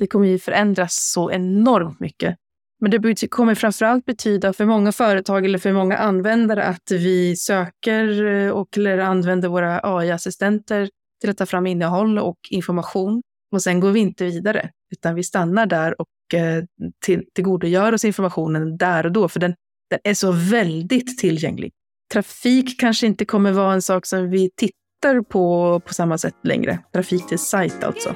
Det 0.00 0.06
kommer 0.06 0.26
ju 0.26 0.38
förändras 0.38 1.12
så 1.12 1.30
enormt 1.30 2.00
mycket. 2.00 2.36
Men 2.80 2.90
det 2.90 3.30
kommer 3.30 3.54
framförallt 3.54 4.04
betyda 4.04 4.52
för 4.52 4.64
många 4.64 4.92
företag 4.92 5.44
eller 5.44 5.58
för 5.58 5.72
många 5.72 5.96
användare 5.96 6.64
att 6.64 6.90
vi 6.90 7.36
söker 7.36 8.24
eh, 8.24 8.50
och 8.50 8.78
eller 8.78 8.98
använder 8.98 9.48
våra 9.48 9.80
AI-assistenter 9.82 10.88
till 11.20 11.30
att 11.30 11.36
ta 11.36 11.46
fram 11.46 11.66
innehåll 11.66 12.18
och 12.18 12.38
information. 12.50 13.22
Och 13.52 13.62
sen 13.62 13.80
går 13.80 13.90
vi 13.90 14.00
inte 14.00 14.24
vidare, 14.24 14.70
utan 14.90 15.14
vi 15.14 15.22
stannar 15.22 15.66
där 15.66 16.00
och 16.00 16.34
eh, 16.34 16.64
till, 17.04 17.24
tillgodogör 17.34 17.92
oss 17.92 18.04
informationen 18.04 18.76
där 18.76 19.06
och 19.06 19.12
då, 19.12 19.28
för 19.28 19.40
den, 19.40 19.54
den 19.90 19.98
är 20.04 20.14
så 20.14 20.32
väldigt 20.32 21.18
tillgänglig. 21.18 21.72
Trafik 22.12 22.80
kanske 22.80 23.06
inte 23.06 23.24
kommer 23.24 23.52
vara 23.52 23.72
en 23.72 23.82
sak 23.82 24.06
som 24.06 24.30
vi 24.30 24.50
tittar 24.56 25.22
på 25.22 25.80
på 25.80 25.94
samma 25.94 26.18
sätt 26.18 26.36
längre. 26.42 26.78
Trafik 26.92 27.26
till 27.28 27.38
sajt 27.38 27.84
alltså. 27.84 28.14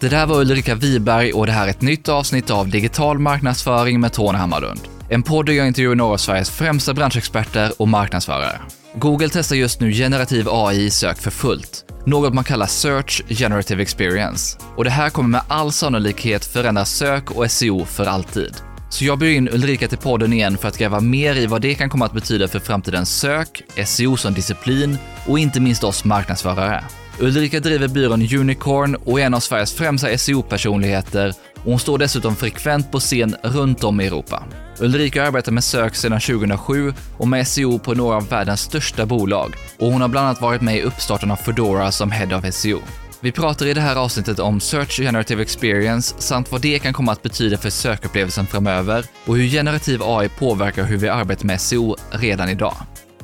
Det 0.00 0.08
där 0.08 0.26
var 0.26 0.40
Ulrika 0.40 0.74
Wiberg 0.74 1.32
och 1.32 1.46
det 1.46 1.52
här 1.52 1.66
är 1.66 1.70
ett 1.70 1.80
nytt 1.80 2.08
avsnitt 2.08 2.50
av 2.50 2.68
Digital 2.68 3.18
marknadsföring 3.18 4.00
med 4.00 4.12
Tony 4.12 4.38
Hammarlund. 4.38 4.80
En 5.08 5.22
podd 5.22 5.46
där 5.46 5.52
jag 5.52 5.66
intervjuar 5.66 5.94
några 5.94 6.12
av 6.12 6.16
Sveriges 6.16 6.50
främsta 6.50 6.94
branschexperter 6.94 7.72
och 7.78 7.88
marknadsförare. 7.88 8.60
Google 8.94 9.28
testar 9.32 9.56
just 9.56 9.80
nu 9.80 9.92
generativ 9.92 10.48
AI 10.50 10.84
i 10.84 10.90
sök 10.90 11.18
för 11.18 11.30
fullt. 11.30 11.84
Något 12.06 12.34
man 12.34 12.44
kallar 12.44 12.66
Search 12.66 13.22
Generative 13.28 13.82
Experience. 13.82 14.58
Och 14.76 14.84
det 14.84 14.90
här 14.90 15.10
kommer 15.10 15.28
med 15.28 15.42
all 15.48 15.72
sannolikhet 15.72 16.44
förändra 16.44 16.84
sök 16.84 17.30
och 17.30 17.50
SEO 17.50 17.84
för 17.84 18.06
alltid. 18.06 18.56
Så 18.90 19.04
jag 19.04 19.18
bjuder 19.18 19.36
in 19.36 19.48
Ulrika 19.48 19.88
till 19.88 19.98
podden 19.98 20.32
igen 20.32 20.58
för 20.58 20.68
att 20.68 20.78
gräva 20.78 21.00
mer 21.00 21.36
i 21.36 21.46
vad 21.46 21.62
det 21.62 21.74
kan 21.74 21.90
komma 21.90 22.04
att 22.04 22.12
betyda 22.12 22.48
för 22.48 22.58
framtidens 22.58 23.18
sök, 23.18 23.62
SEO 23.86 24.16
som 24.16 24.34
disciplin 24.34 24.98
och 25.26 25.38
inte 25.38 25.60
minst 25.60 25.84
oss 25.84 26.04
marknadsförare. 26.04 26.84
Ulrika 27.22 27.60
driver 27.60 27.88
byrån 27.88 28.22
Unicorn 28.22 28.94
och 28.94 29.20
är 29.20 29.24
en 29.24 29.34
av 29.34 29.40
Sveriges 29.40 29.74
främsta 29.74 30.18
SEO-personligheter 30.18 31.34
och 31.54 31.70
hon 31.70 31.78
står 31.78 31.98
dessutom 31.98 32.36
frekvent 32.36 32.92
på 32.92 33.00
scen 33.00 33.36
runt 33.42 33.84
om 33.84 34.00
i 34.00 34.06
Europa. 34.06 34.44
Ulrika 34.78 35.26
arbetar 35.26 35.52
med 35.52 35.64
sök 35.64 35.94
sedan 35.94 36.20
2007 36.20 36.92
och 37.18 37.28
med 37.28 37.48
SEO 37.48 37.78
på 37.78 37.94
några 37.94 38.16
av 38.16 38.28
världens 38.28 38.60
största 38.60 39.06
bolag 39.06 39.54
och 39.78 39.92
hon 39.92 40.00
har 40.00 40.08
bland 40.08 40.26
annat 40.26 40.40
varit 40.40 40.60
med 40.60 40.76
i 40.76 40.82
uppstarten 40.82 41.30
av 41.30 41.36
Foodora 41.36 41.92
som 41.92 42.10
Head 42.10 42.38
of 42.38 42.54
SEO. 42.54 42.78
Vi 43.20 43.32
pratar 43.32 43.66
i 43.66 43.74
det 43.74 43.80
här 43.80 43.96
avsnittet 43.96 44.38
om 44.38 44.60
Search 44.60 44.96
Generative 45.00 45.42
Experience 45.42 46.14
samt 46.18 46.52
vad 46.52 46.60
det 46.60 46.78
kan 46.78 46.92
komma 46.92 47.12
att 47.12 47.22
betyda 47.22 47.56
för 47.56 47.70
sökupplevelsen 47.70 48.46
framöver 48.46 49.04
och 49.26 49.36
hur 49.36 49.48
generativ 49.48 50.02
AI 50.02 50.28
påverkar 50.28 50.84
hur 50.84 50.96
vi 50.96 51.08
arbetar 51.08 51.46
med 51.46 51.60
SEO 51.60 51.96
redan 52.10 52.48
idag. 52.48 52.74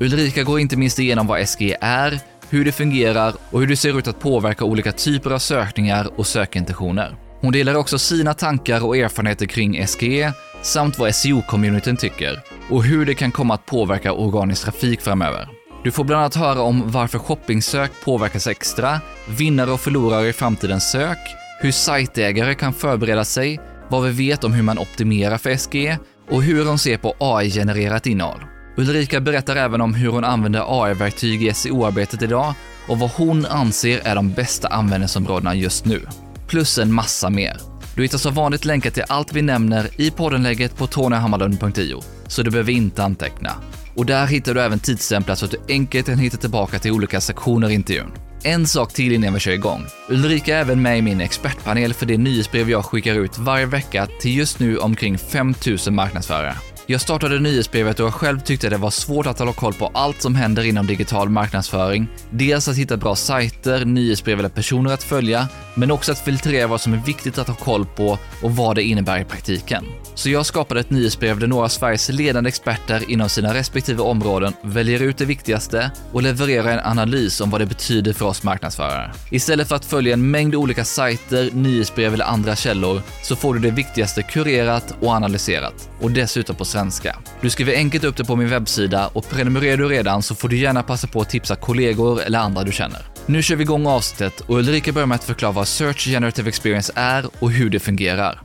Ulrika 0.01 0.43
går 0.43 0.61
inte 0.61 0.77
minst 0.77 0.99
igenom 0.99 1.27
vad 1.27 1.49
SG 1.49 1.77
är, 1.81 2.21
hur 2.51 2.65
det 2.65 2.73
fungerar 2.73 3.35
och 3.51 3.61
hur 3.61 3.67
det 3.67 3.77
ser 3.77 3.99
ut 3.99 4.09
att 4.09 4.21
påverka 4.21 4.65
olika 4.65 4.93
typer 4.93 5.31
av 5.31 5.39
sökningar 5.39 6.11
och 6.17 6.27
sökintentioner. 6.27 7.17
Hon 7.41 7.53
delar 7.53 7.75
också 7.75 7.99
sina 7.99 8.35
tankar 8.35 8.85
och 8.87 8.97
erfarenheter 8.97 9.47
kring 9.47 9.87
SGE 9.87 10.33
samt 10.63 10.99
vad 10.99 11.11
SEO-communityn 11.11 11.97
tycker 11.97 12.43
och 12.71 12.85
hur 12.85 13.07
det 13.07 13.15
kan 13.15 13.33
komma 13.33 13.55
att 13.55 13.67
påverka 13.67 14.13
organisk 14.13 14.65
trafik 14.65 15.01
framöver. 15.01 15.49
Du 15.85 15.91
får 15.91 16.05
bland 16.05 16.21
annat 16.21 16.35
höra 16.35 16.61
om 16.61 16.91
varför 16.91 17.19
shoppingsök 17.19 17.91
påverkas 18.05 18.47
extra, 18.47 19.01
vinnare 19.29 19.71
och 19.71 19.81
förlorare 19.81 20.29
i 20.29 20.33
framtidens 20.33 20.91
sök, 20.91 21.19
hur 21.61 21.73
sajtägare 21.73 22.55
kan 22.55 22.73
förbereda 22.73 23.25
sig, 23.25 23.61
vad 23.89 24.05
vi 24.05 24.11
vet 24.11 24.45
om 24.45 24.53
hur 24.53 24.63
man 24.63 24.79
optimerar 24.79 25.39
för 25.39 25.57
SGE 25.57 25.99
och 26.31 26.43
hur 26.43 26.67
hon 26.67 26.79
ser 26.79 26.99
på 26.99 27.15
AI-genererat 27.19 28.07
innehåll. 28.07 28.56
Ulrika 28.77 29.21
berättar 29.21 29.57
även 29.57 29.81
om 29.81 29.95
hur 29.95 30.09
hon 30.09 30.25
använder 30.25 30.85
AI-verktyg 30.85 31.43
i 31.43 31.55
SEO-arbetet 31.55 32.23
idag 32.23 32.55
och 32.89 32.99
vad 32.99 33.11
hon 33.11 33.47
anser 33.47 34.01
är 34.05 34.15
de 34.15 34.33
bästa 34.33 34.69
användningsområdena 34.69 35.55
just 35.55 35.85
nu. 35.85 36.07
Plus 36.49 36.79
en 36.79 36.93
massa 36.93 37.31
mer. 37.31 37.57
Du 37.95 38.03
hittar 38.03 38.19
som 38.19 38.35
vanligt 38.35 38.65
länkar 38.65 38.91
till 38.91 39.05
allt 39.09 39.33
vi 39.33 39.43
nämner 39.43 40.01
i 40.01 40.11
poddenlägget 40.11 40.77
på 40.77 40.87
tonyhammarlund.io, 40.87 42.03
så 42.27 42.43
du 42.43 42.51
behöver 42.51 42.73
inte 42.73 43.05
anteckna. 43.05 43.53
Och 43.95 44.07
där 44.07 44.27
hittar 44.27 44.55
du 44.55 44.61
även 44.61 44.79
tidsstämplar 44.79 45.35
så 45.35 45.45
att 45.45 45.51
du 45.51 45.59
enkelt 45.69 46.07
kan 46.07 46.19
hitta 46.19 46.37
tillbaka 46.37 46.79
till 46.79 46.93
olika 46.93 47.21
sektioner 47.21 47.71
i 47.71 47.75
intervjun. 47.75 48.13
En 48.43 48.67
sak 48.67 48.93
till 48.93 49.13
innan 49.13 49.35
vi 49.35 49.41
kör 49.41 49.53
igång. 49.53 49.85
Ulrika 50.09 50.57
är 50.57 50.61
även 50.61 50.83
med 50.83 50.99
i 50.99 51.03
min 51.03 51.21
expertpanel 51.21 51.95
för 51.95 52.07
det 52.07 52.19
nyhetsbrev 52.19 52.71
jag 52.71 52.85
skickar 52.85 53.15
ut 53.15 53.39
varje 53.39 53.67
vecka 53.67 54.07
till 54.21 54.37
just 54.37 54.59
nu 54.59 54.79
omkring 54.79 55.19
5000 55.19 55.95
marknadsförare. 55.95 56.55
Jag 56.89 57.01
startade 57.01 57.39
nyhetsbrevet 57.39 58.01
och 58.01 58.07
jag 58.07 58.15
själv 58.15 58.41
tyckte 58.41 58.69
det 58.69 58.77
var 58.77 58.91
svårt 58.91 59.27
att 59.27 59.39
hålla 59.39 59.53
koll 59.53 59.73
på 59.73 59.91
allt 59.95 60.23
som 60.23 60.35
händer 60.35 60.65
inom 60.65 60.87
digital 60.87 61.29
marknadsföring. 61.29 62.09
Dels 62.31 62.69
att 62.69 62.77
hitta 62.77 62.97
bra 62.97 63.17
sajter, 63.17 63.85
nyhetsbrev 63.85 64.39
eller 64.39 64.49
personer 64.49 64.93
att 64.93 65.03
följa, 65.03 65.49
men 65.75 65.91
också 65.91 66.13
att 66.13 66.19
filtrera 66.19 66.67
vad 66.67 66.81
som 66.81 66.93
är 66.93 67.03
viktigt 67.07 67.39
att 67.39 67.49
ha 67.49 67.55
koll 67.55 67.87
på 67.87 68.19
och 68.43 68.57
vad 68.57 68.77
det 68.77 68.83
innebär 68.83 69.21
i 69.21 69.25
praktiken. 69.25 69.85
Så 70.15 70.31
jag 70.31 70.47
skapade 70.47 70.81
ett 70.81 70.91
nyhetsbrev 70.91 71.39
där 71.39 71.47
några 71.47 71.65
av 71.65 71.69
Sveriges 71.69 72.09
ledande 72.09 72.49
experter 72.49 73.11
inom 73.11 73.29
sina 73.29 73.55
respektive 73.55 74.03
områden 74.03 74.53
väljer 74.63 75.03
ut 75.03 75.19
det 75.19 75.25
viktigaste 75.25 75.91
och 76.13 76.23
levererar 76.23 76.73
en 76.73 76.79
analys 76.79 77.41
om 77.41 77.51
vad 77.51 77.61
det 77.61 77.67
betyder 77.67 78.13
för 78.13 78.25
oss 78.25 78.43
marknadsförare. 78.43 79.13
Istället 79.31 79.69
för 79.69 79.77
att 79.77 79.85
följa 79.85 80.13
en 80.13 80.31
mängd 80.31 80.55
olika 80.55 80.85
sajter, 80.85 81.51
nyhetsbrev 81.53 82.15
eller 82.15 82.25
andra 82.25 82.57
källor 82.57 83.03
så 83.23 83.37
får 83.37 83.55
du 83.55 83.61
det 83.61 83.71
viktigaste 83.71 84.23
kurerat 84.23 84.95
och 85.01 85.09
analyserat 85.09 85.91
och 86.01 86.11
dessutom 86.11 86.57
på 86.57 86.65
svenska. 86.77 87.17
Du 87.41 87.51
skriver 87.51 87.75
enkelt 87.75 88.05
upp 88.05 88.17
det 88.17 88.25
på 88.25 88.37
min 88.37 88.49
webbsida 88.49 89.11
och 89.15 89.29
prenumererar 89.31 89.77
du 89.77 89.89
redan 89.89 90.23
så 90.23 90.35
får 90.35 90.49
du 90.49 90.57
gärna 90.57 90.83
passa 90.83 91.07
på 91.07 91.21
att 91.21 91.31
tipsa 91.31 91.57
kollegor 91.57 92.23
eller 92.23 92.39
andra 92.39 92.63
du 92.65 92.73
känner. 92.73 93.01
Nu 93.27 93.43
kör 93.43 93.57
vi 93.57 93.63
igång 93.63 93.87
avsnittet 93.87 94.41
och 94.41 94.57
Ulrika 94.57 94.93
börjar 94.93 95.07
med 95.07 95.15
att 95.15 95.25
förklara 95.25 95.53
vad 95.53 95.69
Search 95.69 96.09
Generative 96.09 96.49
Experience 96.49 96.93
är 96.97 97.27
och 97.39 97.51
hur 97.51 97.71
det 97.71 97.81
fungerar. 97.81 98.41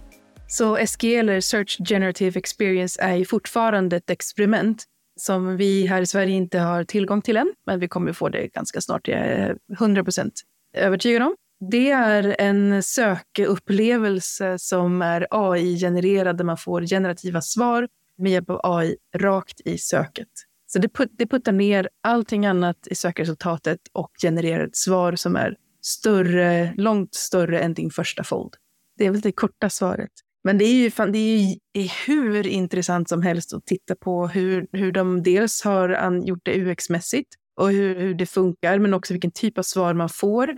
Så 0.48 0.78
SG 0.88 1.16
eller 1.16 1.42
Search 1.42 1.78
Generative 1.88 2.40
Experience 2.40 3.02
är 3.02 3.16
ju 3.16 3.26
fortfarande 3.26 3.96
ett 3.96 4.10
experiment 4.10 4.84
som 5.20 5.58
vi 5.58 5.88
här 5.88 6.02
i 6.02 6.06
Sverige 6.06 6.36
inte 6.36 6.60
har 6.60 6.84
tillgång 6.84 7.22
till 7.22 7.38
än, 7.38 7.54
men 7.66 7.80
vi 7.80 7.88
kommer 7.88 8.14
få 8.14 8.30
det 8.30 8.48
ganska 8.48 8.82
snart. 8.82 9.08
Jag 9.08 9.20
är 9.20 9.56
100 9.80 10.04
procent 10.04 10.34
övertygad 10.78 11.22
om. 11.24 11.36
Det 11.72 11.92
är 11.92 12.36
en 12.40 12.84
sökupplevelse 12.84 14.60
som 14.60 15.02
är 15.02 15.28
AI-genererad 15.32 16.38
där 16.38 16.44
man 16.46 16.58
får 16.58 16.82
generativa 16.82 17.42
svar 17.42 17.88
med 18.18 18.32
hjälp 18.32 18.50
av 18.50 18.60
AI 18.64 18.96
rakt 19.16 19.62
i 19.66 19.78
söket. 19.78 20.28
Så 20.68 20.80
det, 20.80 20.90
put, 20.90 21.10
det 21.12 21.28
puttar 21.28 21.52
ner 21.52 21.90
allting 22.04 22.46
annat 22.46 22.88
i 22.88 22.96
sökresultatet 22.96 23.80
och 23.94 24.12
genererar 24.22 24.68
ett 24.68 24.76
svar 24.76 25.16
som 25.16 25.36
är 25.36 25.56
större, 25.82 26.74
långt 26.78 27.16
större 27.16 27.60
än 27.60 27.74
din 27.74 27.90
första 27.90 28.24
fold. 28.24 28.54
Det 28.98 29.06
är 29.06 29.12
väl 29.12 29.22
det 29.22 29.32
korta 29.32 29.70
svaret. 29.70 30.12
Men 30.44 30.58
det 30.58 30.66
är 30.66 30.74
ju, 30.74 30.92
fan, 30.92 31.12
det 31.12 31.18
är 31.20 31.58
ju 31.82 31.90
hur 32.08 32.48
intressant 32.48 33.10
som 33.10 33.22
helst 33.22 33.54
att 33.54 33.66
titta 33.66 33.96
på 33.96 34.28
hur, 34.28 34.68
hur 34.72 34.92
de 34.92 35.24
dels 35.24 35.64
har 35.64 36.22
gjort 36.26 36.42
det 36.44 36.54
UX-mässigt 36.54 37.30
och 37.56 37.72
hur, 37.72 37.96
hur 37.96 38.14
det 38.14 38.26
funkar, 38.26 38.80
men 38.80 38.94
också 38.94 39.14
vilken 39.14 39.32
typ 39.32 39.58
av 39.58 39.64
svar 39.64 39.94
man 39.94 40.10
får 40.10 40.58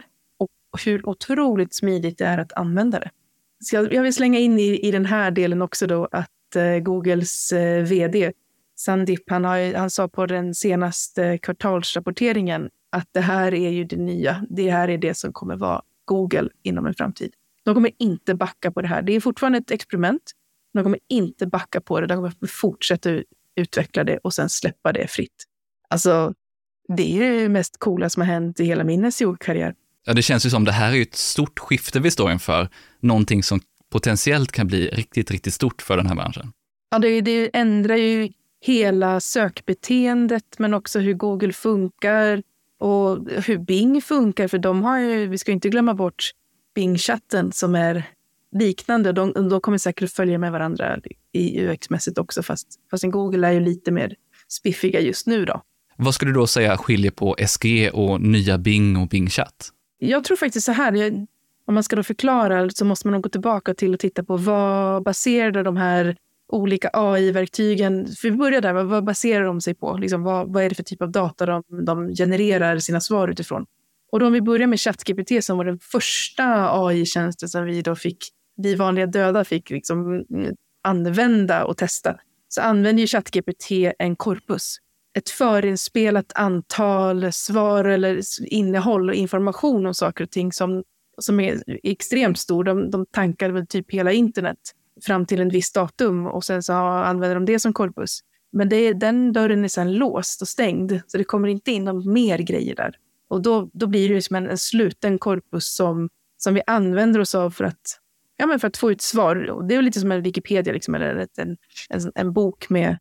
och 0.74 0.82
hur 0.86 1.10
otroligt 1.10 1.76
smidigt 1.76 2.18
det 2.18 2.26
är 2.26 2.38
att 2.38 2.54
använda 2.54 3.00
det. 3.00 3.10
Så 3.64 3.76
jag, 3.76 3.94
jag 3.94 4.04
vill 4.04 4.14
slänga 4.14 4.40
in 4.40 4.60
i, 4.60 4.88
i 4.88 4.92
den 4.92 5.06
här 5.06 5.32
delen 5.32 5.62
också 5.62 5.88
då 5.88 6.08
att 6.12 6.30
Eh, 6.56 6.80
Googles 6.80 7.52
eh, 7.52 7.84
vd 7.84 8.32
Sandip, 8.76 9.30
han, 9.30 9.46
har, 9.46 9.74
han 9.74 9.90
sa 9.90 10.08
på 10.08 10.26
den 10.26 10.56
senaste 10.56 11.38
kvartalsrapporteringen 11.38 12.70
att 12.92 13.08
det 13.12 13.22
här 13.22 13.54
är 13.54 13.70
ju 13.70 13.84
det 13.84 13.96
nya. 13.96 14.46
Det 14.50 14.72
här 14.72 14.88
är 14.88 14.98
det 14.98 15.14
som 15.14 15.34
kommer 15.34 15.56
vara 15.56 15.82
Google 16.06 16.50
inom 16.64 16.86
en 16.86 16.94
framtid. 16.94 17.34
De 17.66 17.74
kommer 17.74 17.92
inte 18.00 18.36
backa 18.36 18.72
på 18.72 18.82
det 18.82 18.88
här. 18.88 19.02
Det 19.02 19.16
är 19.16 19.20
fortfarande 19.20 19.58
ett 19.58 19.72
experiment. 19.72 20.32
De 20.74 20.84
kommer 20.84 21.00
inte 21.10 21.48
backa 21.48 21.82
på 21.82 22.02
det. 22.02 22.08
De 22.08 22.16
kommer 22.16 22.48
fortsätta 22.48 23.10
utveckla 23.56 24.04
det 24.04 24.18
och 24.18 24.34
sen 24.34 24.50
släppa 24.50 24.92
det 24.92 25.08
fritt. 25.08 25.46
Alltså, 25.88 26.34
det 26.88 27.18
är 27.18 27.32
det 27.32 27.50
mest 27.50 27.80
coola 27.80 28.10
som 28.10 28.22
har 28.22 28.28
hänt 28.28 28.60
i 28.60 28.66
hela 28.66 28.84
min 28.84 29.12
SEO-karriär. 29.12 29.76
Ja, 30.06 30.14
det 30.14 30.22
känns 30.22 30.46
ju 30.46 30.50
som 30.50 30.66
det 30.66 30.72
här 30.72 30.94
är 30.94 31.02
ett 31.02 31.16
stort 31.16 31.60
skifte 31.60 32.00
vi 32.00 32.12
står 32.12 32.32
inför. 32.32 32.70
Någonting 33.00 33.44
som 33.44 33.60
potentiellt 33.94 34.52
kan 34.52 34.68
bli 34.68 34.88
riktigt, 34.88 35.32
riktigt 35.32 35.54
stort 35.54 35.82
för 35.82 35.98
den 35.98 36.08
här 36.08 36.16
branschen. 36.16 36.52
Ja, 36.90 37.00
det, 37.00 37.22
det 37.22 37.50
ändrar 37.54 37.96
ju 37.96 38.30
hela 38.62 39.20
sökbeteendet, 39.20 40.60
men 40.60 40.74
också 40.74 41.00
hur 41.00 41.14
Google 41.14 41.54
funkar 41.54 42.44
och 42.80 43.30
hur 43.46 43.58
Bing 43.58 44.02
funkar. 44.02 44.48
För 44.48 44.58
de 44.58 44.84
har 44.84 45.00
ju, 45.00 45.28
vi 45.28 45.38
ska 45.38 45.52
inte 45.52 45.70
glömma 45.70 45.94
bort 45.94 46.32
Bing-chatten 46.76 47.52
som 47.52 47.76
är 47.76 48.04
liknande. 48.52 49.12
De, 49.12 49.34
de 49.50 49.62
kommer 49.62 49.78
säkert 49.78 50.12
följa 50.12 50.38
med 50.38 50.52
varandra 50.52 51.00
i 51.32 51.60
UX-mässigt 51.60 52.20
också, 52.20 52.44
fast, 52.44 52.68
fast 52.92 53.04
Google 53.04 53.48
är 53.48 53.52
ju 53.52 53.60
lite 53.60 53.92
mer 53.92 54.16
spiffiga 54.48 55.00
just 55.00 55.28
nu. 55.28 55.46
då. 55.46 55.62
Vad 55.98 56.16
skulle 56.16 56.32
du 56.32 56.36
då 56.36 56.48
säga 56.48 56.78
skiljer 56.78 57.12
på 57.12 57.36
SG 57.48 57.90
och 57.94 58.22
nya 58.22 58.58
Bing 58.58 58.98
och 58.98 59.08
Bing-chatt? 59.08 59.70
Jag 60.00 60.24
tror 60.24 60.38
faktiskt 60.38 60.66
så 60.66 60.72
här, 60.72 61.26
om 61.66 61.74
man 61.74 61.84
ska 61.84 61.96
då 61.96 62.04
förklara 62.04 62.70
så 62.70 62.86
måste 62.86 63.08
man 63.08 63.12
nog 63.12 63.24
gå 63.24 63.30
tillbaka 63.30 63.74
till 63.74 63.94
och 63.94 64.00
titta 64.00 64.24
på 64.24 64.38
vad 64.38 65.04
baserade 65.04 65.64
de 65.64 65.78
här 65.78 66.18
olika 66.48 66.90
AI-verktygen. 66.94 68.08
För 68.08 68.30
vi 68.30 68.38
börjar 68.38 68.62
där, 68.62 68.74
vad, 68.74 69.04
baserar 69.04 69.44
de 69.44 69.62
sig 69.62 69.76
på? 69.76 69.98
Liksom, 69.98 70.24
vad, 70.24 70.54
vad 70.54 70.64
är 70.64 70.70
det 70.70 70.76
för 70.76 70.84
typ 70.84 71.02
av 71.02 71.12
data 71.12 71.46
de, 71.46 71.64
de 71.86 72.16
genererar 72.16 72.80
sina 72.80 73.02
svar 73.02 73.28
utifrån? 73.28 73.66
Och 74.12 74.20
då 74.20 74.26
om 74.28 74.34
vi 74.34 74.42
börjar 74.42 74.68
med 74.68 74.80
ChatGPT 74.80 75.44
som 75.44 75.58
var 75.58 75.66
den 75.66 75.80
första 75.80 76.70
AI-tjänsten 76.86 77.50
som 77.50 77.66
vi 77.66 77.82
då 77.82 77.96
fick, 77.96 78.18
vi 78.58 78.76
vanliga 78.76 79.06
döda 79.06 79.44
fick 79.46 79.70
liksom 79.70 80.26
mm, 80.34 80.56
använda 80.84 81.66
och 81.66 81.78
testa, 81.78 82.16
så 82.48 82.62
använder 82.62 83.02
ju 83.02 83.08
ChatGPT 83.08 83.72
en 84.00 84.16
korpus. 84.16 84.78
Ett 85.18 85.30
förinspelat 85.30 86.32
antal 86.36 87.34
svar 87.34 87.86
eller 87.86 88.22
innehåll 88.46 89.10
och 89.10 89.16
information 89.16 89.86
om 89.86 89.94
saker 89.94 90.24
och 90.24 90.32
ting 90.32 90.52
som, 90.52 90.84
som 91.18 91.40
är 91.40 91.64
extremt 91.68 92.40
stor. 92.40 92.64
De, 92.64 92.92
de 92.92 93.06
tankar 93.06 93.50
väl 93.50 93.68
typ 93.68 93.92
hela 93.92 94.12
internet 94.12 94.58
fram 95.06 95.26
till 95.26 95.42
en 95.42 95.50
viss 95.50 95.72
datum 95.72 96.28
och 96.28 96.44
sen 96.44 96.64
så 96.64 96.74
använder 96.74 97.36
de 97.36 97.46
det 97.46 97.60
som 97.60 97.74
korpus. 97.74 98.20
Men 98.52 98.70
det, 98.70 98.94
den 98.94 99.34
dörren 99.34 99.64
är 99.64 99.68
sen 99.68 99.94
låst 99.94 100.42
och 100.42 100.48
stängd, 100.48 101.00
så 101.08 101.18
det 101.18 101.24
kommer 101.24 101.48
inte 101.48 101.72
in 101.72 101.84
någon 101.84 102.14
mer 102.14 102.38
grejer 102.38 102.76
där. 102.76 102.96
Och 103.28 103.42
då, 103.42 103.70
då 103.74 103.88
blir 103.88 104.10
det 104.10 104.22
som 104.22 104.36
en, 104.36 104.50
en 104.50 104.58
sluten 104.58 105.20
korpus 105.20 105.76
som, 105.76 106.10
som 106.38 106.54
vi 106.54 106.62
använder 106.68 107.20
oss 107.20 107.36
av 107.36 107.52
för 107.52 107.64
att, 107.64 108.00
ja, 108.38 108.46
men 108.46 108.60
för 108.60 108.68
att 108.68 108.78
få 108.78 108.92
ut 108.92 109.02
svar. 109.02 109.66
Det 109.68 109.76
är 109.76 109.82
lite 109.82 110.00
som 110.00 110.12
en 110.12 110.22
Wikipedia, 110.22 110.74
liksom, 110.74 110.96
eller 110.96 111.28
en, 111.38 111.58
en, 111.90 112.12
en 112.16 112.34
bok 112.34 112.70
med, 112.70 112.98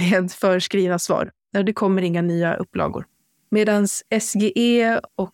med 0.00 0.32
förskrivna 0.32 0.98
svar. 0.98 1.30
Där 1.52 1.62
det 1.62 1.72
kommer 1.72 2.02
inga 2.02 2.22
nya 2.22 2.54
upplagor. 2.54 3.06
Medan 3.50 3.88
SGE 4.20 5.00
och 5.14 5.30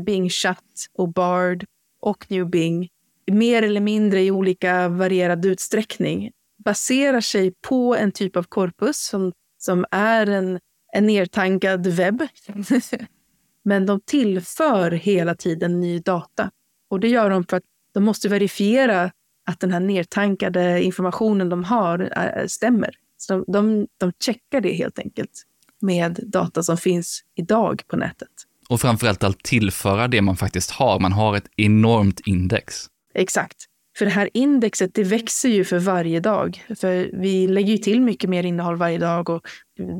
Bing 0.00 0.30
Chat 0.30 0.86
och 0.92 1.12
Bard 1.12 1.64
och 2.00 2.26
New 2.28 2.50
Bing 2.50 2.88
mer 3.32 3.62
eller 3.62 3.80
mindre 3.80 4.22
i 4.22 4.30
olika 4.30 4.88
varierad 4.88 5.44
utsträckning 5.46 6.30
baserar 6.64 7.20
sig 7.20 7.52
på 7.62 7.96
en 7.96 8.12
typ 8.12 8.36
av 8.36 8.42
korpus 8.42 8.98
som, 8.98 9.32
som 9.58 9.84
är 9.90 10.26
en, 10.26 10.60
en 10.92 11.06
nertankad 11.06 11.86
webb. 11.86 12.22
Men 13.64 13.86
de 13.86 14.00
tillför 14.00 14.90
hela 14.90 15.34
tiden 15.34 15.80
ny 15.80 15.98
data. 15.98 16.50
Och 16.90 17.00
det 17.00 17.08
gör 17.08 17.30
de 17.30 17.44
för 17.44 17.56
att 17.56 17.62
de 17.94 18.04
måste 18.04 18.28
verifiera 18.28 19.10
att 19.46 19.60
den 19.60 19.72
här 19.72 19.80
nertankade 19.80 20.82
informationen 20.82 21.48
de 21.48 21.64
har 21.64 21.98
är, 21.98 22.46
stämmer. 22.46 22.90
Så 23.16 23.34
de, 23.34 23.44
de, 23.52 23.86
de 23.98 24.12
checkar 24.24 24.60
det 24.60 24.72
helt 24.72 24.98
enkelt 24.98 25.42
med 25.80 26.20
data 26.22 26.62
som 26.62 26.76
finns 26.76 27.22
idag 27.34 27.82
på 27.86 27.96
nätet. 27.96 28.28
Och 28.68 28.80
framförallt 28.80 29.24
att 29.24 29.38
tillföra 29.38 30.08
det 30.08 30.22
man 30.22 30.36
faktiskt 30.36 30.70
har. 30.70 31.00
Man 31.00 31.12
har 31.12 31.36
ett 31.36 31.48
enormt 31.56 32.20
index. 32.24 32.86
Exakt. 33.14 33.56
För 33.98 34.04
det 34.04 34.10
här 34.10 34.30
indexet, 34.34 34.90
det 34.94 35.04
växer 35.04 35.48
ju 35.48 35.64
för 35.64 35.78
varje 35.78 36.20
dag. 36.20 36.64
För 36.80 37.10
vi 37.20 37.46
lägger 37.46 37.72
ju 37.72 37.78
till 37.78 38.00
mycket 38.00 38.30
mer 38.30 38.44
innehåll 38.44 38.76
varje 38.76 38.98
dag 38.98 39.30
och 39.30 39.46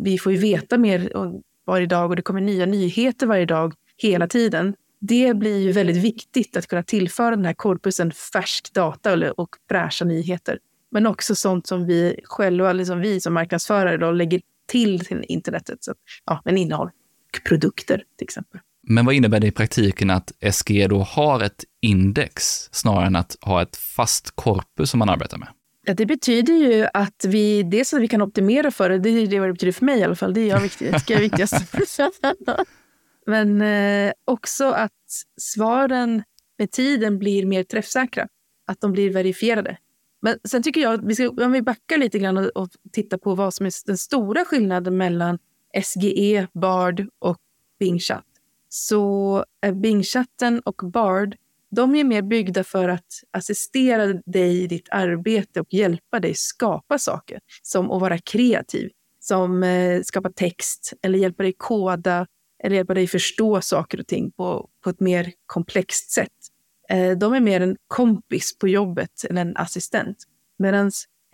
vi 0.04 0.18
får 0.18 0.32
ju 0.32 0.38
veta 0.38 0.78
mer 0.78 1.12
varje 1.66 1.86
dag 1.86 2.10
och 2.10 2.16
det 2.16 2.22
kommer 2.22 2.40
nya 2.40 2.66
nyheter 2.66 3.26
varje 3.26 3.46
dag 3.46 3.74
hela 3.96 4.26
tiden. 4.26 4.74
Det 5.00 5.34
blir 5.34 5.58
ju 5.58 5.72
väldigt 5.72 5.96
viktigt 5.96 6.56
att 6.56 6.66
kunna 6.66 6.82
tillföra 6.82 7.30
den 7.30 7.44
här 7.44 7.54
korpusen 7.54 8.12
färsk 8.12 8.72
data 8.74 9.32
och 9.32 9.48
fräscha 9.68 10.04
nyheter. 10.04 10.58
Men 10.90 11.06
också 11.06 11.34
sånt 11.34 11.66
som 11.66 11.86
vi 11.86 12.20
själva, 12.24 12.72
liksom 12.72 13.00
vi 13.00 13.20
som 13.20 13.34
marknadsförare, 13.34 13.96
då, 13.96 14.10
lägger 14.10 14.40
till 14.66 15.04
till 15.04 15.24
internetet. 15.28 15.84
Så, 15.84 15.94
ja, 16.24 16.42
men 16.44 16.58
innehåll 16.58 16.90
produkter 17.42 17.96
till 17.96 18.24
exempel. 18.24 18.60
Men 18.86 19.06
vad 19.06 19.14
innebär 19.14 19.40
det 19.40 19.46
i 19.46 19.50
praktiken 19.50 20.10
att 20.10 20.32
SG 20.52 20.88
då 20.88 20.98
har 20.98 21.40
ett 21.40 21.64
index 21.82 22.68
snarare 22.72 23.06
än 23.06 23.16
att 23.16 23.36
ha 23.40 23.62
ett 23.62 23.76
fast 23.76 24.30
korpus 24.30 24.90
som 24.90 24.98
man 24.98 25.08
arbetar 25.08 25.38
med? 25.38 25.48
Ja, 25.86 25.94
det 25.94 26.06
betyder 26.06 26.54
ju 26.54 26.86
att 26.94 27.24
vi, 27.24 27.62
dels 27.62 27.94
att 27.94 28.00
vi 28.00 28.08
kan 28.08 28.22
optimera 28.22 28.70
för 28.70 28.90
det, 28.90 28.98
det 28.98 29.10
är 29.10 29.26
det 29.26 29.40
vad 29.40 29.48
det 29.48 29.52
betyder 29.52 29.72
för 29.72 29.84
mig 29.84 29.98
i 29.98 30.04
alla 30.04 30.14
fall, 30.14 30.34
det 30.34 30.40
är 30.40 30.48
jag 30.48 30.60
viktigt, 30.60 31.06
det 31.06 31.14
är 31.14 31.20
viktigast. 31.20 31.54
Men 33.26 33.62
eh, 33.62 34.12
också 34.24 34.64
att 34.70 34.92
svaren 35.40 36.22
med 36.58 36.70
tiden 36.70 37.18
blir 37.18 37.46
mer 37.46 37.64
träffsäkra, 37.64 38.28
att 38.66 38.80
de 38.80 38.92
blir 38.92 39.10
verifierade. 39.10 39.76
Men 40.22 40.38
sen 40.44 40.62
tycker 40.62 40.80
jag 40.80 40.94
att 40.94 41.04
vi 41.04 41.14
ska, 41.14 41.28
om 41.28 41.52
vi 41.52 41.62
backar 41.62 41.98
lite 41.98 42.18
grann 42.18 42.36
och, 42.36 42.46
och 42.46 42.68
tittar 42.92 43.18
på 43.18 43.34
vad 43.34 43.54
som 43.54 43.66
är 43.66 43.72
den 43.86 43.98
stora 43.98 44.44
skillnaden 44.44 44.96
mellan 44.96 45.38
SGE, 45.82 46.48
Bard 46.52 47.06
och 47.18 47.38
Bing 47.78 47.98
Chat 47.98 48.24
så 48.68 49.44
Bingchatten 49.60 49.82
Bing-chatten 49.82 50.60
och 50.64 50.90
Bard 50.90 51.36
de 51.70 51.94
är 51.94 52.04
mer 52.04 52.22
byggda 52.22 52.64
för 52.64 52.88
att 52.88 53.06
assistera 53.30 54.06
dig 54.26 54.62
i 54.62 54.66
ditt 54.66 54.88
arbete 54.90 55.60
och 55.60 55.74
hjälpa 55.74 56.20
dig 56.20 56.34
skapa 56.34 56.98
saker. 56.98 57.40
Som 57.62 57.90
att 57.90 58.00
vara 58.00 58.18
kreativ, 58.18 58.90
som 59.20 59.62
eh, 59.62 60.02
skapa 60.02 60.30
text 60.30 60.92
eller 61.02 61.18
hjälpa 61.18 61.42
dig 61.42 61.54
koda 61.56 62.26
eller 62.64 62.76
hjälpa 62.76 62.94
dig 62.94 63.06
förstå 63.06 63.60
saker 63.60 64.00
och 64.00 64.06
ting 64.06 64.30
på, 64.32 64.68
på 64.84 64.90
ett 64.90 65.00
mer 65.00 65.32
komplext 65.46 66.10
sätt. 66.10 66.28
Eh, 66.88 67.10
de 67.10 67.32
är 67.32 67.40
mer 67.40 67.60
en 67.60 67.76
kompis 67.86 68.58
på 68.58 68.68
jobbet 68.68 69.24
än 69.30 69.38
en 69.38 69.56
assistent. 69.56 70.16
Medan 70.58 70.90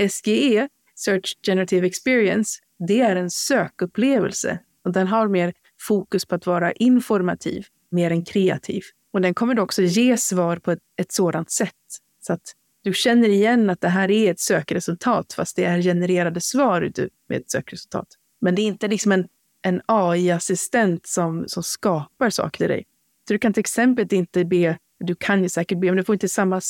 SGE, 0.08 0.69
Search 0.94 1.37
Generative 1.46 1.87
Experience, 1.87 2.58
det 2.88 3.00
är 3.00 3.16
en 3.16 3.30
sökupplevelse 3.30 4.58
och 4.84 4.92
den 4.92 5.06
har 5.06 5.28
mer 5.28 5.52
fokus 5.80 6.26
på 6.26 6.34
att 6.34 6.46
vara 6.46 6.72
informativ 6.72 7.66
mer 7.90 8.10
än 8.10 8.24
kreativ. 8.24 8.82
Och 9.12 9.20
den 9.20 9.34
kommer 9.34 9.60
också 9.60 9.82
ge 9.82 10.16
svar 10.16 10.56
på 10.56 10.70
ett, 10.70 10.78
ett 10.96 11.12
sådant 11.12 11.50
sätt 11.50 11.74
så 12.20 12.32
att 12.32 12.54
du 12.82 12.92
känner 12.92 13.28
igen 13.28 13.70
att 13.70 13.80
det 13.80 13.88
här 13.88 14.10
är 14.10 14.30
ett 14.30 14.40
sökresultat 14.40 15.32
fast 15.32 15.56
det 15.56 15.64
är 15.64 15.82
genererade 15.82 16.40
svar 16.40 16.92
med 17.28 17.40
ett 17.40 17.50
sökresultat. 17.50 18.08
Men 18.40 18.54
det 18.54 18.62
är 18.62 18.66
inte 18.66 18.88
liksom 18.88 19.12
en, 19.12 19.28
en 19.62 19.80
AI-assistent 19.86 21.06
som, 21.06 21.44
som 21.48 21.62
skapar 21.62 22.30
saker 22.30 22.58
till 22.58 22.68
dig. 22.68 22.86
Så 23.28 23.32
du 23.32 23.38
kan 23.38 23.52
till 23.52 23.60
exempel 23.60 24.14
inte 24.14 24.44
be, 24.44 24.78
du 24.98 25.14
kan 25.14 25.42
ju 25.42 25.48
säkert 25.48 25.78
be, 25.78 25.86
men 25.86 25.96
du 25.96 26.04
får 26.04 26.14
inte 26.14 26.28
samma 26.28 26.60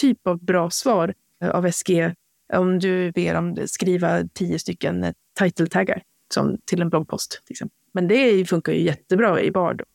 typ 0.00 0.26
av 0.26 0.44
bra 0.44 0.70
svar 0.70 1.14
eh, 1.42 1.50
av 1.50 1.70
SG 1.70 2.14
om 2.52 2.78
du 2.78 3.12
ber 3.12 3.34
om 3.34 3.56
skriva 3.66 4.24
tio 4.34 4.58
stycken 4.58 5.04
eh, 5.04 5.12
title-taggar 5.38 6.02
som 6.34 6.58
till 6.66 6.82
en 6.82 6.88
bloggpost. 6.88 7.42
Till 7.46 7.54
exempel. 7.54 7.76
Men 7.94 8.08
det 8.08 8.48
funkar 8.48 8.72
ju 8.72 8.82
jättebra 8.82 9.42
i 9.42 9.50
Bard 9.50 9.80
och 9.80 9.86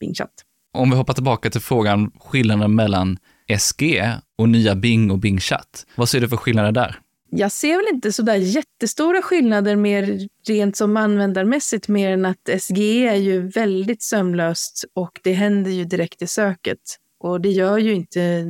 Bing 0.00 0.14
Chat. 0.14 0.30
Om 0.72 0.90
vi 0.90 0.96
hoppar 0.96 1.14
tillbaka 1.14 1.50
till 1.50 1.60
frågan 1.60 2.12
skillnaden 2.20 2.74
mellan 2.74 3.18
SG 3.58 4.02
och 4.38 4.48
nya 4.48 4.74
Bing 4.74 5.10
och 5.10 5.18
Bing 5.18 5.40
Chat. 5.40 5.86
Vad 5.94 6.08
ser 6.08 6.20
du 6.20 6.28
för 6.28 6.36
skillnader 6.36 6.72
där? 6.72 6.98
Jag 7.30 7.52
ser 7.52 7.76
väl 7.76 7.94
inte 7.94 8.12
så 8.12 8.22
där 8.22 8.34
jättestora 8.34 9.22
skillnader 9.22 9.76
mer 9.76 10.28
rent 10.48 10.76
som 10.76 10.96
användarmässigt 10.96 11.88
mer 11.88 12.10
än 12.10 12.26
att 12.26 12.50
SG 12.60 13.06
är 13.06 13.14
ju 13.14 13.48
väldigt 13.48 14.02
sömlöst 14.02 14.84
och 14.94 15.20
det 15.22 15.32
händer 15.32 15.70
ju 15.70 15.84
direkt 15.84 16.22
i 16.22 16.26
söket. 16.26 16.78
Och 17.20 17.40
det 17.40 17.50
gör 17.50 17.78
ju 17.78 17.94
inte 17.94 18.44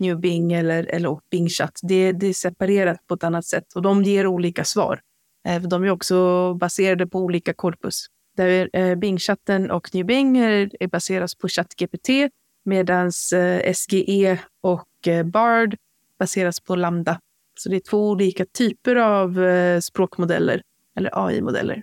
New 0.00 0.20
Bing 0.20 0.52
eller, 0.52 0.84
eller 0.84 1.18
Bing 1.30 1.48
Chat. 1.48 1.80
Det, 1.82 2.12
det 2.12 2.26
är 2.26 2.32
separerat 2.32 3.06
på 3.06 3.14
ett 3.14 3.24
annat 3.24 3.44
sätt 3.44 3.72
och 3.74 3.82
de 3.82 4.02
ger 4.02 4.26
olika 4.26 4.64
svar. 4.64 5.00
Eh, 5.48 5.62
de 5.62 5.84
är 5.84 5.90
också 5.90 6.54
baserade 6.54 7.06
på 7.06 7.18
olika 7.18 7.54
korpus. 7.54 8.06
Där 8.36 8.70
eh, 8.72 8.96
Bing-chatten 8.96 9.70
och 9.70 9.94
New 9.94 10.06
Bing 10.06 10.38
är 10.38 10.88
baseras 10.88 11.34
på 11.34 11.48
ChatGPT 11.48 12.08
medan 12.64 13.10
eh, 13.34 13.72
SGE 13.72 14.38
och 14.60 15.08
Bard 15.24 15.76
baseras 16.18 16.60
på 16.60 16.76
Lambda. 16.76 17.20
Så 17.58 17.68
det 17.68 17.76
är 17.76 17.80
två 17.80 18.10
olika 18.10 18.44
typer 18.44 18.96
av 18.96 19.40
språkmodeller 19.80 20.62
eller 20.96 21.26
AI-modeller. 21.26 21.82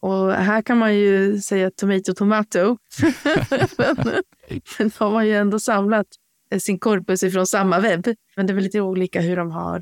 Och 0.00 0.32
här 0.32 0.62
kan 0.62 0.78
man 0.78 0.96
ju 0.96 1.40
säga 1.40 1.70
tomato 1.70 2.14
tomato. 2.14 2.76
Men 3.78 4.22
de 4.98 5.14
har 5.14 5.22
ju 5.22 5.36
ändå 5.36 5.60
samlat 5.60 6.06
sin 6.58 6.78
korpus 6.78 7.22
ifrån 7.22 7.46
samma 7.46 7.80
webb. 7.80 8.06
Men 8.36 8.46
det 8.46 8.52
är 8.52 8.54
väl 8.54 8.64
lite 8.64 8.80
olika 8.80 9.20
hur 9.20 9.36
de 9.36 9.50
har, 9.50 9.80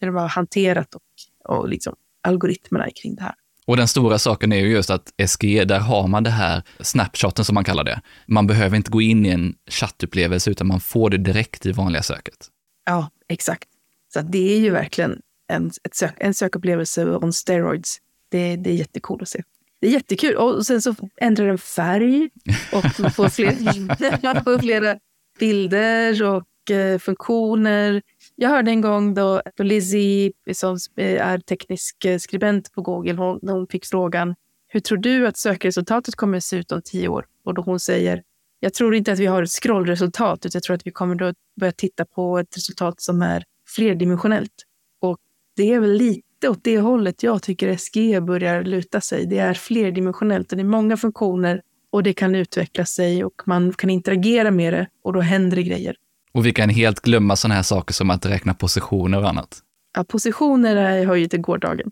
hur 0.00 0.06
de 0.06 0.14
har 0.14 0.28
hanterat 0.28 0.94
och, 0.94 1.02
och 1.44 1.68
liksom 1.68 1.96
algoritmerna 2.22 2.86
kring 3.02 3.14
det 3.14 3.22
här. 3.22 3.34
Och 3.66 3.76
den 3.76 3.88
stora 3.88 4.18
saken 4.18 4.52
är 4.52 4.56
ju 4.56 4.68
just 4.68 4.90
att 4.90 5.12
SGE, 5.26 5.64
där 5.64 5.78
har 5.78 6.08
man 6.08 6.22
det 6.22 6.30
här 6.30 6.62
snapshoten 6.80 7.44
som 7.44 7.54
man 7.54 7.64
kallar 7.64 7.84
det. 7.84 8.00
Man 8.26 8.46
behöver 8.46 8.76
inte 8.76 8.90
gå 8.90 9.00
in 9.00 9.26
i 9.26 9.28
en 9.28 9.54
chattupplevelse 9.66 10.50
utan 10.50 10.66
man 10.66 10.80
får 10.80 11.10
det 11.10 11.18
direkt 11.18 11.66
i 11.66 11.72
vanliga 11.72 12.02
söket. 12.02 12.48
Ja, 12.86 13.10
exakt. 13.28 13.68
Så 14.12 14.20
det 14.20 14.54
är 14.54 14.60
ju 14.60 14.70
verkligen 14.70 15.20
en, 15.48 15.70
sök, 15.92 16.14
en 16.16 16.34
sökupplevelse 16.34 17.06
on 17.06 17.32
steroids. 17.32 17.98
Det, 18.28 18.56
det 18.56 18.70
är 18.70 18.74
jättekul 18.74 19.22
att 19.22 19.28
se. 19.28 19.42
Det 19.80 19.86
är 19.86 19.90
jättekul. 19.90 20.36
Och 20.36 20.66
sen 20.66 20.82
så 20.82 20.94
ändrar 21.16 21.46
den 21.46 21.58
färg 21.58 22.30
och 22.72 22.84
man 23.00 23.10
får, 23.10 23.28
fler, 23.28 24.22
man 24.34 24.44
får 24.44 24.58
flera 24.58 24.98
bilder 25.40 26.22
och 26.22 26.70
eh, 26.70 26.98
funktioner. 26.98 28.02
Jag 28.36 28.48
hörde 28.48 28.70
en 28.70 28.80
gång 28.80 29.14
då, 29.14 29.42
då 29.56 29.64
Lizzie, 29.64 30.32
som 30.52 30.76
är 30.96 31.38
teknisk 31.38 32.04
eh, 32.04 32.18
skribent 32.18 32.72
på 32.72 32.82
Google, 32.82 33.12
hon, 33.12 33.38
hon 33.42 33.66
fick 33.66 33.86
frågan 33.86 34.34
hur 34.72 34.80
tror 34.80 34.98
du 34.98 35.26
att 35.26 35.36
sökresultatet 35.36 36.14
kommer 36.14 36.36
att 36.36 36.44
se 36.44 36.56
ut 36.56 36.72
om 36.72 36.82
tio 36.84 37.08
år? 37.08 37.26
Och 37.44 37.54
då 37.54 37.62
hon 37.62 37.80
säger 37.80 38.22
jag 38.60 38.74
tror 38.74 38.94
inte 38.94 39.12
att 39.12 39.18
vi 39.18 39.26
har 39.26 39.42
ett 39.42 39.50
scrollresultat, 39.50 40.46
utan 40.46 40.50
jag 40.58 40.62
tror 40.62 40.74
att 40.74 40.86
vi 40.86 40.90
kommer 40.90 41.22
att 41.22 41.36
börja 41.60 41.72
titta 41.72 42.04
på 42.04 42.38
ett 42.38 42.56
resultat 42.56 43.00
som 43.00 43.22
är 43.22 43.44
flerdimensionellt. 43.66 44.52
Och 45.00 45.18
det 45.56 45.72
är 45.72 45.80
väl 45.80 45.92
lite 45.92 46.48
åt 46.48 46.64
det 46.64 46.80
hållet 46.80 47.22
jag 47.22 47.42
tycker 47.42 47.76
SGE 47.76 48.20
börjar 48.20 48.64
luta 48.64 49.00
sig. 49.00 49.26
Det 49.26 49.38
är 49.38 49.54
flerdimensionellt 49.54 50.52
och 50.52 50.56
det 50.56 50.62
är 50.62 50.64
många 50.64 50.96
funktioner 50.96 51.62
och 51.92 52.02
det 52.02 52.12
kan 52.12 52.34
utveckla 52.34 52.84
sig 52.84 53.24
och 53.24 53.42
man 53.44 53.72
kan 53.72 53.90
interagera 53.90 54.50
med 54.50 54.72
det 54.72 54.86
och 55.04 55.12
då 55.12 55.20
händer 55.20 55.56
det 55.56 55.62
grejer. 55.62 55.96
Och 56.32 56.46
vi 56.46 56.52
kan 56.52 56.68
helt 56.68 57.00
glömma 57.00 57.36
sådana 57.36 57.54
här 57.54 57.62
saker 57.62 57.94
som 57.94 58.10
att 58.10 58.26
räkna 58.26 58.54
positioner 58.54 59.18
och 59.18 59.28
annat. 59.28 59.58
Ja, 59.96 60.04
positioner 60.04 61.04
hör 61.04 61.14
ju 61.14 61.26
till 61.26 61.40
gårdagen. 61.40 61.90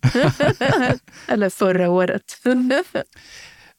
Eller 1.28 1.50
förra 1.50 1.90
året. 1.90 2.22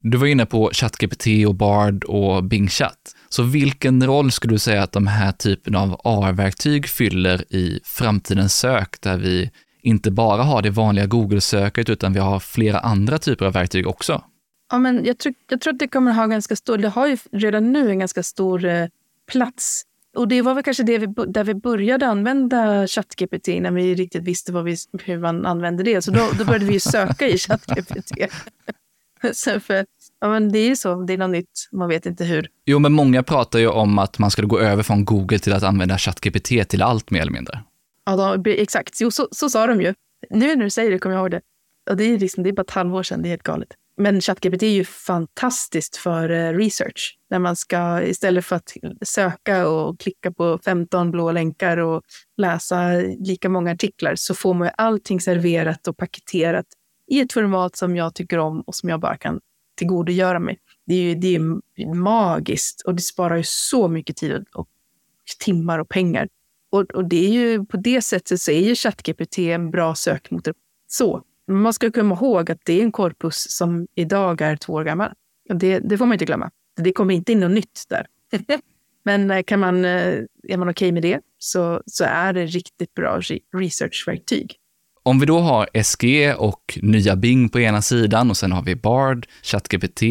du 0.02 0.18
var 0.18 0.28
inne 0.28 0.46
på 0.46 0.70
ChatGPT 0.74 1.28
och 1.48 1.56
Bard 1.56 2.04
och 2.04 2.44
Bing 2.44 2.68
Chat. 2.68 3.16
Så 3.30 3.44
vilken 3.44 4.06
roll 4.06 4.32
skulle 4.32 4.54
du 4.54 4.60
säga 4.60 4.84
att 4.84 4.92
de 4.92 5.08
här 5.08 5.32
typen 5.32 5.76
av 5.76 6.02
AI-verktyg 6.04 6.88
fyller 6.88 7.54
i 7.54 7.80
framtidens 7.84 8.56
sök, 8.56 9.02
där 9.02 9.18
vi 9.18 9.52
inte 9.82 10.12
bara 10.12 10.44
har 10.44 10.62
det 10.62 10.70
vanliga 10.70 11.06
Google-söket, 11.06 11.90
utan 11.90 12.14
vi 12.14 12.20
har 12.20 12.40
flera 12.40 12.80
andra 12.80 13.18
typer 13.18 13.46
av 13.46 13.54
verktyg 13.54 13.88
också? 13.88 14.22
Ja, 14.72 14.80
men 14.80 15.06
jag, 15.06 15.18
tror, 15.18 15.36
jag 15.50 15.62
tror 15.62 15.74
att 15.74 15.80
det 15.80 15.88
kommer 15.88 16.12
ha 16.12 16.26
ganska 16.26 16.56
stor, 16.56 16.78
det 16.78 16.88
har 16.88 17.08
ju 17.08 17.18
redan 17.32 17.72
nu 17.72 17.90
en 17.90 18.00
ganska 18.00 18.24
stor 18.24 18.66
eh, 18.66 18.88
plats. 19.32 19.84
Och 20.16 20.28
det 20.28 20.42
var 20.42 20.54
väl 20.54 20.64
kanske 20.64 20.84
det 20.84 20.98
vi, 20.98 21.08
där 21.28 21.44
vi 21.44 21.54
började 21.54 22.08
använda 22.08 22.88
ChatGPT 22.88 23.48
när 23.48 23.72
vi 23.72 23.96
riktigt 23.96 24.24
visste 24.24 24.52
vad 24.52 24.64
vi, 24.64 24.78
hur 25.04 25.20
man 25.20 25.46
använde 25.46 25.84
det. 25.84 26.02
Så 26.02 26.12
då, 26.12 26.30
då 26.38 26.46
började 26.46 26.66
vi 26.66 26.80
söka 26.80 27.28
i 27.28 27.38
ChatGPT. 27.38 28.12
så 29.34 29.60
för, 29.60 29.86
ja, 30.22 30.30
men 30.30 30.52
det 30.52 30.60
är 30.60 30.68
ju 30.68 30.76
så, 30.76 31.04
det 31.04 31.14
är 31.14 31.18
något 31.18 31.30
nytt, 31.30 31.70
man 31.72 31.90
vet 31.90 32.06
inte 32.06 32.24
hur. 32.24 32.50
Jo, 32.66 32.80
men 32.80 32.94
många 32.94 33.24
pratar 33.24 33.60
ju 33.60 33.68
om 33.68 34.00
att 34.00 34.20
man 34.20 34.32
skulle 34.32 34.48
gå 34.48 34.60
över 34.60 34.84
från 34.84 35.06
Google 35.06 35.40
till 35.40 35.54
att 35.54 35.64
använda 35.64 35.98
ChatGPT 35.98 36.70
till 36.70 36.82
allt 36.82 37.12
mer 37.12 37.22
eller 37.22 37.32
mindre. 37.32 37.60
Ja, 38.06 38.38
då, 38.38 38.52
exakt. 38.52 39.02
Jo, 39.02 39.12
så, 39.12 39.28
så 39.32 39.50
sa 39.50 39.68
de 39.68 39.82
ju. 39.82 39.94
Nu 40.30 40.56
när 40.56 40.64
du 40.64 40.70
säger 40.70 40.92
det 40.92 41.00
kommer 41.00 41.16
jag 41.16 41.22
ihåg 41.22 41.32
det. 41.32 41.42
Och 41.90 41.98
det, 41.98 42.04
är 42.04 42.20
liksom, 42.20 42.44
det 42.44 42.50
är 42.50 42.54
bara 42.54 42.62
ett 42.62 42.72
halvår 42.72 43.04
sedan, 43.04 43.22
det 43.22 43.28
är 43.28 43.30
helt 43.30 43.44
galet. 43.44 43.70
Men 44.02 44.22
ChatGPT 44.22 44.64
är 44.64 44.68
ju 44.68 44.84
fantastiskt 44.84 45.98
för 45.98 46.30
eh, 46.30 46.54
research. 46.54 47.18
När 47.30 47.40
man 47.40 47.56
ska, 47.56 48.02
istället 48.02 48.46
för 48.46 48.56
att 48.56 48.74
söka 49.02 49.68
och 49.68 50.00
klicka 50.00 50.32
på 50.32 50.60
15 50.66 51.12
blå 51.12 51.32
länkar 51.32 51.78
och 51.78 52.04
läsa 52.38 52.92
lika 53.20 53.50
många 53.50 53.72
artiklar, 53.72 54.16
så 54.16 54.36
får 54.36 54.54
man 54.54 54.70
allting 54.78 55.22
serverat 55.22 55.88
och 55.88 55.98
paketerat 55.98 56.66
i 57.08 57.20
ett 57.20 57.34
format 57.34 57.76
som 57.76 57.96
jag 57.96 58.16
tycker 58.16 58.38
om 58.38 58.62
och 58.62 58.76
som 58.76 58.90
jag 58.90 59.00
bara 59.00 59.18
kan 59.18 59.40
tillgodogöra 59.78 60.40
mig. 60.40 60.60
Det 60.86 60.96
är 60.96 61.02
ju 61.02 61.16
det 61.16 61.36
är 61.36 61.94
magiskt 61.96 62.82
och 62.82 62.96
det 62.96 63.02
sparar 63.02 63.38
ju 63.38 63.44
så 63.46 63.88
mycket 63.88 64.18
tid 64.18 64.46
och 64.54 64.68
timmar 65.40 65.80
och 65.80 65.90
pengar. 65.90 66.28
Och, 66.70 66.82
och 66.82 67.10
det 67.10 67.26
är 67.26 67.30
ju 67.30 67.66
på 67.66 67.78
det 67.78 68.02
sättet 68.02 68.42
så 68.42 68.52
är 68.52 68.62
ju 68.62 68.76
ChatGPT 68.76 69.38
en 69.38 69.72
bra 69.72 69.96
sökmotor. 69.96 70.54
Så 70.88 71.24
man 71.50 71.74
ska 71.74 71.92
komma 71.92 72.16
ihåg 72.16 72.52
att 72.52 72.60
det 72.66 72.80
är 72.80 72.84
en 72.84 72.92
korpus 72.92 73.46
som 73.50 73.88
idag 73.96 74.42
är 74.42 74.56
två 74.56 74.74
år 74.74 74.84
gammal. 74.84 75.12
Det, 75.54 75.80
det 75.80 75.98
får 75.98 76.06
man 76.06 76.14
inte 76.14 76.26
glömma. 76.26 76.52
Det 76.82 76.92
kommer 76.92 77.14
inte 77.14 77.32
in 77.32 77.40
något 77.40 77.52
nytt 77.52 77.84
där. 77.90 78.06
Men 79.04 79.32
eh, 79.32 79.44
kan 79.44 79.60
man, 79.60 79.86
eh, 79.86 80.24
är 80.48 80.58
man 80.58 80.70
okej 80.70 80.72
okay 80.72 80.92
med 80.92 81.02
det 81.02 81.20
så, 81.40 81.82
så 81.86 82.04
är 82.04 82.34
det 82.34 82.46
riktigt 82.46 82.94
bra 82.94 83.22
researchverktyg. 83.58 84.56
Om 85.04 85.20
vi 85.20 85.26
då 85.26 85.40
har 85.40 85.84
SG 85.84 86.34
och 86.38 86.80
nya 86.82 87.16
Bing 87.16 87.50
på 87.50 87.60
ena 87.60 87.82
sidan 87.82 88.30
och 88.30 88.38
sen 88.38 88.52
har 88.52 88.64
vi 88.64 88.76
Bard, 88.76 89.28
ChatGPT, 89.44 90.02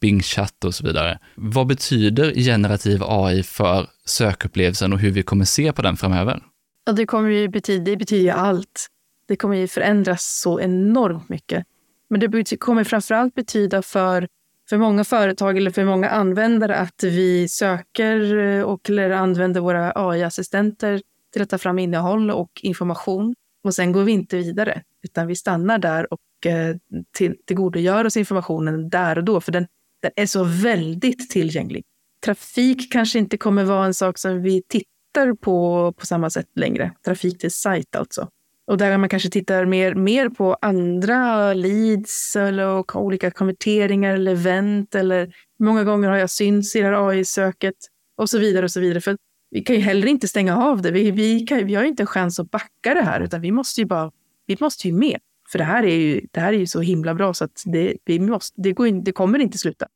Bing 0.00 0.22
Chat 0.22 0.64
och 0.64 0.74
så 0.74 0.86
vidare. 0.86 1.18
Vad 1.34 1.66
betyder 1.66 2.34
generativ 2.34 3.02
AI 3.02 3.42
för 3.42 3.86
sökupplevelsen 4.04 4.92
och 4.92 4.98
hur 4.98 5.10
vi 5.10 5.22
kommer 5.22 5.44
se 5.44 5.72
på 5.72 5.82
den 5.82 5.96
framöver? 5.96 6.42
Ja, 6.84 6.92
det, 6.92 7.06
kommer 7.06 7.30
ju 7.30 7.48
betyda, 7.48 7.84
det 7.84 7.96
betyder 7.96 8.24
ju 8.24 8.30
allt. 8.30 8.86
Det 9.32 9.36
kommer 9.36 9.56
ju 9.56 9.68
förändras 9.68 10.40
så 10.40 10.60
enormt 10.60 11.28
mycket. 11.28 11.64
Men 12.10 12.20
det 12.20 12.56
kommer 12.56 12.84
framförallt 12.84 13.34
betyda 13.34 13.82
för, 13.82 14.28
för 14.68 14.78
många 14.78 15.04
företag 15.04 15.56
eller 15.56 15.70
för 15.70 15.84
många 15.84 16.08
användare 16.08 16.76
att 16.76 17.02
vi 17.02 17.48
söker 17.48 18.38
eh, 18.38 18.62
och 18.62 18.90
eller 18.90 19.10
använder 19.10 19.60
våra 19.60 19.92
AI-assistenter 19.94 21.02
till 21.32 21.42
att 21.42 21.50
ta 21.50 21.58
fram 21.58 21.78
innehåll 21.78 22.30
och 22.30 22.60
information. 22.62 23.34
Och 23.64 23.74
sen 23.74 23.92
går 23.92 24.02
vi 24.02 24.12
inte 24.12 24.36
vidare, 24.36 24.82
utan 25.02 25.26
vi 25.26 25.36
stannar 25.36 25.78
där 25.78 26.12
och 26.12 26.46
eh, 26.46 26.76
till, 27.16 27.36
tillgodogör 27.46 28.04
oss 28.04 28.16
informationen 28.16 28.88
där 28.88 29.18
och 29.18 29.24
då, 29.24 29.40
för 29.40 29.52
den, 29.52 29.66
den 30.02 30.10
är 30.16 30.26
så 30.26 30.44
väldigt 30.44 31.30
tillgänglig. 31.30 31.84
Trafik 32.24 32.92
kanske 32.92 33.18
inte 33.18 33.36
kommer 33.36 33.64
vara 33.64 33.86
en 33.86 33.94
sak 33.94 34.18
som 34.18 34.42
vi 34.42 34.62
tittar 34.68 35.34
på 35.34 35.92
på 35.92 36.06
samma 36.06 36.30
sätt 36.30 36.48
längre. 36.54 36.92
Trafik 37.04 37.38
till 37.38 37.52
sajt 37.52 37.96
alltså. 37.96 38.28
Och 38.66 38.78
där 38.78 38.98
man 38.98 39.08
kanske 39.08 39.30
tittar 39.30 39.66
mer, 39.66 39.94
mer 39.94 40.28
på 40.28 40.56
andra 40.60 41.54
leads 41.54 42.36
eller 42.36 42.96
olika 42.96 43.30
konverteringar 43.30 44.14
eller 44.14 44.32
event 44.32 44.94
eller 44.94 45.34
många 45.58 45.84
gånger 45.84 46.08
har 46.08 46.16
jag 46.16 46.30
synts 46.30 46.76
i 46.76 46.80
det 46.80 46.86
här 46.86 47.08
AI-söket 47.08 47.74
och 48.16 48.30
så 48.30 48.38
vidare 48.38 48.64
och 48.64 48.70
så 48.70 48.80
vidare. 48.80 49.00
För 49.00 49.16
vi 49.50 49.60
kan 49.60 49.76
ju 49.76 49.82
heller 49.82 50.06
inte 50.06 50.28
stänga 50.28 50.56
av 50.56 50.82
det. 50.82 50.90
Vi, 50.90 51.10
vi, 51.10 51.40
kan, 51.40 51.66
vi 51.66 51.74
har 51.74 51.82
ju 51.82 51.88
inte 51.88 52.02
en 52.02 52.06
chans 52.06 52.40
att 52.40 52.50
backa 52.50 52.94
det 52.94 53.02
här 53.02 53.20
utan 53.20 53.40
vi 53.40 53.50
måste 53.50 53.80
ju 53.80 53.86
bara, 53.86 54.10
vi 54.46 54.56
måste 54.60 54.88
ju 54.88 54.94
med. 54.94 55.18
För 55.52 55.58
det 55.58 55.64
här 55.64 55.82
är 55.82 55.96
ju, 55.96 56.20
det 56.30 56.40
här 56.40 56.52
är 56.52 56.58
ju 56.58 56.66
så 56.66 56.80
himla 56.80 57.14
bra 57.14 57.34
så 57.34 57.44
att 57.44 57.62
det, 57.64 57.96
vi 58.04 58.20
måste, 58.20 58.60
det, 58.60 58.72
går 58.72 58.86
in, 58.86 59.04
det 59.04 59.12
kommer 59.12 59.38
inte 59.38 59.58
sluta. 59.58 59.86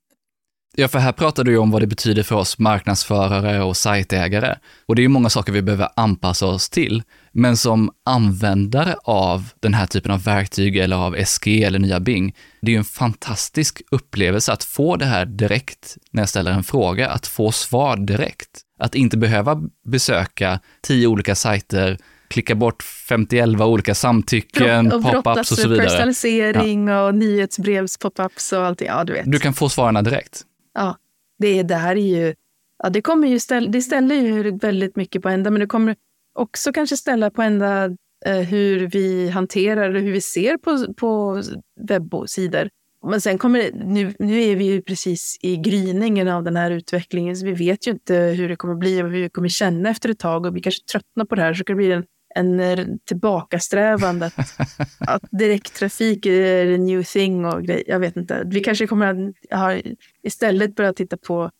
Ja, 0.78 0.88
för 0.88 0.98
här 0.98 1.12
pratar 1.12 1.44
du 1.44 1.50
ju 1.50 1.58
om 1.58 1.70
vad 1.70 1.82
det 1.82 1.86
betyder 1.86 2.22
för 2.22 2.36
oss 2.36 2.58
marknadsförare 2.58 3.62
och 3.62 3.76
sajtägare. 3.76 4.58
Och 4.86 4.96
det 4.96 5.00
är 5.00 5.04
ju 5.04 5.08
många 5.08 5.28
saker 5.28 5.52
vi 5.52 5.62
behöver 5.62 5.88
anpassa 5.96 6.46
oss 6.46 6.70
till. 6.70 7.02
Men 7.38 7.56
som 7.56 7.90
användare 8.04 8.96
av 9.04 9.52
den 9.60 9.74
här 9.74 9.86
typen 9.86 10.10
av 10.10 10.22
verktyg 10.22 10.76
eller 10.76 10.96
av 10.96 11.24
SG 11.24 11.62
eller 11.64 11.78
nya 11.78 12.00
Bing, 12.00 12.36
det 12.60 12.70
är 12.70 12.72
ju 12.72 12.78
en 12.78 12.84
fantastisk 12.84 13.82
upplevelse 13.90 14.52
att 14.52 14.64
få 14.64 14.96
det 14.96 15.04
här 15.04 15.26
direkt 15.26 15.96
när 16.10 16.22
jag 16.22 16.28
ställer 16.28 16.50
en 16.50 16.64
fråga, 16.64 17.08
att 17.08 17.26
få 17.26 17.52
svar 17.52 17.96
direkt. 17.96 18.60
Att 18.80 18.94
inte 18.94 19.16
behöva 19.16 19.62
besöka 19.86 20.60
tio 20.82 21.06
olika 21.06 21.34
sajter, 21.34 21.98
klicka 22.28 22.54
bort 22.54 22.82
51 22.82 23.60
olika 23.60 23.94
samtycken, 23.94 24.90
pop-ups 24.90 25.38
och 25.38 25.46
så 25.46 25.68
vidare. 25.68 25.86
personalisering 25.86 26.88
ja. 26.88 27.06
och 27.06 27.14
nyhetsbrevs 27.14 27.98
pop-ups 27.98 28.52
och 28.52 28.64
allting. 28.64 28.88
Ja, 28.88 29.04
du 29.04 29.12
vet. 29.12 29.32
Du 29.32 29.38
kan 29.38 29.54
få 29.54 29.68
svaren 29.68 30.04
direkt. 30.04 30.42
Ja, 30.74 30.96
det, 31.38 31.62
det 31.62 31.76
här 31.76 31.96
är 31.96 32.18
ju... 32.18 32.34
Ja, 32.82 32.90
det, 32.90 33.02
kommer 33.02 33.28
ju 33.28 33.40
ställa, 33.40 33.70
det 33.70 33.80
ställer 33.80 34.14
ju 34.14 34.58
väldigt 34.58 34.96
mycket 34.96 35.22
på 35.22 35.28
ända, 35.28 35.50
men 35.50 35.60
det 35.60 35.66
kommer 35.66 35.96
också 36.36 36.72
kanske 36.72 36.96
ställa 36.96 37.30
på 37.30 37.42
ända 37.42 37.84
eh, 38.26 38.36
hur 38.36 38.86
vi 38.86 39.28
hanterar 39.28 39.94
och 39.94 40.00
hur 40.00 40.12
vi 40.12 40.20
ser 40.20 40.56
på, 40.56 40.94
på 40.94 41.42
webbsidor. 41.80 42.68
Men 43.06 43.20
sen 43.20 43.38
kommer 43.38 43.58
det, 43.58 43.70
nu, 43.74 44.14
nu 44.18 44.42
är 44.42 44.56
vi 44.56 44.64
ju 44.64 44.82
precis 44.82 45.38
i 45.40 45.56
gryningen 45.56 46.28
av 46.28 46.44
den 46.44 46.56
här 46.56 46.70
utvecklingen, 46.70 47.36
så 47.36 47.46
vi 47.46 47.52
vet 47.52 47.86
ju 47.86 47.90
inte 47.90 48.14
hur 48.14 48.48
det 48.48 48.56
kommer 48.56 48.74
bli 48.74 49.02
och 49.02 49.10
hur 49.10 49.22
vi 49.22 49.30
kommer 49.30 49.48
känna 49.48 49.88
efter 49.88 50.08
ett 50.08 50.18
tag 50.18 50.46
och 50.46 50.56
vi 50.56 50.60
kanske 50.60 50.84
tröttnar 50.84 51.24
på 51.24 51.34
det 51.34 51.42
här, 51.42 51.54
så 51.54 51.64
det 51.64 51.74
blir 51.74 52.04
en, 52.34 52.60
en 52.60 52.98
tillbakasträvan 52.98 54.22
att, 54.22 54.38
att 54.98 55.22
direkttrafik 55.30 56.26
är 56.26 56.66
en 56.66 56.84
new 56.84 57.02
thing 57.02 57.44
och 57.44 57.62
grej. 57.62 57.84
Jag 57.86 57.98
vet 57.98 58.16
inte. 58.16 58.42
Vi 58.46 58.60
kanske 58.60 58.86
kommer 58.86 59.32
att 59.50 59.60
ha, 59.60 59.80
istället 60.22 60.74
börja 60.74 60.92
titta 60.92 61.16
på 61.16 61.50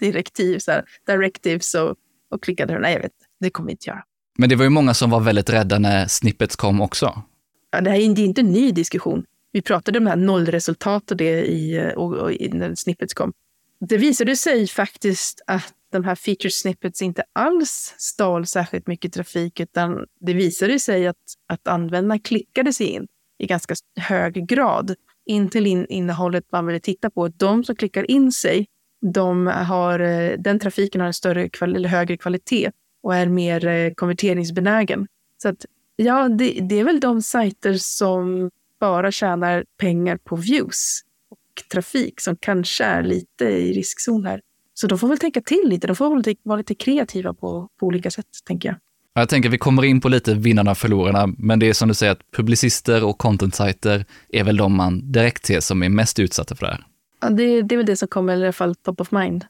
direktiv, 0.00 0.58
så 0.58 0.70
här, 0.70 0.84
directives 1.06 1.74
och, 1.74 1.96
och 2.30 2.42
klicka 2.42 2.66
där. 2.66 2.78
Nej, 2.78 2.92
jag 2.92 3.02
vet 3.02 3.29
Det 3.40 3.50
kommer 3.50 3.66
vi 3.66 3.72
inte 3.72 3.90
göra. 3.90 4.04
Men 4.38 4.48
det 4.48 4.56
var 4.56 4.64
ju 4.64 4.70
många 4.70 4.94
som 4.94 5.10
var 5.10 5.20
väldigt 5.20 5.50
rädda 5.50 5.78
när 5.78 6.06
snippets 6.06 6.56
kom 6.56 6.80
också. 6.80 7.22
Ja, 7.70 7.80
det 7.80 7.90
här 7.90 7.96
är 7.98 8.18
inte 8.18 8.40
en 8.40 8.52
ny 8.52 8.72
diskussion. 8.72 9.24
Vi 9.52 9.62
pratade 9.62 9.98
om 9.98 10.04
det 10.04 10.10
här 10.10 10.16
nollresultat 10.16 11.10
och 11.10 11.16
det 11.16 11.46
i, 11.46 11.92
och, 11.96 12.14
och, 12.14 12.30
när 12.50 12.74
snippets 12.74 13.14
kom. 13.14 13.32
Det 13.80 13.96
visade 13.96 14.36
sig 14.36 14.66
faktiskt 14.66 15.40
att 15.46 15.74
de 15.92 16.04
här 16.04 16.14
feature 16.14 16.50
snippets 16.50 17.02
inte 17.02 17.22
alls 17.32 17.94
stal 17.98 18.46
särskilt 18.46 18.86
mycket 18.86 19.12
trafik, 19.12 19.60
utan 19.60 20.06
det 20.20 20.34
visade 20.34 20.78
sig 20.78 21.06
att, 21.06 21.16
att 21.46 21.68
användarna 21.68 22.18
klickade 22.18 22.72
sig 22.72 22.86
in 22.86 23.06
i 23.38 23.46
ganska 23.46 23.74
hög 23.96 24.48
grad 24.48 24.94
in 25.26 25.48
till 25.48 25.66
in, 25.66 25.86
innehållet 25.86 26.44
man 26.52 26.66
ville 26.66 26.80
titta 26.80 27.10
på. 27.10 27.28
De 27.28 27.64
som 27.64 27.76
klickar 27.76 28.10
in 28.10 28.32
sig, 28.32 28.66
de 29.12 29.46
har, 29.46 30.00
eh, 30.00 30.38
den 30.38 30.58
trafiken 30.58 31.00
har 31.00 31.08
en 31.08 31.14
större 31.14 31.50
eller 31.62 31.88
högre 31.88 32.16
kvalitet 32.16 32.70
och 33.02 33.14
är 33.14 33.26
mer 33.26 33.66
eh, 33.66 33.92
konverteringsbenägen. 33.94 35.06
Så 35.42 35.48
att, 35.48 35.66
ja, 35.96 36.28
det, 36.28 36.58
det 36.60 36.78
är 36.78 36.84
väl 36.84 37.00
de 37.00 37.22
sajter 37.22 37.74
som 37.74 38.50
bara 38.80 39.12
tjänar 39.12 39.64
pengar 39.76 40.16
på 40.16 40.36
views 40.36 41.00
och 41.30 41.68
trafik 41.72 42.20
som 42.20 42.36
kanske 42.36 42.84
är 42.84 43.02
lite 43.02 43.44
i 43.44 43.72
riskzon 43.72 44.26
här. 44.26 44.40
Så 44.74 44.86
de 44.86 44.98
får 44.98 45.08
väl 45.08 45.18
tänka 45.18 45.40
till 45.40 45.64
lite. 45.64 45.86
De 45.86 45.96
får 45.96 46.22
väl 46.22 46.36
vara 46.42 46.58
lite 46.58 46.74
kreativa 46.74 47.34
på, 47.34 47.68
på 47.80 47.86
olika 47.86 48.10
sätt, 48.10 48.26
tänker 48.46 48.68
jag. 48.68 48.76
Jag 49.14 49.28
tänker 49.28 49.48
vi 49.48 49.58
kommer 49.58 49.84
in 49.84 50.00
på 50.00 50.08
lite 50.08 50.34
vinnarna 50.34 50.70
och 50.70 50.78
förlorarna, 50.78 51.34
men 51.38 51.58
det 51.58 51.68
är 51.68 51.72
som 51.72 51.88
du 51.88 51.94
säger 51.94 52.12
att 52.12 52.30
publicister 52.36 53.04
och 53.04 53.18
content-sajter 53.18 54.04
är 54.28 54.44
väl 54.44 54.56
de 54.56 54.76
man 54.76 55.12
direkt 55.12 55.46
ser 55.46 55.60
som 55.60 55.82
är 55.82 55.88
mest 55.88 56.18
utsatta 56.18 56.54
för 56.54 56.66
det 56.66 56.72
här. 56.72 56.86
Ja, 57.20 57.30
det, 57.30 57.62
det 57.62 57.74
är 57.74 57.76
väl 57.76 57.86
det 57.86 57.96
som 57.96 58.08
kommer 58.08 58.36
i 58.36 58.42
alla 58.42 58.52
fall 58.52 58.74
top 58.74 59.00
of 59.00 59.10
mind. 59.10 59.44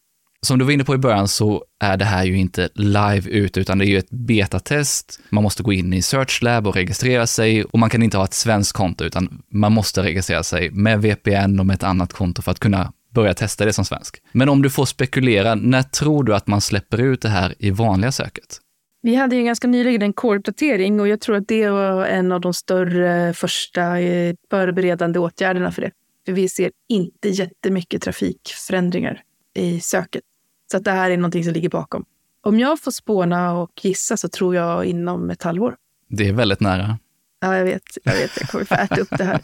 Som 0.47 0.59
du 0.59 0.65
var 0.65 0.73
inne 0.73 0.85
på 0.85 0.95
i 0.95 0.99
början 0.99 1.29
så 1.29 1.65
är 1.81 1.97
det 1.97 2.05
här 2.05 2.25
ju 2.25 2.37
inte 2.37 2.69
live 2.75 3.31
ute, 3.31 3.61
utan 3.61 3.79
det 3.79 3.85
är 3.85 3.87
ju 3.87 3.99
ett 3.99 4.11
betatest. 4.11 5.21
Man 5.29 5.45
måste 5.45 5.63
gå 5.63 5.73
in 5.73 5.93
i 5.93 6.03
Search 6.03 6.43
Lab 6.43 6.67
och 6.67 6.75
registrera 6.75 7.27
sig 7.27 7.65
och 7.65 7.79
man 7.79 7.91
kan 7.91 8.03
inte 8.03 8.17
ha 8.17 8.25
ett 8.25 8.35
svenskt 8.35 8.73
konto, 8.73 9.05
utan 9.05 9.43
man 9.49 9.73
måste 9.73 10.03
registrera 10.03 10.43
sig 10.43 10.71
med 10.71 11.03
VPN 11.03 11.61
och 11.61 11.67
med 11.67 11.75
ett 11.75 11.83
annat 11.83 12.13
konto 12.13 12.43
för 12.43 12.51
att 12.51 12.59
kunna 12.59 12.93
börja 13.15 13.35
testa 13.35 13.65
det 13.65 13.73
som 13.73 13.85
svensk. 13.85 14.17
Men 14.33 14.49
om 14.49 14.63
du 14.63 14.71
får 14.71 14.85
spekulera, 14.85 15.55
när 15.55 15.83
tror 15.83 16.25
du 16.25 16.35
att 16.35 16.47
man 16.47 16.61
släpper 16.61 17.01
ut 17.01 17.23
det 17.23 17.29
här 17.29 17.55
i 17.59 17.71
vanliga 17.71 18.13
söket? 18.13 18.61
Vi 19.03 19.15
hade 19.15 19.37
ju 19.37 19.45
ganska 19.45 19.69
nyligen 19.69 20.03
en 20.03 20.13
core-uppdatering 20.13 21.01
och 21.01 21.09
jag 21.09 21.21
tror 21.21 21.37
att 21.37 21.49
det 21.49 21.71
var 21.71 22.07
en 22.07 22.33
av 22.33 22.41
de 22.41 22.55
större 22.55 23.35
första 23.35 24.01
eh, 24.01 24.35
förberedande 24.51 25.19
åtgärderna 25.19 25.73
för 25.73 25.83
det. 25.83 25.91
För 26.27 26.33
vi 26.33 26.49
ser 26.49 26.71
inte 26.89 27.29
jättemycket 27.29 28.03
trafikförändringar 28.03 29.23
i 29.55 29.81
söket. 29.81 30.23
Så 30.71 30.77
att 30.77 30.85
det 30.85 30.91
här 30.91 31.11
är 31.11 31.17
någonting 31.17 31.45
som 31.45 31.53
ligger 31.53 31.69
bakom. 31.69 32.05
Om 32.43 32.61
jag 32.61 32.81
får 32.81 32.91
spåna 32.91 33.53
och 33.53 33.71
gissa 33.83 34.17
så 34.17 34.29
tror 34.29 34.55
jag 34.55 34.85
inom 34.85 35.31
ett 35.31 35.43
halvår. 35.43 35.77
Det 36.09 36.29
är 36.29 36.33
väldigt 36.33 36.61
nära. 36.61 36.99
Ja, 37.41 37.57
jag 37.57 37.65
vet. 37.65 37.83
Jag 38.05 38.13
vet, 38.13 38.31
jag 38.41 38.49
kommer 38.49 38.65
få 38.65 38.75
äta 38.75 39.01
upp 39.01 39.19
det 39.19 39.25
här. 39.25 39.41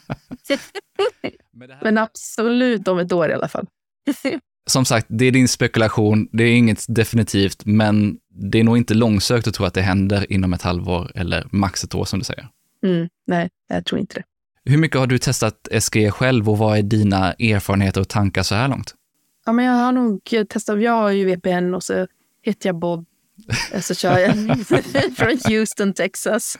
Men 1.82 1.98
absolut 1.98 2.88
om 2.88 2.98
ett 2.98 3.12
år 3.12 3.30
i 3.30 3.32
alla 3.32 3.48
fall. 3.48 3.66
Som 4.66 4.84
sagt, 4.84 5.06
det 5.08 5.24
är 5.24 5.32
din 5.32 5.48
spekulation, 5.48 6.28
det 6.32 6.44
är 6.44 6.56
inget 6.56 6.84
definitivt, 6.88 7.64
men 7.64 8.18
det 8.28 8.60
är 8.60 8.64
nog 8.64 8.76
inte 8.76 8.94
långsökt 8.94 9.46
att 9.46 9.54
tro 9.54 9.66
att 9.66 9.74
det 9.74 9.82
händer 9.82 10.32
inom 10.32 10.52
ett 10.52 10.62
halvår 10.62 11.12
eller 11.14 11.46
max 11.50 11.84
ett 11.84 11.94
år 11.94 12.04
som 12.04 12.18
du 12.18 12.24
säger. 12.24 12.48
Mm, 12.84 13.08
nej, 13.26 13.50
jag 13.68 13.84
tror 13.84 14.00
inte 14.00 14.14
det. 14.14 14.22
Hur 14.70 14.78
mycket 14.78 15.00
har 15.00 15.06
du 15.06 15.18
testat 15.18 15.68
SGE 15.80 16.10
själv 16.10 16.50
och 16.50 16.58
vad 16.58 16.78
är 16.78 16.82
dina 16.82 17.32
erfarenheter 17.32 18.00
och 18.00 18.08
tankar 18.08 18.42
så 18.42 18.54
här 18.54 18.68
långt? 18.68 18.94
Ja, 19.46 19.52
men 19.52 19.64
jag 19.64 19.72
har 19.72 19.92
nog 19.92 20.20
testat. 20.48 20.82
Jag 20.82 20.92
har 20.92 21.10
ju 21.10 21.24
VPN 21.24 21.74
och 21.74 21.82
så 21.82 22.06
heter 22.42 22.68
jag 22.68 22.78
Bob. 22.78 23.06
Så 23.80 23.94
kör 23.94 24.18
jag 24.18 24.66
från 25.16 25.38
Houston, 25.48 25.92
Texas. 25.92 26.58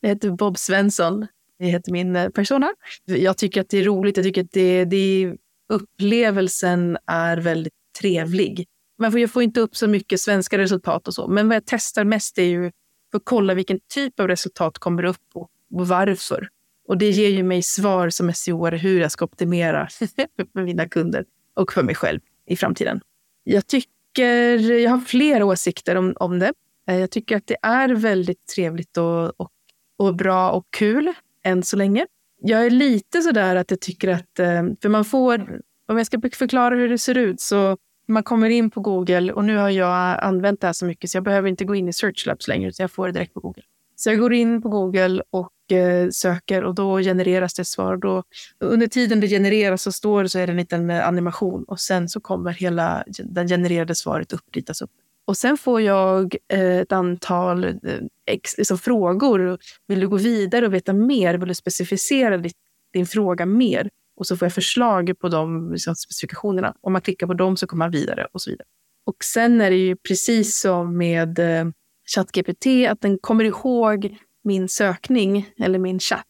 Jag 0.00 0.08
heter 0.08 0.30
Bob 0.30 0.58
Svensson. 0.58 1.26
Det 1.58 1.66
heter 1.66 1.92
min 1.92 2.16
eh, 2.16 2.28
persona. 2.28 2.70
Jag 3.04 3.38
tycker 3.38 3.60
att 3.60 3.68
det 3.68 3.78
är 3.78 3.84
roligt. 3.84 4.16
Jag 4.16 4.24
tycker 4.24 4.44
att 4.44 4.52
det, 4.52 4.84
det, 4.84 5.34
upplevelsen 5.68 6.98
är 7.06 7.36
väldigt 7.36 7.74
trevlig. 8.00 8.66
Får, 9.10 9.20
jag 9.20 9.30
får 9.30 9.42
inte 9.42 9.60
upp 9.60 9.76
så 9.76 9.86
mycket 9.86 10.20
svenska 10.20 10.58
resultat 10.58 11.08
och 11.08 11.14
så. 11.14 11.28
Men 11.28 11.48
vad 11.48 11.56
jag 11.56 11.66
testar 11.66 12.04
mest 12.04 12.38
är 12.38 12.42
ju 12.42 12.70
för 13.10 13.16
att 13.16 13.24
kolla 13.24 13.54
vilken 13.54 13.78
typ 13.94 14.20
av 14.20 14.28
resultat 14.28 14.78
kommer 14.78 15.04
upp 15.04 15.26
och, 15.34 15.48
och 15.74 15.88
varför. 15.88 16.48
Och 16.88 16.98
det 16.98 17.10
ger 17.10 17.28
ju 17.28 17.42
mig 17.42 17.62
svar 17.62 18.10
som 18.10 18.32
seo 18.32 18.66
hur 18.66 19.00
jag 19.00 19.12
ska 19.12 19.24
optimera 19.24 19.88
för 20.52 20.62
mina 20.62 20.88
kunder 20.88 21.24
och 21.60 21.72
för 21.72 21.82
mig 21.82 21.94
själv 21.94 22.20
i 22.46 22.56
framtiden. 22.56 23.00
Jag 23.44 23.66
tycker, 23.66 24.70
jag 24.70 24.90
har 24.90 24.98
flera 24.98 25.44
åsikter 25.44 25.96
om, 25.96 26.14
om 26.16 26.38
det. 26.38 26.52
Eh, 26.88 26.98
jag 26.98 27.10
tycker 27.10 27.36
att 27.36 27.46
det 27.46 27.56
är 27.62 27.88
väldigt 27.88 28.46
trevligt 28.46 28.96
och, 28.96 29.40
och, 29.40 29.50
och 29.98 30.16
bra 30.16 30.50
och 30.50 30.66
kul 30.70 31.12
än 31.44 31.62
så 31.62 31.76
länge. 31.76 32.06
Jag 32.42 32.66
är 32.66 32.70
lite 32.70 33.22
sådär 33.22 33.56
att 33.56 33.70
jag 33.70 33.80
tycker 33.80 34.08
att, 34.08 34.38
eh, 34.38 34.62
för 34.82 34.88
man 34.88 35.04
får, 35.04 35.60
om 35.88 35.96
jag 35.96 36.06
ska 36.06 36.20
förklara 36.32 36.74
hur 36.74 36.88
det 36.88 36.98
ser 36.98 37.18
ut, 37.18 37.40
så 37.40 37.76
man 38.08 38.22
kommer 38.22 38.50
in 38.50 38.70
på 38.70 38.80
Google 38.80 39.32
och 39.32 39.44
nu 39.44 39.56
har 39.56 39.70
jag 39.70 40.24
använt 40.24 40.60
det 40.60 40.66
här 40.66 40.72
så 40.72 40.86
mycket 40.86 41.10
så 41.10 41.16
jag 41.16 41.24
behöver 41.24 41.48
inte 41.48 41.64
gå 41.64 41.74
in 41.74 41.88
i 41.88 41.92
Search 41.92 42.26
Labs 42.26 42.48
längre, 42.48 42.68
utan 42.68 42.84
jag 42.84 42.90
får 42.90 43.06
det 43.06 43.12
direkt 43.12 43.34
på 43.34 43.40
Google. 43.40 43.62
Så 43.96 44.10
jag 44.10 44.18
går 44.18 44.32
in 44.32 44.62
på 44.62 44.68
Google 44.68 45.22
och 45.30 45.52
Eh, 45.72 46.08
söker 46.10 46.64
och 46.64 46.74
då 46.74 46.98
genereras 46.98 47.54
det 47.54 47.64
svar. 47.64 47.96
Då, 47.96 48.22
under 48.60 48.86
tiden 48.86 49.20
det 49.20 49.28
genereras 49.28 49.82
så 49.82 49.92
står 49.92 50.22
det 50.22 50.28
så 50.28 50.38
är 50.38 50.46
det 50.46 50.52
en 50.52 50.56
liten 50.56 50.90
eh, 50.90 51.08
animation 51.08 51.64
och 51.64 51.80
sen 51.80 52.08
så 52.08 52.20
kommer 52.20 52.52
hela 52.52 53.04
det 53.06 53.48
genererade 53.48 53.94
svaret 53.94 54.32
upp, 54.32 54.44
ritas 54.52 54.82
upp. 54.82 54.90
Och 55.24 55.36
sen 55.36 55.56
får 55.56 55.80
jag 55.80 56.36
eh, 56.48 56.78
ett 56.78 56.92
antal 56.92 57.80
ex, 58.26 58.58
liksom 58.58 58.78
frågor. 58.78 59.58
Vill 59.86 60.00
du 60.00 60.08
gå 60.08 60.16
vidare 60.16 60.66
och 60.66 60.74
veta 60.74 60.92
mer? 60.92 61.34
Vill 61.34 61.48
du 61.48 61.54
specificera 61.54 62.38
ditt, 62.38 62.56
din 62.92 63.06
fråga 63.06 63.46
mer? 63.46 63.90
Och 64.16 64.26
så 64.26 64.36
får 64.36 64.46
jag 64.46 64.52
förslag 64.52 65.12
på 65.18 65.28
de 65.28 65.72
liksom, 65.72 65.94
specifikationerna. 65.94 66.74
Om 66.80 66.92
man 66.92 67.02
klickar 67.02 67.26
på 67.26 67.34
dem 67.34 67.56
så 67.56 67.66
kommer 67.66 67.84
man 67.84 67.90
vidare 67.90 68.26
och 68.32 68.42
så 68.42 68.50
vidare. 68.50 68.66
Och 69.06 69.24
sen 69.24 69.60
är 69.60 69.70
det 69.70 69.76
ju 69.76 69.96
precis 69.96 70.60
som 70.60 70.96
med 70.96 71.38
ChatGPT, 72.14 72.66
att 72.88 73.00
den 73.00 73.18
kommer 73.18 73.44
ihåg 73.44 74.16
min 74.42 74.68
sökning 74.68 75.48
eller 75.58 75.78
min 75.78 76.00
chatt 76.00 76.26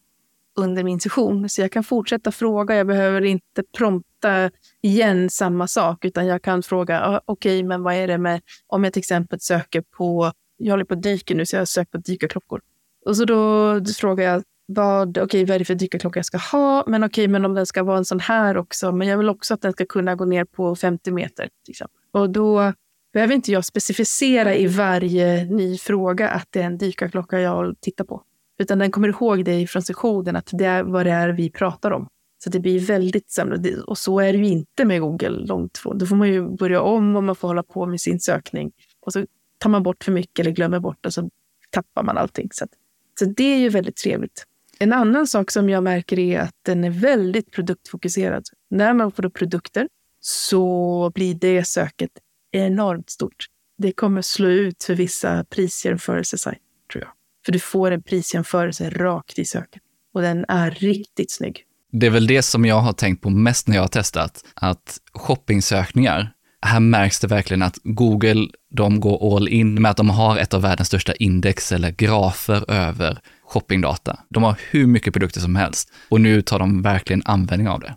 under 0.57 0.85
min 0.85 1.01
session. 1.01 1.49
Så 1.49 1.61
jag 1.61 1.73
kan 1.73 1.85
fortsätta 1.85 2.33
fråga. 2.33 2.75
Jag 2.75 2.87
behöver 2.87 3.23
inte 3.23 3.63
prompta 3.77 4.51
igen 4.83 5.31
samma 5.31 5.67
sak, 5.67 6.05
utan 6.05 6.27
jag 6.27 6.43
kan 6.43 6.63
fråga, 6.63 7.01
ah, 7.01 7.21
okej, 7.25 7.59
okay, 7.59 7.69
men 7.69 7.83
vad 7.83 7.95
är 7.95 8.07
det 8.07 8.19
med, 8.19 8.41
om 8.67 8.85
jag 8.85 8.93
till 8.93 9.01
exempel 9.01 9.41
söker 9.41 9.81
på, 9.81 10.33
jag 10.57 10.73
håller 10.73 10.85
på 10.85 10.95
att 10.95 11.03
dyka 11.03 11.35
nu, 11.35 11.47
så 11.47 11.57
jag 11.57 11.69
söker 11.69 11.91
på 11.91 11.99
dykarklockor. 11.99 12.61
Och 13.07 13.17
så 13.17 13.25
då, 13.25 13.79
då 13.79 13.93
frågar 13.93 14.25
jag, 14.25 14.43
vad, 14.67 15.19
okay, 15.19 15.45
vad 15.45 15.55
är 15.55 15.59
det 15.59 15.65
för 15.65 15.75
dykarklocka 15.75 16.19
jag 16.19 16.27
ska 16.27 16.39
ha? 16.39 16.85
Men 16.87 17.05
okej, 17.05 17.23
okay, 17.23 17.29
men 17.29 17.45
om 17.45 17.55
den 17.55 17.67
ska 17.67 17.83
vara 17.83 17.99
en 17.99 18.05
sån 18.05 18.21
här 18.21 18.57
också, 18.57 18.93
men 18.93 19.09
jag 19.09 19.19
vill 19.19 19.29
också 19.29 19.55
att 19.55 19.63
den 19.63 19.73
ska 19.73 19.87
kunna 19.87 20.15
gå 20.15 20.25
ner 20.25 20.45
på 20.45 20.77
50 20.77 21.11
meter. 21.11 21.49
Till 21.65 21.73
exempel. 21.73 22.01
Och 22.13 22.31
då 22.31 22.73
behöver 23.13 23.35
inte 23.35 23.53
jag 23.53 23.65
specificera 23.65 24.55
i 24.55 24.67
varje 24.67 25.45
ny 25.45 25.79
fråga 25.79 26.29
att 26.29 26.49
det 26.51 26.61
är 26.61 26.67
en 26.67 26.79
dykarklocka 26.79 27.41
jag 27.41 27.81
tittar 27.81 28.05
på. 28.05 28.23
Utan 28.59 28.79
den 28.79 28.91
kommer 28.91 29.09
ihåg 29.09 29.45
det 29.45 29.67
från 29.67 29.83
sessionen, 29.83 30.37
att 30.37 30.51
det 30.53 30.65
är 30.65 30.83
vad 30.83 31.07
det 31.07 31.13
är 31.13 31.29
vi 31.29 31.51
pratar 31.51 31.91
om. 31.91 32.09
Så 32.45 32.51
det 32.51 32.61
blir 32.61 32.81
väldigt 32.81 33.31
samlat. 33.31 33.61
Och 33.87 33.99
så 33.99 34.21
är 34.21 34.33
det 34.33 34.39
ju 34.39 34.47
inte 34.47 34.85
med 34.85 35.01
Google 35.01 35.29
långt 35.29 35.79
från. 35.79 35.99
Då 35.99 36.07
får 36.07 36.17
man 36.17 36.29
ju 36.29 36.49
börja 36.57 36.81
om 36.81 37.17
och 37.17 37.25
man 37.25 37.37
får 37.37 37.49
hålla 37.49 37.63
på 37.63 37.87
med 37.87 38.01
sin 38.01 38.21
sökning. 38.21 38.73
Och 39.01 39.13
så 39.13 39.27
tar 39.59 39.71
man 39.71 39.83
bort 39.83 40.05
för 40.05 40.13
mycket 40.13 40.39
eller 40.39 40.51
glömmer 40.51 40.81
bort 40.81 41.07
och 41.07 41.15
så 41.15 41.31
tappar 41.71 42.03
man 42.03 42.19
allting. 42.19 42.49
Så, 42.53 42.65
att, 42.65 42.71
så 43.19 43.25
det 43.25 43.45
är 43.45 43.59
ju 43.59 43.69
väldigt 43.69 43.97
trevligt. 43.97 44.47
En 44.79 44.93
annan 44.93 45.27
sak 45.27 45.51
som 45.51 45.69
jag 45.71 45.83
märker 45.83 46.19
är 46.19 46.41
att 46.41 46.57
den 46.63 46.85
är 46.85 46.91
väldigt 46.91 47.51
produktfokuserad. 47.51 48.45
När 48.71 48.95
man 48.95 49.13
får 49.13 49.29
produkter 49.29 49.89
så 50.21 51.11
blir 51.15 51.35
det 51.35 51.65
söket 51.65 52.11
enormt 52.53 53.11
stort. 53.11 53.47
Det 53.79 53.93
kommer 53.93 54.23
slå 54.23 54.49
ut 54.49 54.85
för 54.85 54.95
vissa 54.95 55.45
prisjämförelsesajter, 55.45 56.63
tror 56.93 57.05
jag. 57.05 57.13
För 57.45 57.53
du 57.53 57.59
får 57.59 57.91
en 57.91 58.03
prisjämförelse 58.03 58.91
rakt 58.91 59.39
i 59.39 59.45
söket. 59.45 59.83
Och 60.15 60.23
den 60.23 60.45
är 60.49 60.71
riktigt 60.71 61.33
snygg. 61.33 61.65
Det 61.93 62.07
är 62.07 62.11
väl 62.11 62.27
det 62.27 62.43
som 62.43 62.65
jag 62.65 62.81
har 62.81 62.93
tänkt 62.93 63.23
på 63.23 63.31
mest 63.31 63.69
när 63.69 63.77
jag 63.77 63.83
har 63.83 63.89
testat, 63.89 64.45
att 64.55 64.99
shoppingsökningar, 65.13 66.33
här 66.63 66.81
märks 66.81 67.21
det 67.21 67.27
verkligen 67.27 67.63
att 67.63 67.79
Google, 67.85 68.49
de 68.71 69.01
går 69.01 69.37
all 69.37 69.49
in 69.49 69.83
med 69.83 69.91
att 69.91 69.97
de 69.97 70.11
har 70.11 70.39
ett 70.39 70.55
av 70.55 70.63
världens 70.63 70.89
största 70.89 71.15
index 71.15 71.73
eller 71.73 71.91
grafer 71.91 72.71
över 72.71 73.19
shoppingdata. 73.45 74.19
De 74.29 74.43
har 74.43 74.61
hur 74.71 74.87
mycket 74.87 75.13
produkter 75.13 75.41
som 75.41 75.57
helst 75.57 75.93
och 76.09 76.21
nu 76.21 76.43
tar 76.43 76.59
de 76.59 76.83
verkligen 76.83 77.23
användning 77.25 77.69
av 77.69 77.81
det. 77.81 77.97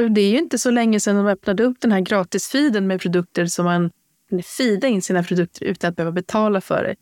Det 0.00 0.20
är 0.20 0.30
ju 0.30 0.38
inte 0.38 0.58
så 0.58 0.70
länge 0.70 1.00
sedan 1.00 1.16
de 1.16 1.26
öppnade 1.26 1.64
upp 1.64 1.80
den 1.80 1.92
här 1.92 2.00
gratisfiden 2.00 2.86
med 2.86 3.00
produkter 3.00 3.46
som 3.46 3.64
man 3.64 3.90
kan 4.30 4.42
fida 4.42 4.88
in 4.88 5.02
sina 5.02 5.22
produkter 5.22 5.64
utan 5.66 5.90
att 5.90 5.96
behöva 5.96 6.12
betala 6.12 6.60
för 6.60 6.84
det. 6.84 6.96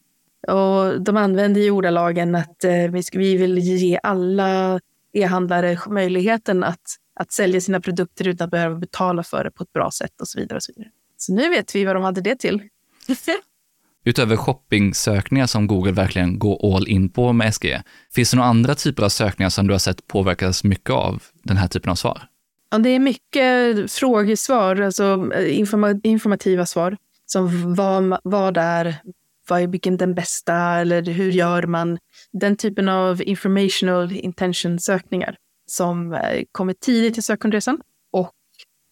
Och 0.53 1.03
de 1.03 1.17
använder 1.17 1.61
ju 1.61 1.71
ordalagen 1.71 2.35
att 2.35 2.65
eh, 2.65 2.73
vi 3.13 3.37
vill 3.37 3.59
ge 3.59 3.99
alla 4.03 4.81
e-handlare 5.13 5.79
möjligheten 5.89 6.65
att, 6.65 6.81
att 7.15 7.33
sälja 7.33 7.61
sina 7.61 7.81
produkter 7.81 8.29
utan 8.29 8.45
att 8.45 8.51
behöva 8.51 8.75
betala 8.75 9.23
för 9.23 9.45
det 9.45 9.51
på 9.51 9.63
ett 9.63 9.73
bra 9.73 9.91
sätt 9.91 10.21
och 10.21 10.29
så 10.29 10.41
vidare. 10.41 10.57
Och 10.57 10.63
så, 10.63 10.73
vidare. 10.77 10.91
så 11.17 11.35
nu 11.35 11.49
vet 11.49 11.75
vi 11.75 11.85
vad 11.85 11.97
de 11.97 12.03
hade 12.03 12.21
det 12.21 12.37
till. 12.37 12.63
Utöver 14.05 14.37
shoppingsökningar 14.37 15.47
som 15.47 15.67
Google 15.67 15.93
verkligen 15.93 16.39
går 16.39 16.77
all 16.77 16.89
in 16.89 17.09
på 17.09 17.33
med 17.33 17.55
SGE, 17.55 17.83
finns 18.15 18.31
det 18.31 18.37
några 18.37 18.49
andra 18.49 18.75
typer 18.75 19.03
av 19.03 19.09
sökningar 19.09 19.51
som 19.51 19.67
du 19.67 19.75
har 19.75 19.79
sett 19.79 20.07
påverkas 20.07 20.65
mycket 20.65 20.91
av 20.91 21.23
den 21.43 21.57
här 21.57 21.69
typen 21.69 21.91
av 21.91 21.95
svar? 21.95 22.23
Ja, 22.73 22.79
det 22.79 22.89
är 22.89 22.99
mycket 22.99 23.93
frågesvar, 23.93 24.81
alltså 24.81 25.31
eh, 25.35 25.59
informativa 26.03 26.67
svar. 26.67 26.97
Som 27.27 27.75
vad, 27.75 28.19
vad 28.25 28.57
är 28.57 28.97
vad 29.49 29.63
är 29.63 29.67
vilken 29.67 29.97
den 29.97 30.15
bästa 30.15 30.55
eller 30.55 31.03
hur 31.03 31.31
gör 31.31 31.63
man? 31.63 31.99
Den 32.33 32.57
typen 32.57 32.89
av 32.89 33.23
informational 33.23 34.13
intention-sökningar 34.13 35.37
som 35.67 36.13
eh, 36.13 36.45
kommer 36.53 36.73
tidigt 36.73 37.19
i 37.19 37.23
sökundresan 37.23 37.81
och 38.13 38.33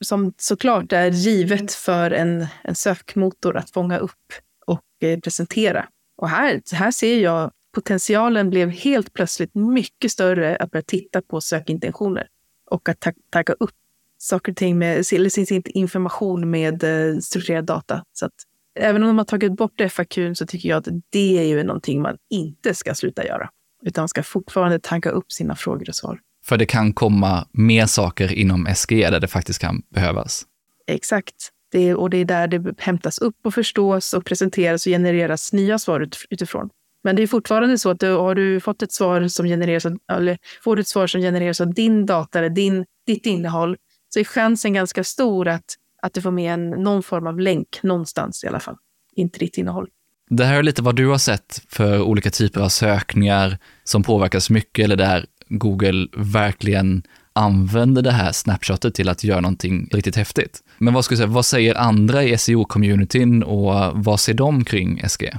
som 0.05 0.33
såklart 0.37 0.93
är 0.93 1.11
givet 1.11 1.73
för 1.73 2.11
en, 2.11 2.47
en 2.65 2.75
sökmotor 2.75 3.57
att 3.57 3.71
fånga 3.71 3.99
upp 3.99 4.33
och 4.67 5.09
eh, 5.09 5.21
presentera. 5.21 5.89
Och 6.17 6.29
här, 6.29 6.61
här 6.73 6.91
ser 6.91 7.19
jag 7.19 7.51
potentialen 7.75 8.51
blev 8.51 8.71
helt 8.71 9.13
plötsligt 9.13 9.55
mycket 9.55 10.13
större 10.13 10.57
att 10.57 10.71
börja 10.71 10.85
titta 10.87 11.23
på 11.23 11.41
sökintentioner 11.41 12.27
och 12.71 12.89
att 12.89 13.07
tagga 13.31 13.55
upp 13.61 13.71
saker 14.19 14.53
och 14.53 14.57
ting 14.57 14.79
med, 14.79 15.05
eller 15.13 15.29
sin 15.29 15.63
information 15.65 16.51
med 16.51 16.85
eh, 16.85 17.19
strukturerad 17.19 17.65
data. 17.65 18.05
Så 18.13 18.27
att 18.27 18.33
även 18.79 19.03
om 19.03 19.09
de 19.09 19.19
har 19.19 19.25
tagit 19.25 19.57
bort 19.57 19.81
FAQ 19.91 20.19
så 20.35 20.47
tycker 20.47 20.69
jag 20.69 20.79
att 20.79 20.89
det 21.11 21.39
är 21.39 21.45
ju 21.45 21.63
någonting 21.63 22.03
man 22.03 22.17
inte 22.31 22.75
ska 22.75 22.95
sluta 22.95 23.27
göra. 23.27 23.51
Utan 23.83 24.03
man 24.03 24.09
ska 24.09 24.23
fortfarande 24.23 24.79
tanka 24.79 25.11
upp 25.11 25.33
sina 25.33 25.57
frågor 25.57 25.89
och 25.89 25.95
svar. 25.95 26.21
För 26.45 26.57
det 26.57 26.67
kan 26.67 26.93
komma 26.93 27.49
mer 27.53 27.87
saker 27.87 28.33
inom 28.33 28.67
SGE 28.75 29.11
där 29.11 29.21
det 29.21 29.29
faktiskt 29.29 29.59
kan 29.59 29.83
behövas. 29.89 30.47
Exakt. 30.87 31.51
Det 31.73 31.89
är, 31.89 31.95
och 31.95 32.11
det 32.11 32.17
är 32.17 32.25
där 32.25 32.49
det 32.49 32.81
hämtas 32.81 33.19
upp 33.19 33.37
och 33.45 33.55
förstås 33.55 34.15
och 34.15 34.25
presenteras 34.25 34.87
och 34.87 34.91
genereras 34.91 35.53
nya 35.53 35.79
svar 35.79 36.01
ut, 36.01 36.17
utifrån. 36.31 36.71
Men 37.05 37.17
det 37.17 37.23
är 37.23 37.27
fortfarande 37.27 37.79
så 37.79 37.91
att 37.91 38.01
du, 38.01 38.13
har 38.13 38.35
du 38.35 38.61
fått 38.61 38.83
ett 38.83 38.93
svar 38.93 39.29
som 39.29 39.47
genereras 39.47 39.87
av, 39.87 39.99
eller 40.13 40.39
får 40.65 40.77
du 40.77 40.81
ett 40.81 40.89
svar 40.89 41.07
som 41.07 41.21
genereras 41.21 41.61
av 41.61 41.75
din 41.75 42.07
data 42.07 42.39
eller 42.39 42.51
din, 42.51 42.85
ditt 43.07 43.27
innehåll 43.27 43.77
så 44.09 44.21
är 44.21 44.25
chansen 44.25 44.73
ganska 44.73 45.05
stor 45.05 45.49
att, 45.49 45.65
att 46.03 46.15
du 46.15 46.23
får 46.23 46.31
med 46.31 46.55
en, 46.55 46.71
någon 46.71 47.03
form 47.03 47.27
av 47.27 47.41
länk 47.41 47.83
någonstans 47.83 48.45
i 48.45 48.47
alla 48.47 48.61
fall. 48.61 48.77
Inte 49.17 49.39
ditt 49.39 49.59
innehåll. 49.59 49.89
Det 50.31 50.45
här 50.45 50.59
är 50.59 50.63
lite 50.63 50.83
vad 50.83 50.97
du 50.97 51.07
har 51.07 51.19
sett 51.19 51.63
för 51.69 52.03
olika 52.03 52.31
typer 52.31 52.61
av 52.61 52.69
sökningar 52.69 53.59
som 53.85 54.03
påverkas 54.03 54.51
mycket 54.51 54.85
eller 54.85 54.97
där 54.97 55.27
Google 55.49 56.09
verkligen 56.17 57.03
använder 57.33 58.03
det 58.03 58.11
här 58.11 58.33
snapshotet 58.33 58.95
till 58.95 59.09
att 59.09 59.25
göra 59.25 59.41
någonting 59.41 59.89
riktigt 59.93 60.17
häftigt. 60.17 60.61
Men 60.79 60.95
vad, 60.95 61.05
ska 61.05 61.13
jag 61.13 61.19
säga, 61.19 61.27
vad 61.27 61.47
säger 61.47 61.75
andra 61.75 62.25
i 62.25 62.37
SEO-communityn 62.37 63.43
och 63.43 64.05
vad 64.05 64.21
ser 64.21 64.35
de 64.35 64.65
kring 64.65 65.03
SG? 65.09 65.31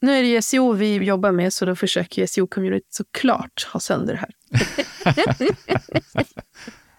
Nu 0.00 0.18
är 0.18 0.22
det 0.22 0.42
SEO 0.42 0.72
vi 0.72 0.96
jobbar 0.96 1.32
med, 1.32 1.52
så 1.52 1.64
då 1.64 1.76
försöker 1.76 2.26
SEO-community 2.26 2.86
såklart 2.88 3.68
ha 3.72 3.80
sönder 3.80 4.14
det 4.14 4.20
här. 4.20 4.34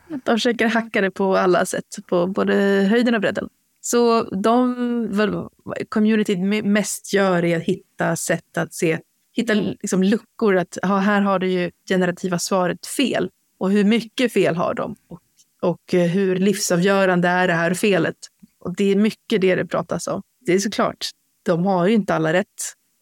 de 0.26 0.36
försöker 0.36 0.68
hacka 0.68 1.02
det 1.02 1.12
på 1.12 1.38
alla 1.38 1.66
sätt, 1.66 1.86
på 2.08 2.28
både 2.28 2.54
höjden 2.90 3.16
och 3.16 3.22
bredden. 3.22 3.50
Så 3.82 4.24
de, 4.24 5.50
communityt 5.90 6.40
mest 6.66 7.14
gör 7.14 7.46
är 7.46 7.58
att 7.58 7.64
hitta 7.64 8.16
sätt 8.16 8.58
att 8.58 8.74
se, 8.74 9.00
hitta 9.34 9.54
liksom 9.54 10.04
luckor. 10.04 10.58
Att 10.58 10.78
ja, 10.82 10.98
här 10.98 11.22
har 11.22 11.40
du 11.40 11.48
ju 11.48 11.72
generativa 11.90 12.40
svaret 12.40 12.86
fel. 12.86 13.30
Och 13.58 13.72
hur 13.72 13.84
mycket 13.84 14.34
fel 14.34 14.56
har 14.56 14.74
de? 14.74 14.96
Och, 15.08 15.22
och 15.62 15.82
hur 15.92 16.36
livsavgörande 16.36 17.28
är 17.28 17.48
det 17.48 17.54
här 17.54 17.74
felet? 17.74 18.18
Och 18.60 18.76
det 18.76 18.92
är 18.92 18.96
mycket 18.96 19.42
det 19.42 19.56
det 19.56 19.66
pratas 19.66 20.08
om. 20.08 20.22
Det 20.40 20.54
är 20.54 20.60
såklart, 20.60 21.10
de 21.44 21.66
har 21.66 21.88
ju 21.88 21.94
inte 21.94 22.16
alla 22.16 22.34
rätt 22.34 22.48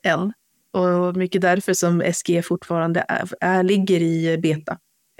än. 0.09 0.33
Och 0.71 1.17
mycket 1.17 1.41
därför 1.41 1.73
som 1.73 2.03
SG 2.13 2.45
fortfarande 2.45 3.05
är, 3.07 3.29
är, 3.39 3.63
ligger 3.63 4.01
i 4.01 4.37
beta. 4.37 4.77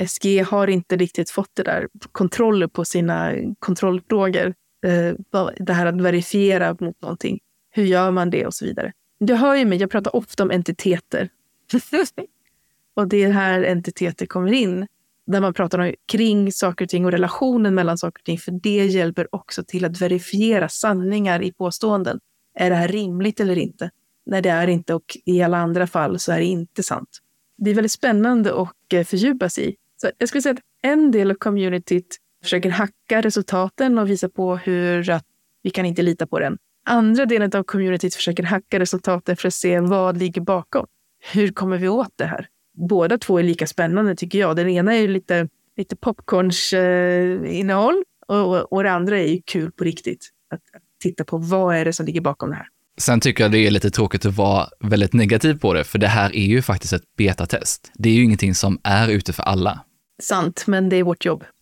SG 0.07 0.43
har 0.43 0.67
inte 0.67 0.97
riktigt 0.97 1.29
fått 1.29 1.49
det 1.53 1.63
där 1.63 1.87
kontroller 2.11 2.67
på 2.67 2.85
sina 2.85 3.33
kontrollfrågor. 3.59 4.53
Eh, 4.85 5.13
det 5.57 5.73
här 5.73 5.85
att 5.85 6.01
verifiera 6.01 6.77
mot 6.79 7.01
någonting. 7.01 7.39
Hur 7.71 7.83
gör 7.83 8.11
man 8.11 8.29
det 8.29 8.45
och 8.45 8.53
så 8.53 8.65
vidare. 8.65 8.91
Du 9.19 9.33
hör 9.33 9.55
ju 9.55 9.65
mig, 9.65 9.77
jag 9.77 9.91
pratar 9.91 10.15
ofta 10.15 10.43
om 10.43 10.51
entiteter. 10.51 11.29
och 12.95 13.07
det 13.07 13.23
är 13.23 13.31
här 13.31 13.63
entiteter 13.63 14.25
kommer 14.25 14.51
in. 14.51 14.87
Där 15.27 15.41
man 15.41 15.53
pratar 15.53 15.79
om, 15.79 15.93
kring 16.11 16.51
saker 16.51 16.85
och 16.85 16.89
ting 16.89 17.05
och 17.05 17.11
relationen 17.11 17.75
mellan 17.75 17.97
saker 17.97 18.21
och 18.21 18.25
ting. 18.25 18.37
För 18.37 18.51
det 18.51 18.85
hjälper 18.85 19.35
också 19.35 19.63
till 19.63 19.85
att 19.85 20.01
verifiera 20.01 20.69
sanningar 20.69 21.41
i 21.41 21.51
påståenden. 21.51 22.19
Är 22.55 22.69
det 22.69 22.75
här 22.75 22.87
rimligt 22.87 23.39
eller 23.39 23.57
inte? 23.57 23.89
Nej, 24.29 24.41
det 24.41 24.49
är 24.49 24.67
inte 24.67 24.93
och 24.93 25.17
i 25.25 25.41
alla 25.41 25.57
andra 25.57 25.87
fall 25.87 26.19
så 26.19 26.31
är 26.31 26.37
det 26.37 26.45
inte 26.45 26.83
sant. 26.83 27.09
Det 27.57 27.69
är 27.69 27.75
väldigt 27.75 27.91
spännande 27.91 28.61
att 28.61 28.93
eh, 28.93 29.03
fördjupa 29.03 29.49
sig 29.49 29.69
i. 29.69 29.75
Så 30.01 30.09
jag 30.17 30.29
skulle 30.29 30.41
säga 30.41 30.53
att 30.53 30.59
en 30.81 31.11
del 31.11 31.31
av 31.31 31.35
communityt 31.35 32.17
försöker 32.43 32.69
hacka 32.69 33.21
resultaten 33.21 33.97
och 33.97 34.09
visa 34.09 34.29
på 34.29 34.55
hur 34.55 35.09
att 35.09 35.25
vi 35.63 35.69
kan 35.69 35.85
inte 35.85 36.01
lita 36.01 36.27
på 36.27 36.39
den. 36.39 36.57
Andra 36.85 37.25
delen 37.25 37.51
av 37.53 37.63
communityt 37.63 38.15
försöker 38.15 38.43
hacka 38.43 38.79
resultaten 38.79 39.37
för 39.37 39.47
att 39.47 39.53
se 39.53 39.79
vad 39.79 40.17
ligger 40.17 40.41
bakom. 40.41 40.85
Hur 41.33 41.51
kommer 41.51 41.77
vi 41.77 41.87
åt 41.87 42.13
det 42.15 42.25
här? 42.25 42.47
Båda 42.73 43.17
två 43.17 43.39
är 43.39 43.43
lika 43.43 43.67
spännande 43.67 44.15
tycker 44.15 44.39
jag. 44.39 44.55
Den 44.55 44.69
ena 44.69 44.95
är 44.95 45.07
lite, 45.07 45.47
lite 45.77 45.95
popcorns 45.95 46.73
eh, 46.73 47.59
innehåll 47.59 48.03
och, 48.27 48.73
och 48.73 48.83
det 48.83 48.91
andra 48.91 49.19
är 49.19 49.27
ju 49.27 49.41
kul 49.45 49.71
på 49.71 49.83
riktigt. 49.83 50.29
Att, 50.49 50.61
att 50.75 50.81
titta 51.01 51.23
på 51.23 51.37
vad 51.37 51.75
är 51.75 51.85
det 51.85 51.93
som 51.93 52.05
ligger 52.05 52.21
bakom 52.21 52.49
det 52.49 52.55
här. 52.55 52.67
Sen 52.99 53.19
tycker 53.19 53.43
jag 53.43 53.51
det 53.51 53.67
är 53.67 53.71
lite 53.71 53.91
tråkigt 53.91 54.25
att 54.25 54.35
vara 54.35 54.69
väldigt 54.79 55.13
negativ 55.13 55.59
på 55.59 55.73
det, 55.73 55.83
för 55.83 55.99
det 55.99 56.07
här 56.07 56.35
är 56.35 56.45
ju 56.45 56.61
faktiskt 56.61 56.93
ett 56.93 57.15
betatest. 57.17 57.91
Det 57.93 58.09
är 58.09 58.13
ju 58.13 58.23
ingenting 58.23 58.55
som 58.55 58.79
är 58.83 59.07
ute 59.07 59.33
för 59.33 59.43
alla. 59.43 59.79
Sant, 60.23 60.63
men 60.67 60.89
det 60.89 60.95
är 60.95 61.03
vårt 61.03 61.25
jobb. 61.25 61.43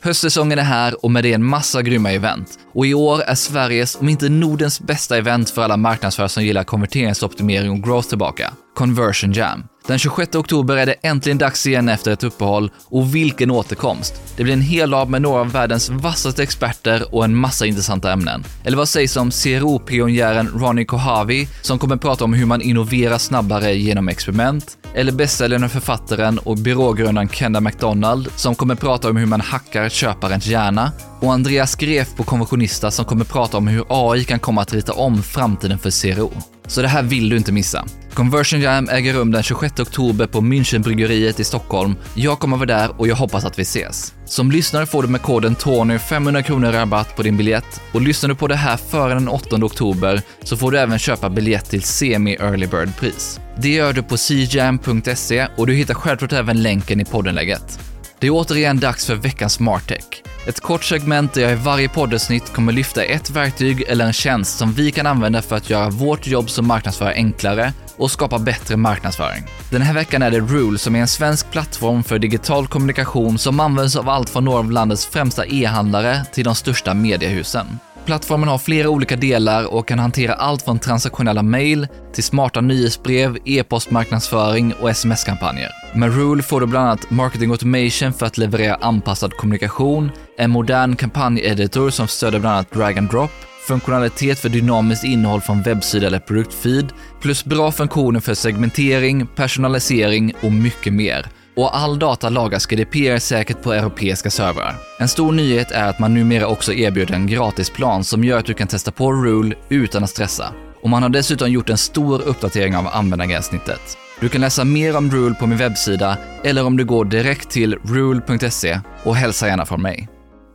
Höstsäsongen 0.00 0.58
är 0.58 0.62
här 0.62 1.04
och 1.04 1.10
med 1.10 1.24
det 1.24 1.32
en 1.32 1.44
massa 1.44 1.82
grymma 1.82 2.12
event. 2.12 2.58
Och 2.72 2.86
i 2.86 2.94
år 2.94 3.22
är 3.22 3.34
Sveriges, 3.34 3.96
om 3.96 4.08
inte 4.08 4.28
Nordens 4.28 4.80
bästa 4.80 5.16
event 5.16 5.50
för 5.50 5.62
alla 5.62 5.76
marknadsförare 5.76 6.28
som 6.28 6.44
gillar 6.44 6.64
konverteringsoptimering 6.64 7.70
och 7.70 7.82
growth 7.82 8.08
tillbaka, 8.08 8.52
Conversion 8.74 9.32
Jam. 9.32 9.64
Den 9.86 9.98
26 9.98 10.34
oktober 10.34 10.76
är 10.76 10.86
det 10.86 10.92
äntligen 10.92 11.38
dags 11.38 11.66
igen 11.66 11.88
efter 11.88 12.10
ett 12.10 12.24
uppehåll 12.24 12.70
och 12.88 13.14
vilken 13.14 13.50
återkomst! 13.50 14.22
Det 14.36 14.42
blir 14.42 14.54
en 14.54 14.60
hel 14.60 14.90
dag 14.90 15.10
med 15.10 15.22
några 15.22 15.40
av 15.40 15.52
världens 15.52 15.90
vassaste 15.90 16.42
experter 16.42 17.14
och 17.14 17.24
en 17.24 17.34
massa 17.36 17.66
intressanta 17.66 18.12
ämnen. 18.12 18.44
Eller 18.64 18.76
vad 18.76 18.88
sägs 18.88 19.16
om 19.16 19.30
CRO-pionjären 19.30 20.48
Ronnie 20.58 20.84
Kohavi 20.84 21.48
som 21.62 21.78
kommer 21.78 21.96
prata 21.96 22.24
om 22.24 22.34
hur 22.34 22.46
man 22.46 22.62
innoverar 22.62 23.18
snabbare 23.18 23.74
genom 23.74 24.08
experiment? 24.08 24.78
Eller 24.94 25.12
bästsäljande 25.12 25.68
författaren 25.68 26.38
och 26.38 26.58
byrågrundaren 26.58 27.28
Kenda 27.28 27.60
McDonald 27.60 28.28
som 28.36 28.54
kommer 28.54 28.74
prata 28.74 29.10
om 29.10 29.16
hur 29.16 29.26
man 29.26 29.40
hackar 29.40 29.88
köparens 29.88 30.46
hjärna? 30.46 30.92
Och 31.20 31.32
Andreas 31.32 31.74
Gref 31.74 32.16
på 32.16 32.24
Konventionista 32.24 32.90
som 32.90 33.04
kommer 33.04 33.24
prata 33.24 33.56
om 33.56 33.68
hur 33.68 33.84
AI 33.88 34.24
kan 34.24 34.38
komma 34.38 34.62
att 34.62 34.72
rita 34.72 34.92
om 34.92 35.22
framtiden 35.22 35.78
för 35.78 36.14
CRO. 36.14 36.32
Så 36.66 36.82
det 36.82 36.88
här 36.88 37.02
vill 37.02 37.28
du 37.28 37.36
inte 37.36 37.52
missa. 37.52 37.86
Conversion 38.14 38.60
Jam 38.60 38.88
äger 38.88 39.14
rum 39.14 39.30
den 39.30 39.42
26 39.42 39.80
oktober 39.80 40.26
på 40.26 40.40
Münchenbryggeriet 40.40 41.40
i 41.40 41.44
Stockholm. 41.44 41.94
Jag 42.14 42.38
kommer 42.38 42.56
vara 42.56 42.66
där 42.66 43.00
och 43.00 43.08
jag 43.08 43.16
hoppas 43.16 43.44
att 43.44 43.58
vi 43.58 43.62
ses. 43.62 44.14
Som 44.24 44.50
lyssnare 44.50 44.86
får 44.86 45.02
du 45.02 45.08
med 45.08 45.22
koden 45.22 45.54
TONY 45.54 45.98
500 45.98 46.42
kronor 46.42 46.72
rabatt 46.72 47.16
på 47.16 47.22
din 47.22 47.36
biljett 47.36 47.80
och 47.92 48.00
lyssnar 48.00 48.28
du 48.28 48.34
på 48.34 48.48
det 48.48 48.56
här 48.56 48.76
före 48.76 49.14
den 49.14 49.28
8 49.28 49.56
oktober 49.56 50.22
så 50.42 50.56
får 50.56 50.70
du 50.70 50.78
även 50.78 50.98
köpa 50.98 51.30
biljett 51.30 51.70
till 51.70 51.82
semi-early 51.82 52.66
bird-pris. 52.66 53.40
Det 53.56 53.68
gör 53.68 53.92
du 53.92 54.02
på 54.02 54.16
cjam.se 54.16 55.46
och 55.56 55.66
du 55.66 55.74
hittar 55.74 55.94
självklart 55.94 56.32
även 56.32 56.62
länken 56.62 57.00
i 57.00 57.04
poddenlägget. 57.04 57.80
Det 58.18 58.26
är 58.26 58.30
återigen 58.30 58.80
dags 58.80 59.06
för 59.06 59.14
veckans 59.14 59.52
Smartech. 59.52 60.22
Ett 60.46 60.60
kort 60.60 60.84
segment 60.84 61.32
där 61.34 61.42
jag 61.42 61.52
i 61.52 61.54
varje 61.54 61.88
poddavsnitt 61.88 62.52
kommer 62.52 62.72
lyfta 62.72 63.04
ett 63.04 63.30
verktyg 63.30 63.84
eller 63.88 64.04
en 64.04 64.12
tjänst 64.12 64.58
som 64.58 64.72
vi 64.72 64.90
kan 64.90 65.06
använda 65.06 65.42
för 65.42 65.56
att 65.56 65.70
göra 65.70 65.90
vårt 65.90 66.26
jobb 66.26 66.50
som 66.50 66.66
marknadsförare 66.66 67.14
enklare 67.14 67.72
och 67.96 68.10
skapa 68.10 68.38
bättre 68.38 68.76
marknadsföring. 68.76 69.44
Den 69.70 69.82
här 69.82 69.94
veckan 69.94 70.22
är 70.22 70.30
det 70.30 70.40
Rule 70.40 70.78
som 70.78 70.96
är 70.96 71.00
en 71.00 71.08
svensk 71.08 71.50
plattform 71.50 72.04
för 72.04 72.18
digital 72.18 72.66
kommunikation 72.66 73.38
som 73.38 73.60
används 73.60 73.96
av 73.96 74.08
allt 74.08 74.30
från 74.30 74.44
några 74.44 74.58
av 74.58 74.70
landets 74.70 75.06
främsta 75.06 75.46
e-handlare 75.46 76.24
till 76.32 76.44
de 76.44 76.54
största 76.54 76.94
mediehusen. 76.94 77.78
Plattformen 78.06 78.48
har 78.48 78.58
flera 78.58 78.88
olika 78.88 79.16
delar 79.16 79.74
och 79.74 79.88
kan 79.88 79.98
hantera 79.98 80.34
allt 80.34 80.62
från 80.62 80.78
transaktionella 80.78 81.42
mejl 81.42 81.88
till 82.12 82.24
smarta 82.24 82.60
nyhetsbrev, 82.60 83.38
e-postmarknadsföring 83.44 84.74
och 84.80 84.90
sms-kampanjer. 84.90 85.70
Med 85.94 86.16
Rule 86.16 86.42
får 86.42 86.60
du 86.60 86.66
bland 86.66 86.86
annat 86.86 87.10
marketing 87.10 87.50
automation 87.50 88.12
för 88.12 88.26
att 88.26 88.38
leverera 88.38 88.74
anpassad 88.74 89.36
kommunikation, 89.36 90.10
en 90.38 90.50
modern 90.50 90.96
kampanjeditor 90.96 91.90
som 91.90 92.08
stöder 92.08 92.40
bland 92.40 92.54
annat 92.54 92.72
drag 92.72 92.98
and 92.98 93.10
drop, 93.10 93.30
funktionalitet 93.68 94.38
för 94.38 94.48
dynamiskt 94.48 95.04
innehåll 95.04 95.40
från 95.40 95.62
webbsida 95.62 96.06
eller 96.06 96.18
produktfeed, 96.18 96.92
plus 97.20 97.44
bra 97.44 97.72
funktioner 97.72 98.20
för 98.20 98.34
segmentering, 98.34 99.26
personalisering 99.26 100.34
och 100.42 100.52
mycket 100.52 100.92
mer 100.92 101.26
och 101.56 101.76
all 101.76 101.98
data 101.98 102.28
lagras 102.28 102.66
GDPR-säkert 102.66 103.62
på 103.62 103.72
europeiska 103.72 104.30
servrar. 104.30 104.74
En 104.98 105.08
stor 105.08 105.32
nyhet 105.32 105.70
är 105.70 105.88
att 105.88 105.98
man 105.98 106.14
numera 106.14 106.46
också 106.46 106.72
erbjuder 106.72 107.14
en 107.14 107.26
gratisplan 107.26 108.04
som 108.04 108.24
gör 108.24 108.38
att 108.38 108.46
du 108.46 108.54
kan 108.54 108.68
testa 108.68 108.90
på 108.90 109.12
Rule 109.12 109.54
utan 109.68 110.04
att 110.04 110.10
stressa. 110.10 110.54
Och 110.82 110.90
man 110.90 111.02
har 111.02 111.10
dessutom 111.10 111.50
gjort 111.50 111.70
en 111.70 111.78
stor 111.78 112.22
uppdatering 112.22 112.76
av 112.76 112.86
användargränssnittet. 112.86 113.98
Du 114.20 114.28
kan 114.28 114.40
läsa 114.40 114.64
mer 114.64 114.96
om 114.96 115.10
Rule 115.10 115.34
på 115.34 115.46
min 115.46 115.58
webbsida 115.58 116.18
eller 116.44 116.66
om 116.66 116.76
du 116.76 116.84
går 116.84 117.04
direkt 117.04 117.50
till 117.50 117.74
rule.se 117.74 118.80
och 119.04 119.16
hälsa 119.16 119.48
gärna 119.48 119.66
från 119.66 119.82
mig. 119.82 120.08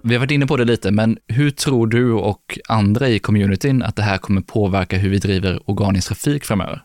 Vi 0.04 0.14
har 0.16 0.20
varit 0.20 0.32
inne 0.32 0.48
på 0.48 0.58
det 0.58 0.66
lite, 0.66 0.92
men 0.92 1.18
hur 1.28 1.52
tror 1.52 1.88
du 1.88 2.14
och 2.14 2.60
andra 2.68 3.10
i 3.10 3.20
communityn 3.20 3.84
att 3.84 3.96
det 3.96 4.02
här 4.02 4.18
kommer 4.18 4.42
påverka 4.42 4.98
hur 4.98 5.10
vi 5.10 5.18
driver 5.18 5.70
organisk 5.70 6.08
trafik 6.08 6.46
framöver? 6.46 6.82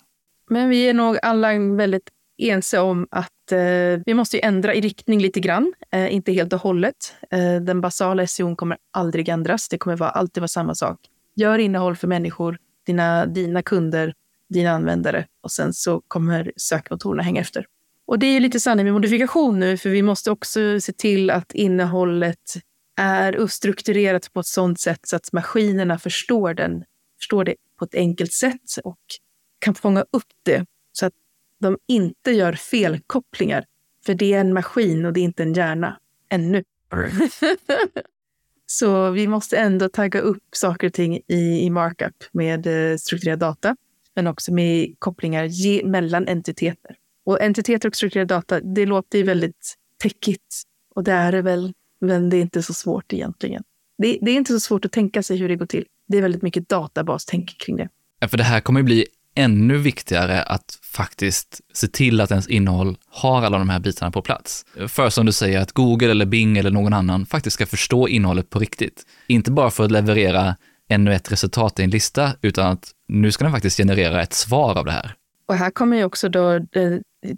Men 0.51 0.69
vi 0.69 0.89
är 0.89 0.95
nog 0.95 1.19
alla 1.23 1.59
väldigt 1.59 2.09
ense 2.43 2.79
om 2.79 3.07
att 3.11 3.29
eh, 3.53 4.01
vi 4.07 4.15
måste 4.15 4.39
ändra 4.39 4.75
i 4.75 4.81
riktning 4.81 5.21
lite 5.21 5.41
grann, 5.41 5.73
eh, 5.93 6.15
inte 6.15 6.33
helt 6.33 6.53
och 6.53 6.61
hållet. 6.61 7.15
Eh, 7.31 7.57
den 7.57 7.81
basala 7.81 8.27
SEO 8.27 8.57
kommer 8.57 8.79
aldrig 8.91 9.29
ändras. 9.29 9.69
Det 9.69 9.79
kommer 9.79 9.97
vara, 9.97 10.11
alltid 10.11 10.41
vara 10.41 10.49
samma 10.49 10.75
sak. 10.75 11.01
Gör 11.37 11.59
innehåll 11.59 11.97
för 11.97 12.09
människor, 12.09 12.59
dina, 12.87 13.27
dina 13.27 13.63
kunder, 13.63 14.15
dina 14.49 14.71
användare 14.71 15.27
och 15.41 15.51
sen 15.51 15.73
så 15.73 16.03
kommer 16.09 16.53
sökmotorerna 16.57 17.23
hänga 17.23 17.41
efter. 17.41 17.67
Och 18.07 18.19
det 18.19 18.27
är 18.27 18.41
lite 18.41 18.61
sanning 18.61 18.85
med 18.85 18.95
modifikation 18.95 19.61
nu, 19.61 19.77
för 19.77 19.91
vi 19.91 20.03
måste 20.03 20.31
också 20.31 20.81
se 20.81 20.93
till 20.93 21.31
att 21.31 21.53
innehållet 21.53 22.55
är 22.97 23.47
strukturerat 23.47 24.33
på 24.33 24.41
ett 24.41 24.47
sådant 24.47 24.81
sätt 24.81 25.01
så 25.03 25.17
att 25.17 25.33
maskinerna 25.33 25.99
förstår, 25.99 26.55
den, 26.55 26.85
förstår 27.21 27.45
det 27.45 27.55
på 27.79 27.85
ett 27.85 27.95
enkelt 27.95 28.33
sätt 28.33 28.79
och 28.85 28.99
kan 29.59 29.75
fånga 29.75 30.01
upp 30.01 30.33
det 30.43 30.65
de 31.65 31.79
inte 31.89 32.31
gör 32.31 32.53
felkopplingar. 32.53 33.65
För 34.07 34.15
det 34.15 34.35
är 34.35 34.41
en 34.41 34.53
maskin 34.53 35.07
och 35.07 35.13
det 35.13 35.21
är 35.21 35.25
inte 35.25 35.43
en 35.43 35.55
hjärna. 35.55 35.99
ännu. 36.29 36.65
Så 38.67 39.11
vi 39.11 39.27
måste 39.29 39.57
ändå 39.57 39.89
tagga 39.89 40.21
upp 40.21 40.43
saker 40.53 40.87
och 40.87 40.93
ting 40.93 41.21
i, 41.27 41.61
i 41.65 41.71
markup 41.71 42.25
med 42.33 42.67
eh, 42.67 42.97
strukturerad 42.97 43.39
data, 43.39 43.77
men 44.15 44.27
också 44.27 44.53
med 44.53 44.95
kopplingar 44.99 45.45
ge, 45.45 45.85
mellan 45.85 46.29
entiteter. 46.29 46.97
Och 47.25 47.43
entiteter 47.43 47.89
och 47.89 47.97
strukturerad 47.97 48.29
data, 48.29 48.61
det 48.61 48.87
låter 48.87 49.19
ju 49.19 49.25
väldigt 49.25 49.75
täckigt 49.99 50.63
och 50.95 51.05
det 51.05 51.13
är 51.13 51.33
det 51.33 51.43
väl, 51.43 51.73
men 52.01 52.31
det 52.31 52.37
är 52.37 52.41
inte 52.41 52.63
så 52.63 52.75
svårt 52.75 53.13
egentligen. 53.13 53.63
Det, 53.99 54.19
det 54.23 54.31
är 54.31 54.37
inte 54.37 54.53
så 54.53 54.61
svårt 54.61 54.85
att 54.85 54.93
tänka 54.93 55.23
sig 55.23 55.37
hur 55.37 55.49
det 55.49 55.57
går 55.57 55.67
till. 55.67 55.85
Det 56.09 56.19
är 56.19 56.23
väldigt 56.23 56.43
mycket 56.43 56.69
databastänk 56.69 57.59
kring 57.59 57.77
det. 57.77 57.89
Ja, 58.19 58.29
för 58.29 58.37
det 58.37 58.45
här 58.45 58.61
kommer 58.61 58.83
bli 58.83 59.07
ännu 59.35 59.77
viktigare 59.77 60.43
att 60.43 60.79
faktiskt 60.83 61.61
se 61.73 61.89
till 61.89 62.21
att 62.21 62.31
ens 62.31 62.49
innehåll 62.49 62.97
har 63.09 63.43
alla 63.43 63.59
de 63.59 63.69
här 63.69 63.79
bitarna 63.79 64.11
på 64.11 64.23
plats. 64.23 64.67
För 64.89 65.11
som 65.11 65.27
du 65.27 65.33
säger, 65.33 65.61
att 65.61 65.73
Google 65.73 66.11
eller 66.11 66.27
Bing 66.27 66.59
eller 66.59 66.71
någon 66.71 66.93
annan 66.93 67.27
faktiskt 67.27 67.55
ska 67.55 67.67
förstå 67.67 68.09
innehållet 68.09 68.51
på 68.51 68.59
riktigt. 68.59 69.03
Inte 69.27 69.51
bara 69.51 69.71
för 69.71 69.85
att 69.85 69.91
leverera 69.91 70.57
ännu 70.89 71.15
ett 71.15 71.33
resultat 71.33 71.81
i 71.81 71.83
en 71.83 71.91
lista, 71.91 72.33
utan 72.43 72.67
att 72.67 72.91
nu 73.09 73.33
ska 73.33 73.45
den 73.45 73.53
faktiskt 73.53 73.77
generera 73.77 74.23
ett 74.23 74.33
svar 74.33 74.79
av 74.79 74.85
det 74.85 74.93
här. 74.93 75.15
Och 75.49 75.55
här 75.55 75.71
kommer 75.71 75.97
ju 75.97 76.05
också 76.05 76.29
då, 76.29 76.53
eh, 76.55 76.63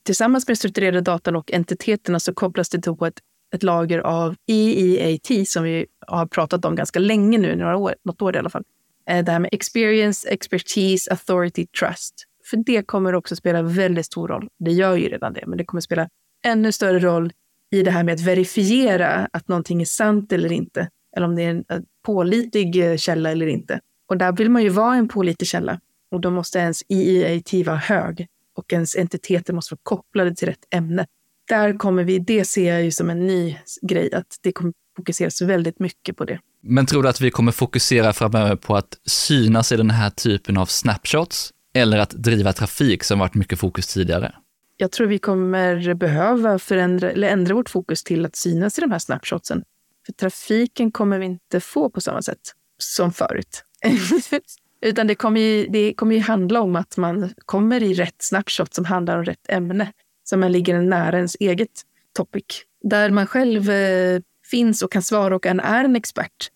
tillsammans 0.05 0.49
med 0.49 0.59
strukturerade 0.59 1.01
datan 1.01 1.37
och 1.37 1.53
entiteterna 1.53 2.21
så 2.21 2.35
kopplas 2.35 2.69
det 2.69 2.83
till 2.83 2.93
ett, 2.93 3.21
ett 3.55 3.63
lager 3.63 3.99
av 3.99 4.35
EEAT 4.47 5.49
som 5.49 5.65
vi 5.65 5.87
har 6.07 6.27
pratat 6.27 6.65
om 6.65 6.77
ganska 6.77 6.99
länge 6.99 7.39
nu, 7.39 7.57
några 7.57 7.77
år, 7.77 7.95
något 8.05 8.23
år 8.23 8.37
i 8.37 8.39
alla 8.39 8.51
fall. 8.51 8.65
Eh, 9.11 9.25
det 9.25 9.33
här 9.33 9.39
med 9.39 9.49
experience, 9.53 10.29
expertise, 10.29 11.11
authority, 11.11 11.67
trust. 11.67 12.15
För 12.51 12.57
det 12.57 12.83
kommer 12.83 13.15
också 13.15 13.37
spela 13.37 13.63
väldigt 13.63 14.07
stor 14.07 14.29
roll. 14.29 14.49
Det 14.59 14.73
gör 14.73 14.97
ju 14.97 15.09
redan 15.09 15.33
det, 15.33 15.45
men 15.47 15.59
det 15.59 15.65
kommer 15.65 15.81
spela 15.81 16.09
ännu 16.45 16.73
större 16.73 16.99
roll 16.99 17.33
i 17.71 17.83
det 17.83 17.91
här 17.91 18.05
med 18.05 18.15
att 18.15 18.21
verifiera 18.21 19.29
att 19.33 19.49
någonting 19.49 19.81
är 19.81 19.87
sant 19.87 20.33
eller 20.33 20.53
inte. 20.53 20.89
Eller 21.17 21.27
om 21.27 21.37
det 21.37 21.43
är 21.43 21.51
en 21.51 21.65
eh, 21.69 21.81
pålitlig 22.03 22.91
eh, 22.91 22.97
källa 22.97 23.31
eller 23.31 23.47
inte. 23.47 23.81
Och 24.09 24.17
där 24.17 24.33
vill 24.33 24.51
man 24.51 24.63
ju 24.63 24.69
vara 24.69 24.97
en 24.97 25.09
pålitlig 25.09 25.49
källa. 25.49 25.81
Och 26.11 26.21
då 26.21 26.31
måste 26.31 26.59
ens 26.59 26.83
EEAT 26.89 27.67
vara 27.67 27.77
hög 27.77 28.27
och 28.55 28.73
ens 28.73 28.97
entiteter 28.97 29.53
måste 29.53 29.75
vara 29.75 29.81
kopplade 29.83 30.35
till 30.35 30.49
rätt 30.49 30.67
ämne. 30.71 31.07
Där 31.49 31.79
kommer 31.79 32.05
vi, 32.05 32.19
det 32.19 32.45
ser 32.45 32.73
jag 32.73 32.85
ju 32.85 32.91
som 32.91 33.11
en 33.11 33.27
ny 33.27 33.59
grej, 33.83 34.13
att 34.13 34.39
det 34.43 34.53
kommer 34.53 34.73
fokuseras 34.97 35.43
väldigt 35.43 35.79
mycket 35.79 36.17
på 36.17 36.25
det. 36.25 36.41
Men 36.69 36.87
tror 36.87 37.03
du 37.03 37.09
att 37.09 37.21
vi 37.21 37.31
kommer 37.31 37.53
fokusera 37.53 38.13
framöver 38.13 38.57
på 38.57 38.77
att 38.77 38.99
synas 39.07 39.73
i 39.73 39.77
den 39.77 39.91
här 39.91 40.11
typen 40.11 40.57
av 40.57 40.67
snapshots 40.67 41.53
eller 41.75 41.99
att 41.99 42.11
driva 42.11 42.53
trafik 42.53 43.05
som 43.05 43.19
varit 43.19 43.35
mycket 43.35 43.59
fokus 43.59 43.87
tidigare? 43.87 44.35
Jag 44.77 44.93
tror 44.93 45.07
vi 45.07 45.19
kommer 45.19 45.95
behöva 45.95 46.59
förändra 46.59 47.11
eller 47.11 47.29
ändra 47.29 47.55
vårt 47.55 47.71
fokus 47.71 48.05
till 48.05 48.27
att 48.27 48.37
synas 48.37 48.79
i 48.79 48.81
de 48.81 48.91
här 48.91 48.99
snapshotsen. 48.99 49.63
För 50.07 50.13
trafiken 50.13 50.91
kommer 50.91 51.19
vi 51.19 51.27
inte 51.27 51.61
få 51.61 51.91
på 51.91 52.01
samma 52.01 52.23
sätt 52.23 52.41
som 52.79 53.13
förut. 53.13 53.65
Utan 54.83 55.07
det 55.07 55.15
kommer, 55.15 55.41
ju, 55.41 55.67
det 55.67 55.95
kommer 55.95 56.15
ju 56.15 56.21
handla 56.21 56.61
om 56.61 56.77
att 56.77 56.97
man 56.97 57.35
kommer 57.45 57.83
i 57.83 57.95
rätt 57.95 58.17
snapshot 58.19 58.75
som 58.75 58.85
handlar 58.85 59.19
om 59.19 59.25
rätt 59.25 59.49
ämne. 59.49 59.93
Som 60.25 60.41
man 60.41 60.53
ligger 60.53 60.81
nära 60.81 61.17
ens 61.17 61.37
eget 61.41 61.83
topic. 62.17 62.45
Där 62.83 63.11
man 63.11 63.27
själv 63.27 63.71
eh, 63.71 64.21
finns 64.51 64.83
och 64.83 64.93
kan 64.93 65.03
svara 65.03 65.37
och 65.37 65.47
är 65.47 65.85
en 65.85 65.97
expert 65.97 66.51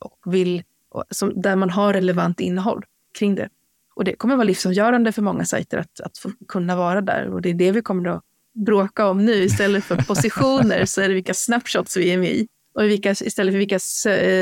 och 0.00 0.34
vill, 0.34 0.62
som, 1.10 1.42
där 1.42 1.56
man 1.56 1.70
har 1.70 1.92
relevant 1.92 2.40
innehåll 2.40 2.84
kring 3.18 3.34
det. 3.34 3.48
Och 3.94 4.04
det 4.04 4.16
kommer 4.16 4.36
vara 4.36 4.44
livsavgörande 4.44 5.12
för 5.12 5.22
många 5.22 5.44
sajter 5.44 5.78
att, 5.78 6.00
att 6.00 6.18
få 6.18 6.30
kunna 6.48 6.76
vara 6.76 7.00
där. 7.00 7.28
Och 7.28 7.42
det 7.42 7.50
är 7.50 7.54
det 7.54 7.72
vi 7.72 7.82
kommer 7.82 8.08
att 8.08 8.22
bråka 8.66 9.06
om 9.06 9.24
nu. 9.24 9.32
Istället 9.32 9.84
för 9.84 9.96
positioner 10.08 10.84
så 10.84 11.00
är 11.00 11.08
det 11.08 11.14
vilka 11.14 11.34
snapshots 11.34 11.96
vi 11.96 12.10
är 12.10 12.18
med 12.18 12.30
i. 12.30 12.48
Och 12.74 12.82
vilka, 12.82 13.10
istället 13.10 13.52
för 13.54 13.58
vilka 13.58 13.78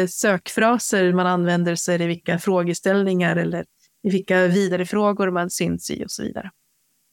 sökfraser 0.08 1.12
man 1.12 1.26
använder 1.26 1.74
så 1.74 1.92
är 1.92 1.98
det 1.98 2.06
vilka 2.06 2.38
frågeställningar 2.38 3.36
eller 3.36 3.64
vilka 4.02 4.46
vidarefrågor 4.46 5.30
man 5.30 5.50
syns 5.50 5.90
i 5.90 6.04
och 6.04 6.10
så 6.10 6.22
vidare. 6.22 6.50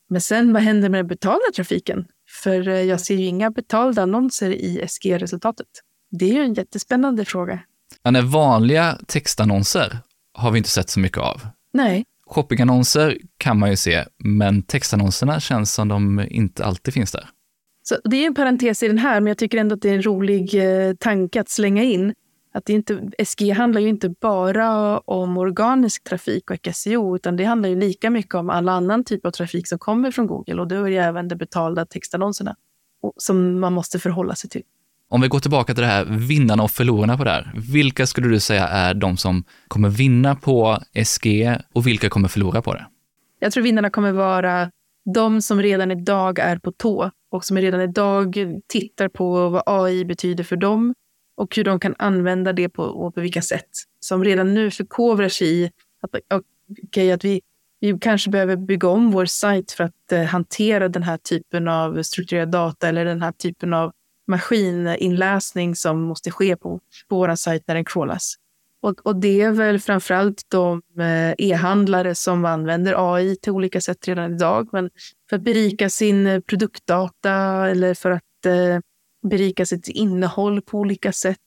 Men 0.09 0.21
sen 0.21 0.53
vad 0.53 0.61
händer 0.61 0.89
med 0.89 0.99
den 0.99 1.07
betalda 1.07 1.45
trafiken? 1.55 2.05
För 2.43 2.67
eh, 2.67 2.81
jag 2.81 3.01
ser 3.01 3.15
ju 3.15 3.25
inga 3.25 3.51
betalda 3.51 4.01
annonser 4.01 4.49
i 4.49 4.87
SG-resultatet. 4.87 5.67
Det 6.11 6.25
är 6.29 6.33
ju 6.33 6.41
en 6.41 6.53
jättespännande 6.53 7.25
fråga. 7.25 7.59
Ja, 8.03 8.21
vanliga 8.21 8.97
textannonser 9.07 9.97
har 10.33 10.51
vi 10.51 10.57
inte 10.57 10.69
sett 10.69 10.89
så 10.89 10.99
mycket 10.99 11.17
av. 11.17 11.41
Nej. 11.73 12.05
Shoppingannonser 12.25 13.17
kan 13.37 13.59
man 13.59 13.69
ju 13.69 13.75
se, 13.75 14.05
men 14.17 14.63
textannonserna 14.63 15.39
känns 15.39 15.73
som 15.73 15.87
de 15.87 16.27
inte 16.29 16.65
alltid 16.65 16.93
finns 16.93 17.11
där. 17.11 17.29
Så 17.83 17.95
det 18.03 18.17
är 18.17 18.27
en 18.27 18.35
parentes 18.35 18.83
i 18.83 18.87
den 18.87 18.97
här, 18.97 19.19
men 19.19 19.27
jag 19.27 19.37
tycker 19.37 19.57
ändå 19.57 19.75
att 19.75 19.81
det 19.81 19.89
är 19.89 19.93
en 19.93 20.01
rolig 20.01 20.55
eh, 20.55 20.93
tanke 20.93 21.41
att 21.41 21.49
slänga 21.49 21.83
in. 21.83 22.13
Att 22.53 22.65
det 22.65 22.73
inte, 22.73 23.11
SG 23.25 23.51
handlar 23.51 23.81
ju 23.81 23.89
inte 23.89 24.09
bara 24.09 24.99
om 24.99 25.37
organisk 25.37 26.03
trafik 26.03 26.51
och 26.51 26.75
SEO, 26.75 27.15
utan 27.15 27.37
det 27.37 27.43
handlar 27.43 27.69
ju 27.69 27.75
lika 27.75 28.09
mycket 28.09 28.35
om 28.35 28.49
all 28.49 28.69
annan 28.69 29.03
typ 29.03 29.25
av 29.25 29.31
trafik 29.31 29.67
som 29.67 29.79
kommer 29.79 30.11
från 30.11 30.27
Google 30.27 30.61
och 30.61 30.67
då 30.67 30.75
är 30.85 30.89
det 30.89 30.97
även 30.97 31.27
de 31.27 31.35
betalda 31.35 31.85
textannonserna 31.85 32.55
som 33.17 33.59
man 33.59 33.73
måste 33.73 33.99
förhålla 33.99 34.35
sig 34.35 34.49
till. 34.49 34.63
Om 35.11 35.21
vi 35.21 35.27
går 35.27 35.39
tillbaka 35.39 35.73
till 35.73 35.81
det 35.81 35.87
här 35.87 36.05
vinnarna 36.05 36.63
och 36.63 36.71
förlorarna 36.71 37.17
på 37.17 37.23
det 37.23 37.29
här. 37.29 37.51
Vilka 37.73 38.07
skulle 38.07 38.27
du 38.27 38.39
säga 38.39 38.67
är 38.67 38.93
de 38.93 39.17
som 39.17 39.43
kommer 39.67 39.89
vinna 39.89 40.35
på 40.35 40.77
SG 41.05 41.55
och 41.73 41.87
vilka 41.87 42.09
kommer 42.09 42.27
förlora 42.27 42.61
på 42.61 42.73
det? 42.73 42.87
Jag 43.39 43.51
tror 43.51 43.63
vinnarna 43.63 43.89
kommer 43.89 44.11
vara 44.11 44.71
de 45.13 45.41
som 45.41 45.61
redan 45.61 45.91
idag 45.91 46.39
är 46.39 46.57
på 46.57 46.71
tå 46.71 47.11
och 47.31 47.45
som 47.45 47.57
redan 47.57 47.81
idag 47.81 48.35
tittar 48.67 49.07
på 49.07 49.49
vad 49.49 49.63
AI 49.65 50.05
betyder 50.05 50.43
för 50.43 50.55
dem 50.55 50.93
och 51.35 51.55
hur 51.55 51.63
de 51.63 51.79
kan 51.79 51.95
använda 51.97 52.53
det 52.53 52.69
på, 52.69 52.83
och 52.83 53.15
på 53.15 53.21
vilka 53.21 53.41
sätt. 53.41 53.69
Som 53.99 54.23
redan 54.23 54.53
nu 54.53 54.71
förkovrar 54.71 55.29
sig 55.29 55.63
i 55.63 55.71
att, 56.01 56.09
okay, 56.87 57.11
att 57.11 57.25
vi, 57.25 57.41
vi 57.79 57.97
kanske 58.01 58.29
behöver 58.29 58.55
bygga 58.55 58.87
om 58.87 59.11
vår 59.11 59.25
sajt 59.25 59.71
för 59.71 59.83
att 59.83 60.11
eh, 60.11 60.23
hantera 60.23 60.89
den 60.89 61.03
här 61.03 61.17
typen 61.17 61.67
av 61.67 62.03
strukturerad 62.03 62.51
data 62.51 62.89
eller 62.89 63.05
den 63.05 63.21
här 63.21 63.31
typen 63.31 63.73
av 63.73 63.91
maskininläsning 64.31 65.75
som 65.75 66.01
måste 66.01 66.31
ske 66.31 66.55
på, 66.55 66.79
på 67.09 67.15
vår 67.15 67.35
sajt 67.35 67.63
när 67.67 67.75
den 67.75 67.85
crawlas. 67.85 68.35
Och, 68.81 69.05
och 69.05 69.15
det 69.15 69.41
är 69.41 69.51
väl 69.51 69.79
framförallt 69.79 70.45
de 70.47 70.81
eh, 70.99 71.33
e-handlare 71.37 72.15
som 72.15 72.45
använder 72.45 73.13
AI 73.15 73.35
till 73.35 73.51
olika 73.51 73.81
sätt 73.81 74.07
redan 74.07 74.33
idag. 74.33 74.69
Men 74.71 74.89
för 75.29 75.35
att 75.35 75.41
berika 75.41 75.89
sin 75.89 76.27
eh, 76.27 76.39
produktdata 76.39 77.33
eller 77.69 77.93
för 77.93 78.11
att 78.11 78.45
eh, 78.45 78.79
berika 79.29 79.65
sitt 79.65 79.87
innehåll 79.87 80.61
på 80.61 80.79
olika 80.79 81.11
sätt. 81.11 81.37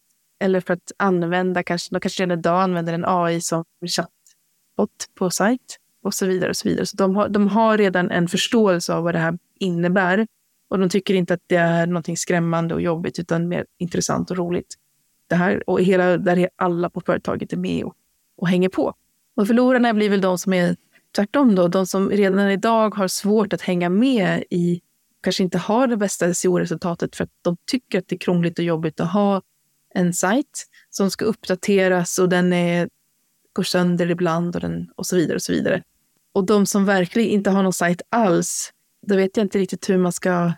Eller 0.40 0.60
för 0.60 0.74
att 0.74 0.92
använda, 0.96 1.62
kanske, 1.62 1.94
de 1.94 2.00
kanske 2.00 2.22
redan 2.22 2.38
idag 2.38 2.62
använder 2.62 2.92
en 2.92 3.04
AI 3.06 3.40
som 3.40 3.64
chattbot 3.86 5.14
på 5.18 5.30
sajt 5.30 5.78
och 6.02 6.14
så 6.14 6.26
vidare. 6.26 6.50
och 6.50 6.56
Så 6.56 6.68
vidare. 6.68 6.86
Så 6.86 6.96
de 6.96 7.16
har, 7.16 7.28
de 7.28 7.48
har 7.48 7.78
redan 7.78 8.10
en 8.10 8.28
förståelse 8.28 8.94
av 8.94 9.04
vad 9.04 9.14
det 9.14 9.18
här 9.18 9.38
innebär. 9.58 10.26
Och 10.68 10.78
de 10.78 10.88
tycker 10.88 11.14
inte 11.14 11.34
att 11.34 11.42
det 11.46 11.56
är 11.56 11.86
något 11.86 12.18
skrämmande 12.18 12.74
och 12.74 12.80
jobbigt, 12.80 13.18
utan 13.18 13.48
mer 13.48 13.66
intressant 13.78 14.30
och 14.30 14.36
roligt. 14.36 14.74
Det 15.26 15.34
här, 15.34 15.70
och 15.70 15.80
hela, 15.80 16.16
där 16.16 16.48
alla 16.56 16.90
på 16.90 17.00
företaget 17.00 17.52
är 17.52 17.56
med 17.56 17.84
och, 17.84 17.94
och 18.36 18.48
hänger 18.48 18.68
på. 18.68 18.94
Och 19.36 19.46
förlorarna 19.46 19.94
blir 19.94 20.10
väl 20.10 20.20
de 20.20 20.38
som 20.38 20.52
är 20.52 20.76
tvärtom, 21.16 21.54
då, 21.54 21.68
de 21.68 21.86
som 21.86 22.10
redan 22.10 22.50
idag 22.50 22.94
har 22.94 23.08
svårt 23.08 23.52
att 23.52 23.60
hänga 23.60 23.88
med 23.88 24.44
i, 24.50 24.80
kanske 25.22 25.42
inte 25.42 25.58
har 25.58 25.86
det 25.86 25.96
bästa 25.96 26.34
SEO-resultatet 26.34 27.16
för 27.16 27.24
att 27.24 27.30
de 27.42 27.56
tycker 27.66 27.98
att 27.98 28.08
det 28.08 28.16
är 28.16 28.18
krångligt 28.18 28.58
och 28.58 28.64
jobbigt 28.64 29.00
att 29.00 29.12
ha 29.12 29.42
en 29.94 30.14
sajt 30.14 30.66
som 30.90 31.10
ska 31.10 31.24
uppdateras 31.24 32.18
och 32.18 32.28
den 32.28 32.52
är, 32.52 32.88
går 33.52 33.62
sönder 33.62 34.10
ibland 34.10 34.54
och, 34.54 34.60
den, 34.60 34.90
och 34.96 35.06
så 35.06 35.16
vidare. 35.16 35.34
Och 35.34 35.42
så 35.42 35.52
vidare. 35.52 35.82
Och 36.32 36.46
de 36.46 36.66
som 36.66 36.84
verkligen 36.84 37.30
inte 37.30 37.50
har 37.50 37.62
någon 37.62 37.72
sajt 37.72 38.02
alls, 38.08 38.72
då 39.06 39.16
vet 39.16 39.36
jag 39.36 39.44
inte 39.44 39.58
riktigt 39.58 39.90
hur 39.90 39.98
man 39.98 40.12
ska 40.12 40.52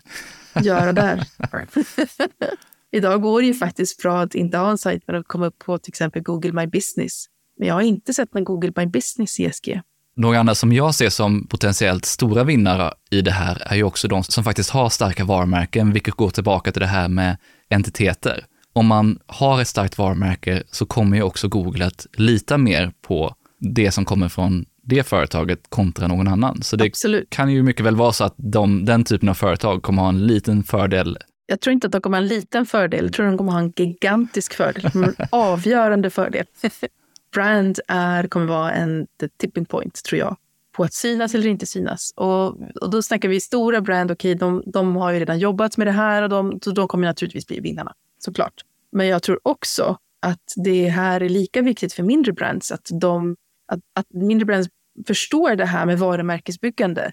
göra 0.61 0.93
där. 0.93 1.23
Idag 2.91 3.21
går 3.21 3.41
det 3.41 3.47
ju 3.47 3.53
faktiskt 3.53 4.01
bra 4.01 4.21
att 4.21 4.35
inte 4.35 4.57
ha 4.57 4.71
en 4.71 4.77
sajt 4.77 5.03
men 5.07 5.15
att 5.15 5.27
komma 5.27 5.45
upp 5.45 5.59
på 5.59 5.77
till 5.77 5.91
exempel 5.91 6.21
Google 6.21 6.51
My 6.51 6.67
Business. 6.67 7.25
Men 7.59 7.67
jag 7.67 7.75
har 7.75 7.81
inte 7.81 8.13
sett 8.13 8.33
någon 8.33 8.43
Google 8.43 8.71
My 8.75 8.85
Business 8.85 9.39
i 9.39 9.51
SG. 9.53 9.81
Några 10.15 10.39
andra 10.39 10.55
som 10.55 10.73
jag 10.73 10.95
ser 10.95 11.09
som 11.09 11.47
potentiellt 11.47 12.05
stora 12.05 12.43
vinnare 12.43 12.93
i 13.11 13.21
det 13.21 13.31
här 13.31 13.63
är 13.65 13.75
ju 13.75 13.83
också 13.83 14.07
de 14.07 14.23
som 14.23 14.43
faktiskt 14.43 14.69
har 14.69 14.89
starka 14.89 15.25
varumärken, 15.25 15.93
vilket 15.93 16.13
går 16.13 16.29
tillbaka 16.29 16.71
till 16.71 16.79
det 16.79 16.87
här 16.87 17.07
med 17.07 17.37
entiteter. 17.69 18.45
Om 18.73 18.85
man 18.85 19.19
har 19.25 19.61
ett 19.61 19.67
starkt 19.67 19.97
varumärke 19.97 20.63
så 20.71 20.85
kommer 20.85 21.17
ju 21.17 21.23
också 21.23 21.47
Google 21.47 21.85
att 21.85 22.07
lita 22.13 22.57
mer 22.57 22.91
på 23.01 23.35
det 23.59 23.91
som 23.91 24.05
kommer 24.05 24.29
från 24.29 24.65
det 24.87 25.07
företaget 25.07 25.59
kontra 25.69 26.07
någon 26.07 26.27
annan. 26.27 26.61
Så 26.61 26.75
det 26.75 26.85
Absolut. 26.85 27.29
kan 27.29 27.51
ju 27.51 27.63
mycket 27.63 27.85
väl 27.85 27.95
vara 27.95 28.11
så 28.11 28.23
att 28.23 28.35
de, 28.37 28.85
den 28.85 29.03
typen 29.03 29.29
av 29.29 29.33
företag 29.33 29.83
kommer 29.83 30.01
ha 30.01 30.09
en 30.09 30.27
liten 30.27 30.63
fördel 30.63 31.17
jag 31.47 31.59
tror 31.59 31.73
inte 31.73 31.87
att 31.87 31.91
de 31.93 32.01
kommer 32.01 32.17
ha 32.17 32.21
en 32.21 32.27
liten 32.27 32.65
fördel. 32.65 33.03
Jag 33.03 33.13
tror 33.13 33.25
att 33.25 33.31
de 33.31 33.37
kommer 33.37 33.51
ha 33.51 33.59
en 33.59 33.73
gigantisk 33.75 34.53
fördel. 34.53 34.91
En 34.93 35.15
avgörande 35.29 36.09
fördel. 36.09 36.45
Brand 37.33 37.79
är, 37.87 38.27
kommer 38.27 38.45
vara 38.45 38.71
en 38.71 39.07
tipping 39.39 39.65
point, 39.65 40.03
tror 40.03 40.19
jag, 40.19 40.37
på 40.71 40.83
att 40.83 40.93
synas 40.93 41.35
eller 41.35 41.47
inte 41.47 41.65
synas. 41.65 42.13
Och, 42.15 42.47
och 42.81 42.89
då 42.89 43.01
snackar 43.01 43.29
vi 43.29 43.39
stora 43.39 43.81
brand, 43.81 44.11
okej, 44.11 44.35
okay, 44.35 44.39
de, 44.39 44.63
de 44.65 44.95
har 44.95 45.11
ju 45.11 45.19
redan 45.19 45.39
jobbat 45.39 45.77
med 45.77 45.87
det 45.87 45.91
här 45.91 46.21
och 46.21 46.29
de, 46.29 46.59
de 46.75 46.87
kommer 46.87 47.07
naturligtvis 47.07 47.47
bli 47.47 47.59
vinnarna. 47.59 47.93
såklart. 48.19 48.53
Men 48.91 49.07
jag 49.07 49.23
tror 49.23 49.39
också 49.43 49.97
att 50.21 50.53
det 50.55 50.89
här 50.89 51.21
är 51.21 51.29
lika 51.29 51.61
viktigt 51.61 51.93
för 51.93 52.03
mindre 52.03 52.33
brands, 52.33 52.71
att, 52.71 52.89
de, 53.01 53.35
att, 53.71 53.79
att 53.95 54.05
mindre 54.13 54.45
brands 54.45 54.69
förstår 55.07 55.55
det 55.55 55.65
här 55.65 55.85
med 55.85 55.99
varumärkesbyggande. 55.99 57.11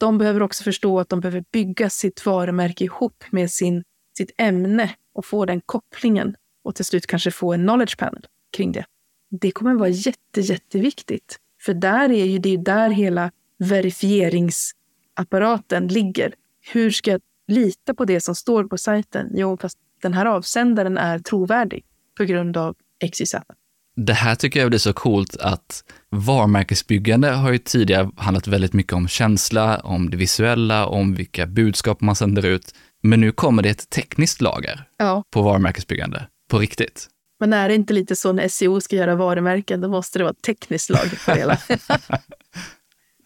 De 0.00 0.18
behöver 0.18 0.42
också 0.42 0.64
förstå 0.64 1.00
att 1.00 1.08
de 1.08 1.20
behöver 1.20 1.44
bygga 1.52 1.90
sitt 1.90 2.26
varumärke 2.26 2.84
ihop 2.84 3.24
med 3.30 3.50
sin, 3.50 3.84
sitt 4.16 4.30
ämne 4.38 4.90
och 5.14 5.26
få 5.26 5.44
den 5.44 5.60
kopplingen 5.66 6.36
och 6.64 6.74
till 6.74 6.84
slut 6.84 7.06
kanske 7.06 7.30
få 7.30 7.52
en 7.52 7.60
knowledge 7.60 7.98
panel 7.98 8.26
kring 8.56 8.72
det. 8.72 8.84
Det 9.30 9.50
kommer 9.50 9.74
vara 9.74 9.88
jätte, 9.88 10.40
jätteviktigt. 10.40 11.38
För 11.62 11.74
där 11.74 12.10
är 12.10 12.24
ju 12.24 12.38
det 12.38 12.54
är 12.54 12.58
där 12.58 12.90
hela 12.90 13.30
verifieringsapparaten 13.58 15.88
ligger. 15.88 16.34
Hur 16.72 16.90
ska 16.90 17.10
jag 17.10 17.20
lita 17.48 17.94
på 17.94 18.04
det 18.04 18.20
som 18.20 18.34
står 18.34 18.64
på 18.64 18.78
sajten? 18.78 19.30
Jo, 19.34 19.56
fast 19.56 19.78
den 20.02 20.14
här 20.14 20.26
avsändaren 20.26 20.98
är 20.98 21.18
trovärdig 21.18 21.84
på 22.16 22.24
grund 22.24 22.56
av 22.56 22.76
XYZ. 23.12 23.34
Det 23.96 24.12
här 24.12 24.34
tycker 24.34 24.60
jag 24.60 24.68
blir 24.68 24.78
så 24.78 24.92
coolt 24.92 25.36
att 25.36 25.84
varumärkesbyggande 26.10 27.30
har 27.30 27.52
ju 27.52 27.58
tidigare 27.58 28.10
handlat 28.16 28.46
väldigt 28.46 28.72
mycket 28.72 28.92
om 28.92 29.08
känsla, 29.08 29.78
om 29.78 30.10
det 30.10 30.16
visuella, 30.16 30.86
om 30.86 31.14
vilka 31.14 31.46
budskap 31.46 32.00
man 32.00 32.16
sänder 32.16 32.46
ut. 32.46 32.74
Men 33.02 33.20
nu 33.20 33.32
kommer 33.32 33.62
det 33.62 33.70
ett 33.70 33.90
tekniskt 33.90 34.40
lager 34.40 34.88
ja. 34.96 35.24
på 35.30 35.42
varumärkesbyggande, 35.42 36.26
på 36.50 36.58
riktigt. 36.58 37.08
Men 37.40 37.52
är 37.52 37.68
det 37.68 37.74
inte 37.74 37.94
lite 37.94 38.16
så 38.16 38.32
när 38.32 38.48
SEO 38.48 38.80
ska 38.80 38.96
göra 38.96 39.14
varumärken, 39.14 39.80
då 39.80 39.88
måste 39.88 40.18
det 40.18 40.22
vara 40.22 40.32
ett 40.32 40.42
tekniskt 40.42 40.90
lager 40.90 41.24
på 41.24 41.30
det 41.30 41.38
hela. 41.38 41.58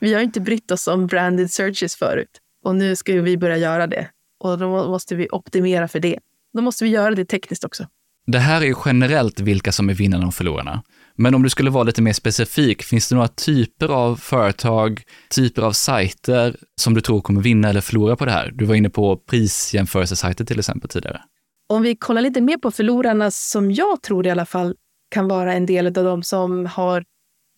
vi 0.00 0.14
har 0.14 0.20
inte 0.20 0.40
brytt 0.40 0.70
oss 0.70 0.88
om 0.88 1.06
branded 1.06 1.50
searches 1.50 1.96
förut 1.96 2.40
och 2.64 2.74
nu 2.74 2.96
ska 2.96 3.12
vi 3.12 3.36
börja 3.36 3.56
göra 3.56 3.86
det. 3.86 4.08
Och 4.40 4.58
då 4.58 4.88
måste 4.88 5.14
vi 5.14 5.28
optimera 5.30 5.88
för 5.88 6.00
det. 6.00 6.18
Då 6.54 6.60
måste 6.60 6.84
vi 6.84 6.90
göra 6.90 7.14
det 7.14 7.24
tekniskt 7.24 7.64
också. 7.64 7.86
Det 8.32 8.38
här 8.38 8.60
är 8.60 8.66
ju 8.66 8.74
generellt 8.84 9.40
vilka 9.40 9.72
som 9.72 9.90
är 9.90 9.94
vinnarna 9.94 10.26
och 10.26 10.34
förlorarna. 10.34 10.82
Men 11.14 11.34
om 11.34 11.42
du 11.42 11.50
skulle 11.50 11.70
vara 11.70 11.84
lite 11.84 12.02
mer 12.02 12.12
specifik, 12.12 12.82
finns 12.82 13.08
det 13.08 13.14
några 13.14 13.28
typer 13.28 13.88
av 13.88 14.16
företag, 14.16 15.02
typer 15.30 15.62
av 15.62 15.72
sajter 15.72 16.56
som 16.80 16.94
du 16.94 17.00
tror 17.00 17.20
kommer 17.20 17.40
vinna 17.40 17.68
eller 17.68 17.80
förlora 17.80 18.16
på 18.16 18.24
det 18.24 18.30
här? 18.30 18.50
Du 18.54 18.64
var 18.64 18.74
inne 18.74 18.90
på 18.90 19.16
prisjämförelsesajter 19.16 20.44
till 20.44 20.58
exempel 20.58 20.90
tidigare. 20.90 21.20
Om 21.68 21.82
vi 21.82 21.96
kollar 21.96 22.22
lite 22.22 22.40
mer 22.40 22.56
på 22.56 22.70
förlorarna 22.70 23.30
som 23.30 23.72
jag 23.72 24.02
tror 24.02 24.26
i 24.26 24.30
alla 24.30 24.46
fall 24.46 24.74
kan 25.10 25.28
vara 25.28 25.54
en 25.54 25.66
del 25.66 25.86
av 25.86 25.92
de 25.92 26.22
som 26.22 26.66
har 26.66 27.04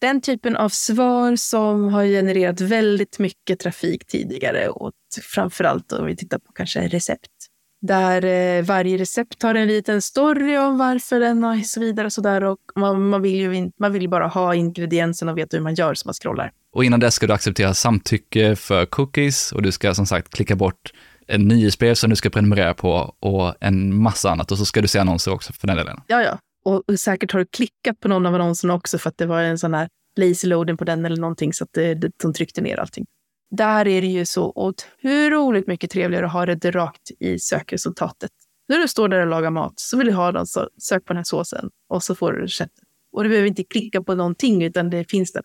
den 0.00 0.20
typen 0.20 0.56
av 0.56 0.68
svar 0.68 1.36
som 1.36 1.88
har 1.88 2.04
genererat 2.04 2.60
väldigt 2.60 3.18
mycket 3.18 3.58
trafik 3.60 4.06
tidigare 4.06 4.68
och 4.68 4.92
framförallt 5.34 5.92
om 5.92 6.06
vi 6.06 6.16
tittar 6.16 6.38
på 6.38 6.52
kanske 6.52 6.88
recept 6.88 7.49
där 7.80 8.24
eh, 8.24 8.64
varje 8.64 8.98
recept 8.98 9.42
har 9.42 9.54
en 9.54 9.68
liten 9.68 10.02
story 10.02 10.58
om 10.58 10.78
varför 10.78 11.20
den 11.20 11.44
och 11.44 11.66
så 11.66 11.80
vidare. 11.80 12.06
Och 12.06 12.12
så 12.12 12.20
där. 12.20 12.44
Och 12.44 12.58
man, 12.76 13.08
man, 13.08 13.22
vill 13.22 13.36
ju 13.36 13.70
man 13.78 13.92
vill 13.92 14.08
bara 14.08 14.26
ha 14.26 14.54
ingredienserna 14.54 15.32
och 15.32 15.38
veta 15.38 15.56
hur 15.56 15.64
man 15.64 15.74
gör 15.74 15.94
så 15.94 16.08
man 16.08 16.14
scrollar. 16.14 16.52
Och 16.72 16.84
innan 16.84 17.00
det 17.00 17.10
ska 17.10 17.26
du 17.26 17.32
acceptera 17.32 17.74
samtycke 17.74 18.56
för 18.56 18.86
cookies 18.86 19.52
och 19.52 19.62
du 19.62 19.72
ska 19.72 19.94
som 19.94 20.06
sagt 20.06 20.34
klicka 20.34 20.56
bort 20.56 20.92
en 21.26 21.48
nyhetsbrev 21.48 21.94
som 21.94 22.10
du 22.10 22.16
ska 22.16 22.30
prenumerera 22.30 22.74
på 22.74 23.14
och 23.20 23.54
en 23.60 24.02
massa 24.02 24.30
annat. 24.30 24.52
Och 24.52 24.58
så 24.58 24.64
ska 24.64 24.80
du 24.80 24.88
se 24.88 24.98
annonser 24.98 25.32
också 25.32 25.52
för 25.52 25.66
den 25.66 25.76
delen. 25.76 26.00
Ja, 26.06 26.22
ja. 26.22 26.38
Och 26.64 27.00
säkert 27.00 27.32
har 27.32 27.38
du 27.38 27.46
klickat 27.46 28.00
på 28.00 28.08
någon 28.08 28.26
av 28.26 28.34
annonserna 28.34 28.74
också 28.74 28.98
för 28.98 29.08
att 29.08 29.18
det 29.18 29.26
var 29.26 29.42
en 29.42 29.58
sån 29.58 29.74
här 29.74 29.88
lazy 30.16 30.48
loading 30.48 30.76
på 30.76 30.84
den 30.84 31.04
eller 31.04 31.16
någonting 31.16 31.52
så 31.52 31.64
att 31.64 31.70
det, 31.72 31.94
de 32.22 32.32
tryckte 32.32 32.60
ner 32.60 32.80
allting 32.80 33.06
där 33.50 33.88
är 33.88 34.00
det 34.00 34.06
ju 34.06 34.26
så 34.26 34.52
otroligt 34.54 35.66
mycket 35.66 35.90
trevligare 35.90 36.26
att 36.26 36.32
ha 36.32 36.46
det 36.46 36.70
rakt 36.70 37.10
i 37.18 37.38
sökresultatet. 37.38 38.30
När 38.68 38.78
du 38.78 38.88
står 38.88 39.08
där 39.08 39.20
och 39.20 39.26
lagar 39.26 39.50
mat 39.50 39.72
så 39.76 39.96
vill 39.96 40.06
du 40.06 40.12
ha 40.12 40.32
den, 40.32 40.46
så 40.46 40.68
sök 40.78 41.04
på 41.04 41.12
den 41.12 41.16
här 41.16 41.24
såsen 41.24 41.70
och 41.88 42.02
så 42.02 42.14
får 42.14 42.32
du 42.32 42.40
receptet. 42.40 42.84
Och 43.12 43.22
du 43.22 43.28
behöver 43.28 43.48
inte 43.48 43.64
klicka 43.64 44.02
på 44.02 44.14
någonting 44.14 44.62
utan 44.62 44.90
det 44.90 45.10
finns 45.10 45.32
där. 45.32 45.42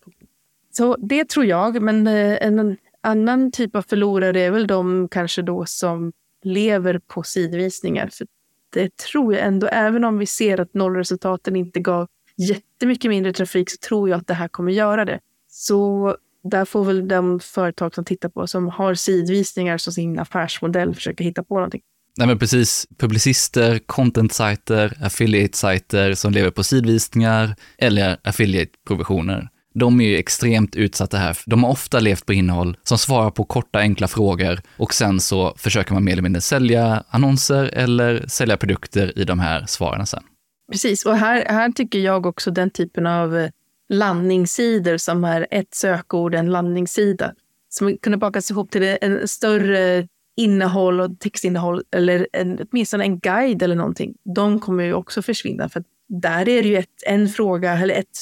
Så 0.71 0.95
det 0.95 1.29
tror 1.29 1.45
jag, 1.45 1.81
men 1.81 2.07
eh, 2.07 2.37
en 2.41 2.77
annan 3.01 3.51
typ 3.51 3.75
av 3.75 3.81
förlorare 3.81 4.41
är 4.41 4.51
väl 4.51 4.67
de 4.67 5.07
kanske 5.11 5.41
då 5.41 5.65
som 5.65 6.13
lever 6.43 6.99
på 7.07 7.23
sidvisningar. 7.23 8.09
För 8.11 8.27
det 8.69 8.97
tror 8.97 9.33
jag 9.33 9.43
ändå, 9.43 9.67
även 9.67 10.03
om 10.03 10.17
vi 10.17 10.25
ser 10.25 10.59
att 10.59 10.73
nollresultaten 10.73 11.55
inte 11.55 11.79
gav 11.79 12.07
jättemycket 12.37 13.09
mindre 13.09 13.33
trafik 13.33 13.69
så 13.69 13.77
tror 13.77 14.09
jag 14.09 14.17
att 14.17 14.27
det 14.27 14.33
här 14.33 14.47
kommer 14.47 14.71
göra 14.71 15.05
det. 15.05 15.19
Så 15.47 16.17
där 16.49 16.65
får 16.65 16.85
väl 16.85 17.07
de 17.07 17.39
företag 17.39 17.95
som 17.95 18.05
tittar 18.05 18.29
på, 18.29 18.47
som 18.47 18.67
har 18.67 18.93
sidvisningar 18.93 19.77
som 19.77 19.93
sin 19.93 20.19
affärsmodell, 20.19 20.95
försöka 20.95 21.23
hitta 21.23 21.43
på 21.43 21.55
någonting. 21.55 21.81
Nej 22.17 22.27
men 22.27 22.39
precis, 22.39 22.87
publicister, 22.97 23.79
content-sajter, 23.85 24.97
affiliate-sajter 25.01 26.13
som 26.13 26.31
lever 26.31 26.51
på 26.51 26.63
sidvisningar 26.63 27.55
eller 27.77 28.17
affiliate-provisioner. 28.23 29.49
De 29.73 30.01
är 30.01 30.05
ju 30.05 30.17
extremt 30.17 30.75
utsatta 30.75 31.17
här. 31.17 31.37
De 31.45 31.63
har 31.63 31.71
ofta 31.71 31.99
levt 31.99 32.25
på 32.25 32.33
innehåll 32.33 32.77
som 32.83 32.97
svarar 32.97 33.31
på 33.31 33.43
korta, 33.43 33.79
enkla 33.79 34.07
frågor 34.07 34.61
och 34.77 34.93
sen 34.93 35.19
så 35.19 35.55
försöker 35.57 35.93
man 35.93 36.03
mer 36.03 36.11
eller 36.11 36.21
mindre 36.21 36.41
sälja 36.41 37.03
annonser 37.09 37.63
eller 37.73 38.25
sälja 38.27 38.57
produkter 38.57 39.19
i 39.19 39.23
de 39.23 39.39
här 39.39 39.65
svaren 39.67 40.05
sen. 40.05 40.23
Precis, 40.71 41.05
och 41.05 41.17
här, 41.17 41.45
här 41.45 41.71
tycker 41.71 41.99
jag 41.99 42.25
också 42.25 42.51
den 42.51 42.69
typen 42.69 43.07
av 43.07 43.37
eh, 43.37 43.49
landningssidor 43.89 44.97
som 44.97 45.23
är 45.23 45.47
ett 45.51 45.73
sökord, 45.73 46.35
en 46.35 46.51
landningssida. 46.51 47.33
Som 47.69 47.97
kunde 47.97 48.17
bakas 48.17 48.51
ihop 48.51 48.71
till 48.71 48.97
en 49.01 49.27
större 49.27 50.07
innehåll 50.37 51.01
och 51.01 51.19
textinnehåll 51.19 51.83
eller 51.91 52.27
en, 52.33 52.59
åtminstone 52.71 53.03
en 53.03 53.19
guide 53.19 53.61
eller 53.61 53.75
någonting. 53.75 54.15
De 54.35 54.59
kommer 54.59 54.83
ju 54.83 54.93
också 54.93 55.21
försvinna 55.21 55.69
för 55.69 55.83
där 56.07 56.49
är 56.49 56.63
det 56.63 56.69
ju 56.69 56.77
ett, 56.77 57.03
en 57.05 57.29
fråga 57.29 57.73
eller 57.73 57.95
ett 57.95 58.17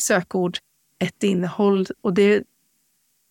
sökord, 0.00 0.58
ett 0.98 1.22
innehåll 1.22 1.86
och 2.00 2.14
det, 2.14 2.42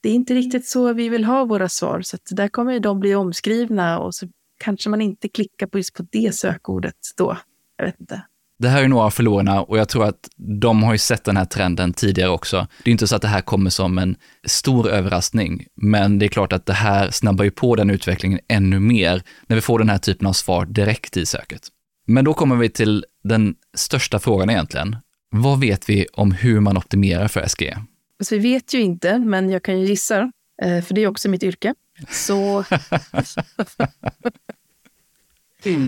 det 0.01 0.09
är 0.09 0.13
inte 0.13 0.33
riktigt 0.33 0.67
så 0.67 0.93
vi 0.93 1.09
vill 1.09 1.23
ha 1.23 1.45
våra 1.45 1.69
svar. 1.69 2.01
Så 2.01 2.17
där 2.29 2.47
kommer 2.47 2.79
de 2.79 2.99
bli 2.99 3.15
omskrivna 3.15 3.99
och 3.99 4.15
så 4.15 4.27
kanske 4.57 4.89
man 4.89 5.01
inte 5.01 5.29
klickar 5.29 5.67
på 5.67 5.77
just 5.77 5.93
på 5.93 6.07
det 6.11 6.35
sökordet 6.35 6.97
då. 7.17 7.37
Jag 7.77 7.85
vet 7.85 7.99
inte. 7.99 8.23
Det 8.59 8.69
här 8.69 8.83
är 8.83 8.87
några 8.87 9.05
av 9.05 9.09
förlorarna 9.09 9.61
och 9.61 9.77
jag 9.77 9.89
tror 9.89 10.05
att 10.05 10.29
de 10.61 10.83
har 10.83 10.91
ju 10.91 10.97
sett 10.97 11.23
den 11.23 11.37
här 11.37 11.45
trenden 11.45 11.93
tidigare 11.93 12.29
också. 12.29 12.67
Det 12.83 12.89
är 12.89 12.91
inte 12.91 13.07
så 13.07 13.15
att 13.15 13.21
det 13.21 13.27
här 13.27 13.41
kommer 13.41 13.69
som 13.69 13.97
en 13.97 14.15
stor 14.47 14.89
överraskning, 14.89 15.65
men 15.75 16.19
det 16.19 16.25
är 16.25 16.27
klart 16.27 16.53
att 16.53 16.65
det 16.65 16.73
här 16.73 17.11
snabbar 17.11 17.43
ju 17.43 17.51
på 17.51 17.75
den 17.75 17.89
utvecklingen 17.89 18.39
ännu 18.47 18.79
mer 18.79 19.23
när 19.47 19.55
vi 19.55 19.61
får 19.61 19.79
den 19.79 19.89
här 19.89 19.97
typen 19.97 20.27
av 20.27 20.33
svar 20.33 20.65
direkt 20.65 21.17
i 21.17 21.25
söket. 21.25 21.67
Men 22.05 22.25
då 22.25 22.33
kommer 22.33 22.55
vi 22.55 22.69
till 22.69 23.05
den 23.23 23.55
största 23.73 24.19
frågan 24.19 24.49
egentligen. 24.49 24.95
Vad 25.29 25.59
vet 25.59 25.89
vi 25.89 26.07
om 26.13 26.31
hur 26.31 26.59
man 26.59 26.77
optimerar 26.77 27.27
för 27.27 27.47
SGE? 27.47 27.77
Så 28.23 28.35
vi 28.35 28.41
vet 28.41 28.73
ju 28.73 28.81
inte, 28.81 29.19
men 29.19 29.49
jag 29.49 29.63
kan 29.63 29.79
ju 29.79 29.85
gissa, 29.85 30.31
eh, 30.61 30.83
för 30.83 30.93
det 30.93 31.01
är 31.01 31.07
också 31.07 31.29
mitt 31.29 31.43
yrke. 31.43 31.75
Så, 32.09 32.63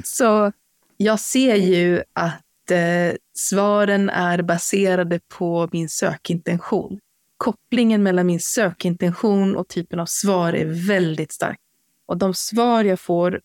så 0.03 0.51
jag 0.97 1.19
ser 1.19 1.55
ju 1.55 2.03
att 2.13 2.44
eh, 2.71 3.13
svaren 3.33 4.09
är 4.09 4.41
baserade 4.41 5.19
på 5.37 5.69
min 5.71 5.89
sökintention. 5.89 6.99
Kopplingen 7.37 8.03
mellan 8.03 8.25
min 8.25 8.39
sökintention 8.39 9.55
och 9.55 9.67
typen 9.67 9.99
av 9.99 10.05
svar 10.05 10.53
är 10.53 10.87
väldigt 10.87 11.31
stark. 11.31 11.59
Och 12.05 12.17
de 12.17 12.33
svar 12.33 12.83
jag 12.83 12.99
får 12.99 13.39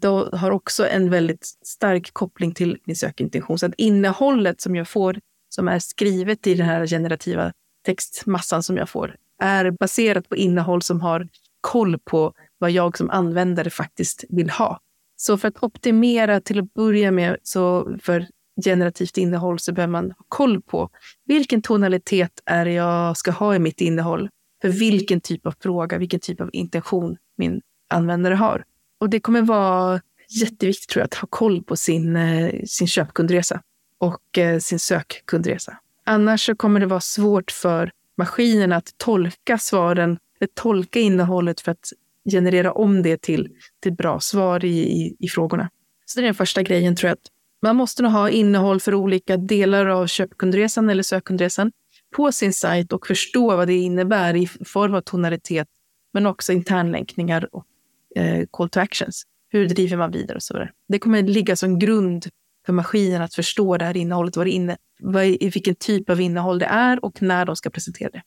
då 0.00 0.30
har 0.32 0.50
också 0.50 0.86
en 0.88 1.10
väldigt 1.10 1.46
stark 1.64 2.10
koppling 2.12 2.54
till 2.54 2.78
min 2.84 2.96
sökintention. 2.96 3.58
Så 3.58 3.66
att 3.66 3.74
innehållet 3.76 4.60
som 4.60 4.76
jag 4.76 4.88
får, 4.88 5.18
som 5.48 5.68
är 5.68 5.78
skrivet 5.78 6.46
i 6.46 6.54
den 6.54 6.66
här 6.66 6.86
generativa 6.86 7.52
textmassan 7.84 8.62
som 8.62 8.76
jag 8.76 8.88
får, 8.88 9.16
är 9.42 9.70
baserat 9.70 10.28
på 10.28 10.36
innehåll 10.36 10.82
som 10.82 11.00
har 11.00 11.28
koll 11.60 11.98
på 11.98 12.32
vad 12.58 12.70
jag 12.70 12.98
som 12.98 13.10
användare 13.10 13.70
faktiskt 13.70 14.24
vill 14.28 14.50
ha. 14.50 14.80
Så 15.16 15.38
för 15.38 15.48
att 15.48 15.62
optimera 15.62 16.40
till 16.40 16.58
att 16.58 16.74
börja 16.74 17.10
med, 17.10 17.36
så 17.42 17.96
för 18.02 18.26
generativt 18.64 19.18
innehåll 19.18 19.58
så 19.58 19.72
behöver 19.72 19.92
man 19.92 20.04
ha 20.04 20.24
koll 20.28 20.62
på 20.62 20.90
vilken 21.24 21.62
tonalitet 21.62 22.42
är 22.46 22.64
det 22.64 22.72
jag 22.72 23.16
ska 23.16 23.30
ha 23.30 23.54
i 23.54 23.58
mitt 23.58 23.80
innehåll. 23.80 24.28
För 24.62 24.68
vilken 24.68 25.20
typ 25.20 25.46
av 25.46 25.54
fråga, 25.60 25.98
vilken 25.98 26.20
typ 26.20 26.40
av 26.40 26.50
intention 26.52 27.16
min 27.36 27.60
användare 27.88 28.34
har. 28.34 28.64
Och 29.00 29.10
det 29.10 29.20
kommer 29.20 29.42
vara 29.42 30.00
jätteviktigt 30.28 30.88
tror 30.88 31.00
jag, 31.00 31.06
att 31.06 31.14
ha 31.14 31.28
koll 31.30 31.62
på 31.62 31.76
sin, 31.76 32.16
eh, 32.16 32.62
sin 32.66 32.86
köpkundresa 32.86 33.62
och 33.98 34.38
eh, 34.38 34.58
sin 34.58 34.78
sökkundresa. 34.78 35.78
Annars 36.04 36.46
så 36.46 36.56
kommer 36.56 36.80
det 36.80 36.86
vara 36.86 37.00
svårt 37.00 37.50
för 37.50 37.90
maskinen 38.16 38.72
att 38.72 38.94
tolka 38.96 39.58
svaren, 39.58 40.18
eller 40.40 40.48
tolka 40.54 41.00
innehållet 41.00 41.60
för 41.60 41.72
att 41.72 41.92
generera 42.30 42.72
om 42.72 43.02
det 43.02 43.22
till, 43.22 43.48
till 43.82 43.92
bra 43.92 44.20
svar 44.20 44.64
i, 44.64 44.78
i, 44.78 45.16
i 45.18 45.28
frågorna. 45.28 45.70
Så 46.06 46.20
det 46.20 46.24
är 46.24 46.26
den 46.26 46.34
första 46.34 46.62
grejen 46.62 46.96
tror 46.96 47.08
jag, 47.08 47.12
att 47.14 47.30
man 47.62 47.76
måste 47.76 48.02
nog 48.02 48.12
ha 48.12 48.30
innehåll 48.30 48.80
för 48.80 48.94
olika 48.94 49.36
delar 49.36 49.86
av 49.86 50.06
köpkundresan 50.06 50.90
eller 50.90 51.02
sökkundresan 51.02 51.72
på 52.16 52.32
sin 52.32 52.52
sajt 52.52 52.92
och 52.92 53.06
förstå 53.06 53.56
vad 53.56 53.68
det 53.68 53.74
innebär 53.74 54.36
i 54.36 54.46
form 54.46 54.94
av 54.94 55.00
tonalitet, 55.00 55.68
men 56.12 56.26
också 56.26 56.52
internlänkningar 56.52 57.48
och 57.52 57.64
eh, 58.16 58.46
call 58.50 58.68
to 58.68 58.80
actions. 58.80 59.22
Hur 59.48 59.68
driver 59.68 59.96
man 59.96 60.10
vidare 60.10 60.36
och 60.36 60.42
så 60.42 60.54
vidare. 60.54 60.70
Det 60.88 60.98
kommer 60.98 61.22
ligga 61.22 61.56
som 61.56 61.78
grund 61.78 62.26
för 62.66 62.72
maskinen 62.72 63.22
att 63.22 63.34
förstå 63.34 63.76
det 63.76 63.84
här 63.84 63.96
innehållet, 63.96 64.36
vad 64.36 64.46
det 64.46 64.50
inne, 64.50 64.76
vad, 65.00 65.24
vilken 65.24 65.74
typ 65.74 66.10
av 66.10 66.20
innehåll 66.20 66.58
det 66.58 66.66
är 66.66 67.04
och 67.04 67.22
när 67.22 67.44
de 67.44 67.56
ska 67.56 67.70
presentera 67.70 68.10
det. 68.10 68.22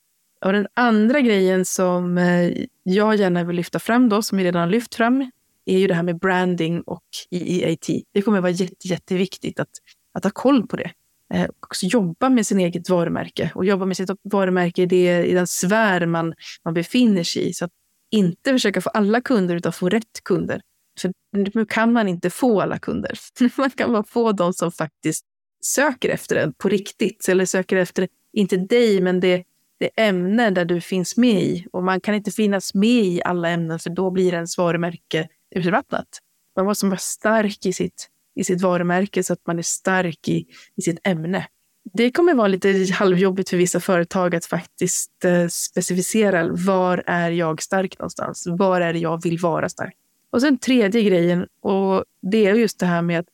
Och 0.45 0.53
den 0.53 0.67
andra 0.73 1.21
grejen 1.21 1.65
som 1.65 2.17
eh, 2.17 2.51
jag 2.83 3.15
gärna 3.15 3.43
vill 3.43 3.55
lyfta 3.55 3.79
fram, 3.79 4.09
då, 4.09 4.21
som 4.21 4.37
vi 4.37 4.43
redan 4.43 4.61
har 4.61 4.69
lyft 4.69 4.95
fram, 4.95 5.31
är 5.69 5.79
ju 5.79 5.87
det 5.87 5.93
här 5.93 6.03
med 6.03 6.19
branding 6.19 6.81
och 6.81 7.03
EEAT. 7.31 7.87
Det 8.13 8.21
kommer 8.21 8.37
att 8.37 8.41
vara 8.41 8.51
jätte, 8.51 8.87
jätteviktigt 8.87 9.59
att, 9.59 9.69
att 10.13 10.23
ha 10.23 10.31
koll 10.31 10.67
på 10.67 10.75
det. 10.75 10.91
Eh, 11.33 11.49
också 11.59 11.85
jobba 11.85 12.29
med 12.29 12.47
sin 12.47 12.59
eget 12.59 12.89
varumärke 12.89 13.51
och 13.55 13.65
jobba 13.65 13.85
med 13.85 13.97
sitt 13.97 14.09
varumärke 14.23 14.81
i, 14.81 14.85
det, 14.85 15.25
i 15.25 15.33
den 15.33 15.47
sfär 15.47 16.05
man, 16.05 16.33
man 16.65 16.73
befinner 16.73 17.23
sig 17.23 17.49
i. 17.49 17.53
Så 17.53 17.65
att 17.65 17.71
inte 18.11 18.51
försöka 18.51 18.81
få 18.81 18.89
alla 18.89 19.21
kunder 19.21 19.55
utan 19.55 19.73
få 19.73 19.89
rätt 19.89 20.23
kunder. 20.23 20.61
För 21.01 21.13
nu 21.53 21.65
kan 21.65 21.93
man 21.93 22.07
inte 22.07 22.29
få 22.29 22.61
alla 22.61 22.79
kunder. 22.79 23.19
Man 23.57 23.69
kan 23.69 23.91
bara 23.91 24.03
få 24.03 24.31
de 24.31 24.53
som 24.53 24.71
faktiskt 24.71 25.25
söker 25.61 26.09
efter 26.09 26.35
det 26.35 26.53
på 26.57 26.69
riktigt. 26.69 27.29
Eller 27.29 27.45
söker 27.45 27.77
efter, 27.77 28.07
inte 28.33 28.57
dig, 28.57 29.01
men 29.01 29.19
det, 29.19 29.43
det 29.79 29.89
ämne 29.95 30.49
där 30.49 30.65
du 30.65 30.81
finns 30.81 31.17
med 31.17 31.43
i. 31.43 31.65
Och 31.71 31.83
man 31.83 32.01
kan 32.01 32.15
inte 32.15 32.31
finnas 32.31 32.73
med 32.73 33.03
i 33.03 33.21
alla 33.25 33.49
ämnen 33.49 33.79
för 33.79 33.89
då 33.89 34.11
blir 34.11 34.33
ens 34.33 34.57
varumärke 34.57 35.27
urvattnat. 35.55 36.07
Man 36.55 36.65
måste 36.65 36.85
vara 36.85 36.97
stark 36.97 37.65
i 37.65 37.73
sitt, 37.73 38.09
i 38.35 38.43
sitt 38.43 38.61
varumärke 38.61 39.23
så 39.23 39.33
att 39.33 39.47
man 39.47 39.59
är 39.59 39.63
stark 39.63 40.27
i, 40.27 40.45
i 40.75 40.81
sitt 40.81 40.99
ämne. 41.03 41.47
Det 41.93 42.11
kommer 42.11 42.33
vara 42.33 42.47
lite 42.47 42.87
halvjobbigt 42.93 43.49
för 43.49 43.57
vissa 43.57 43.79
företag 43.79 44.35
att 44.35 44.45
faktiskt 44.45 45.25
eh, 45.25 45.47
specificera 45.47 46.47
var 46.51 47.03
är 47.05 47.31
jag 47.31 47.61
stark 47.61 47.99
någonstans? 47.99 48.47
Var 48.47 48.81
är 48.81 48.93
det 48.93 48.99
jag 48.99 49.23
vill 49.23 49.39
vara 49.39 49.69
stark? 49.69 49.95
Och 50.31 50.41
sen 50.41 50.57
tredje 50.57 51.03
grejen, 51.03 51.47
och 51.61 52.05
det 52.21 52.45
är 52.45 52.55
just 52.55 52.79
det 52.79 52.85
här 52.85 53.01
med 53.01 53.19
att 53.19 53.25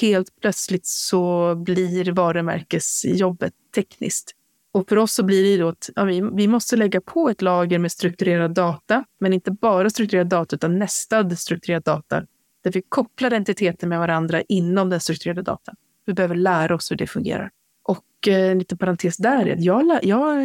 helt 0.00 0.40
plötsligt 0.40 0.86
så 0.86 1.54
blir 1.54 2.12
varumärkesjobbet 2.12 3.52
tekniskt. 3.74 4.32
Och 4.74 4.88
för 4.88 4.96
oss 4.96 5.12
så 5.12 5.22
blir 5.22 5.42
det 5.56 5.62
då 5.62 5.68
att 5.68 5.90
ja, 5.94 6.04
vi, 6.04 6.20
vi 6.32 6.48
måste 6.48 6.76
lägga 6.76 7.00
på 7.00 7.28
ett 7.28 7.42
lager 7.42 7.78
med 7.78 7.92
strukturerad 7.92 8.54
data, 8.54 9.04
men 9.20 9.32
inte 9.32 9.50
bara 9.50 9.90
strukturerad 9.90 10.26
data 10.26 10.56
utan 10.56 10.78
nästad 10.78 11.36
strukturerad 11.36 11.82
data, 11.82 12.22
där 12.64 12.72
vi 12.72 12.82
kopplar 12.88 13.30
entiteter 13.30 13.86
med 13.86 13.98
varandra 13.98 14.42
inom 14.42 14.90
den 14.90 15.00
strukturerade 15.00 15.42
datan. 15.42 15.74
Vi 16.06 16.14
behöver 16.14 16.34
lära 16.34 16.74
oss 16.74 16.90
hur 16.90 16.96
det 16.96 17.06
fungerar. 17.06 17.50
Och 17.82 18.28
eh, 18.28 18.50
en 18.50 18.58
liten 18.58 18.78
parentes 18.78 19.16
där 19.16 19.46
är 19.46 19.52
att 19.52 19.64
jag, 19.64 20.04
jag 20.04 20.38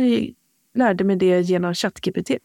lärde 0.75 1.03
mig 1.03 1.15
det 1.15 1.41
genom 1.41 1.73
ChatGPT. 1.73 2.31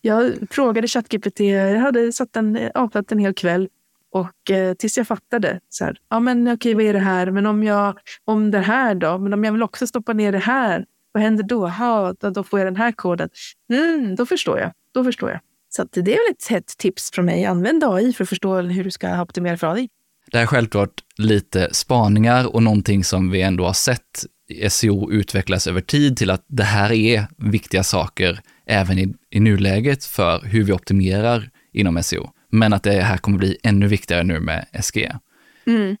jag 0.00 0.32
frågade 0.50 0.88
ChatGPT, 0.88 1.40
jag 1.40 1.80
hade 1.80 2.12
satt 2.12 2.36
en, 2.36 2.70
avsatt 2.74 3.12
en 3.12 3.18
hel 3.18 3.34
kväll 3.34 3.68
och 4.12 4.50
eh, 4.50 4.74
tills 4.74 4.96
jag 4.96 5.06
fattade, 5.06 5.60
så 5.68 5.84
här, 5.84 5.96
ja 6.10 6.20
men 6.20 6.48
okej, 6.48 6.74
vad 6.74 6.84
är 6.84 6.92
det 6.92 6.98
här? 6.98 7.30
Men 7.30 7.46
om 7.46 7.62
jag, 7.62 7.98
om 8.24 8.50
det 8.50 8.60
här 8.60 8.94
då? 8.94 9.18
Men 9.18 9.34
om 9.34 9.44
jag 9.44 9.52
vill 9.52 9.62
också 9.62 9.86
stoppa 9.86 10.12
ner 10.12 10.32
det 10.32 10.38
här, 10.38 10.84
vad 11.12 11.22
händer 11.22 11.44
då? 11.44 11.68
Ha, 11.68 12.14
då, 12.20 12.30
då 12.30 12.44
får 12.44 12.60
jag 12.60 12.66
den 12.66 12.76
här 12.76 12.92
koden. 12.92 13.28
Mm, 13.72 14.14
då 14.14 14.26
förstår 14.26 14.58
jag. 14.58 14.72
Då 14.94 15.04
förstår 15.04 15.30
jag. 15.30 15.40
Så 15.68 15.84
det 15.92 16.00
är 16.00 16.04
väl 16.04 16.34
ett 16.34 16.46
hett 16.48 16.66
tips 16.78 17.10
från 17.10 17.24
mig. 17.24 17.44
Använd 17.44 17.84
AI 17.84 18.12
för 18.12 18.24
att 18.24 18.28
förstå 18.28 18.60
hur 18.60 18.84
du 18.84 18.90
ska 18.90 19.22
optimera 19.22 19.56
för 19.56 19.74
AI. 19.74 19.88
Det 20.30 20.38
är 20.38 20.46
självklart 20.46 21.02
lite 21.16 21.68
spaningar 21.72 22.54
och 22.54 22.62
någonting 22.62 23.04
som 23.04 23.30
vi 23.30 23.42
ändå 23.42 23.64
har 23.64 23.72
sett 23.72 24.24
SEO 24.68 25.12
utvecklas 25.12 25.66
över 25.66 25.80
tid 25.80 26.16
till 26.16 26.30
att 26.30 26.44
det 26.46 26.62
här 26.62 26.92
är 26.92 27.26
viktiga 27.36 27.82
saker 27.82 28.40
även 28.66 28.98
i, 28.98 29.14
i 29.30 29.40
nuläget 29.40 30.04
för 30.04 30.40
hur 30.40 30.64
vi 30.64 30.72
optimerar 30.72 31.50
inom 31.72 32.02
SEO. 32.02 32.30
Men 32.50 32.72
att 32.72 32.82
det 32.82 32.92
här 32.92 33.16
kommer 33.16 33.38
bli 33.38 33.56
ännu 33.62 33.86
viktigare 33.86 34.22
nu 34.22 34.40
med 34.40 34.66
SGE. 34.82 35.18
Mm. 35.66 35.96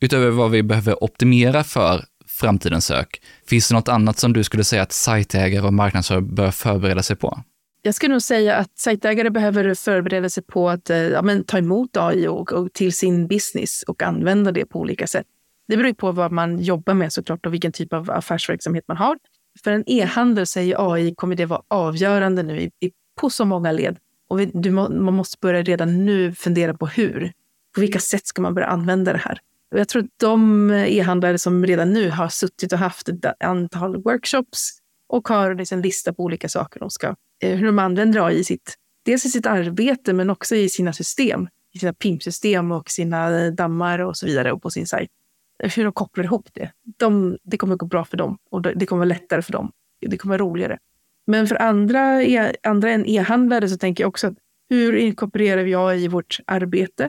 Utöver 0.00 0.30
vad 0.30 0.50
vi 0.50 0.62
behöver 0.62 1.04
optimera 1.04 1.64
för 1.64 2.04
framtidens 2.26 2.86
sök, 2.86 3.22
finns 3.46 3.68
det 3.68 3.74
något 3.74 3.88
annat 3.88 4.18
som 4.18 4.32
du 4.32 4.44
skulle 4.44 4.64
säga 4.64 4.82
att 4.82 4.92
sajtägare 4.92 5.66
och 5.66 5.74
marknadsförare 5.74 6.22
bör 6.22 6.50
förbereda 6.50 7.02
sig 7.02 7.16
på? 7.16 7.38
Jag 7.82 7.94
skulle 7.94 8.12
nog 8.12 8.22
säga 8.22 8.56
att 8.56 8.78
sajtägare 8.78 9.30
behöver 9.30 9.74
förbereda 9.74 10.28
sig 10.28 10.42
på 10.42 10.70
att 10.70 10.90
eh, 10.90 10.96
ja, 10.96 11.22
men, 11.22 11.44
ta 11.44 11.58
emot 11.58 11.96
AI 11.96 12.26
och, 12.26 12.52
och, 12.52 12.72
till 12.72 12.92
sin 12.92 13.26
business 13.26 13.82
och 13.82 14.02
använda 14.02 14.52
det 14.52 14.64
på 14.64 14.80
olika 14.80 15.06
sätt. 15.06 15.26
Det 15.68 15.76
beror 15.76 15.92
på 15.92 16.12
vad 16.12 16.32
man 16.32 16.58
jobbar 16.58 16.94
med 16.94 17.12
såklart 17.12 17.46
och 17.46 17.54
vilken 17.54 17.72
typ 17.72 17.92
av 17.92 18.10
affärsverksamhet 18.10 18.84
man 18.88 18.96
har. 18.96 19.18
För 19.64 19.70
en 19.70 19.84
e-handel 19.86 20.46
säger 20.46 20.92
AI 20.92 21.14
kommer 21.14 21.36
det 21.36 21.46
vara 21.46 21.62
avgörande 21.68 22.42
nu 22.42 22.60
i, 22.60 22.70
i, 22.80 22.90
på 23.20 23.30
så 23.30 23.44
många 23.44 23.72
led. 23.72 23.96
Och 24.32 24.40
vi, 24.40 24.50
du, 24.54 24.70
man 24.70 25.14
måste 25.14 25.36
börja 25.40 25.62
redan 25.62 26.04
nu 26.04 26.32
fundera 26.32 26.74
på 26.74 26.86
hur. 26.86 27.32
På 27.74 27.80
vilka 27.80 27.98
sätt 27.98 28.26
ska 28.26 28.42
man 28.42 28.54
börja 28.54 28.66
använda 28.66 29.12
det 29.12 29.18
här? 29.18 29.38
Och 29.72 29.78
jag 29.78 29.88
tror 29.88 30.02
att 30.02 30.10
de 30.16 30.70
e-handlare 30.70 31.38
som 31.38 31.66
redan 31.66 31.92
nu 31.92 32.10
har 32.10 32.28
suttit 32.28 32.72
och 32.72 32.78
haft 32.78 33.08
ett 33.08 33.42
antal 33.44 34.02
workshops 34.02 34.78
och 35.08 35.28
har 35.28 35.54
liksom 35.54 35.76
en 35.78 35.82
lista 35.82 36.12
på 36.12 36.22
olika 36.22 36.48
saker 36.48 36.80
de 36.80 36.90
ska, 36.90 37.14
eh, 37.42 37.56
hur 37.56 37.66
de 37.66 37.78
använder 37.78 38.26
AI 38.26 38.38
i 38.38 38.44
sitt, 38.44 38.74
dels 39.04 39.24
i 39.24 39.28
sitt 39.28 39.46
arbete 39.46 40.12
men 40.12 40.30
också 40.30 40.54
i 40.54 40.68
sina 40.68 40.92
system, 40.92 41.48
i 41.74 41.78
sina 41.78 41.92
PIM-system 41.92 42.72
och 42.72 42.90
sina 42.90 43.50
dammar 43.50 43.98
och 43.98 44.16
så 44.16 44.26
vidare 44.26 44.52
och 44.52 44.62
på 44.62 44.70
sin 44.70 44.86
sajt. 44.86 45.10
Hur 45.58 45.84
de 45.84 45.92
kopplar 45.92 46.24
ihop 46.24 46.48
det. 46.52 46.72
De, 46.98 47.38
det 47.42 47.56
kommer 47.56 47.76
gå 47.76 47.86
bra 47.86 48.04
för 48.04 48.16
dem 48.16 48.38
och 48.50 48.62
det 48.62 48.86
kommer 48.86 48.98
vara 48.98 49.08
lättare 49.08 49.42
för 49.42 49.52
dem. 49.52 49.72
Det 50.06 50.18
kommer 50.18 50.38
vara 50.38 50.48
roligare. 50.48 50.78
Men 51.26 51.46
för 51.46 51.62
andra, 51.62 52.22
e, 52.22 52.52
andra 52.62 52.90
än 52.90 53.06
e-handlare 53.06 53.68
så 53.68 53.76
tänker 53.76 54.04
jag 54.04 54.08
också 54.08 54.26
att 54.26 54.34
hur 54.68 54.96
inkorporerar 54.96 55.62
vi 55.62 55.74
AI 55.74 56.04
i 56.04 56.08
vårt 56.08 56.40
arbete? 56.46 57.08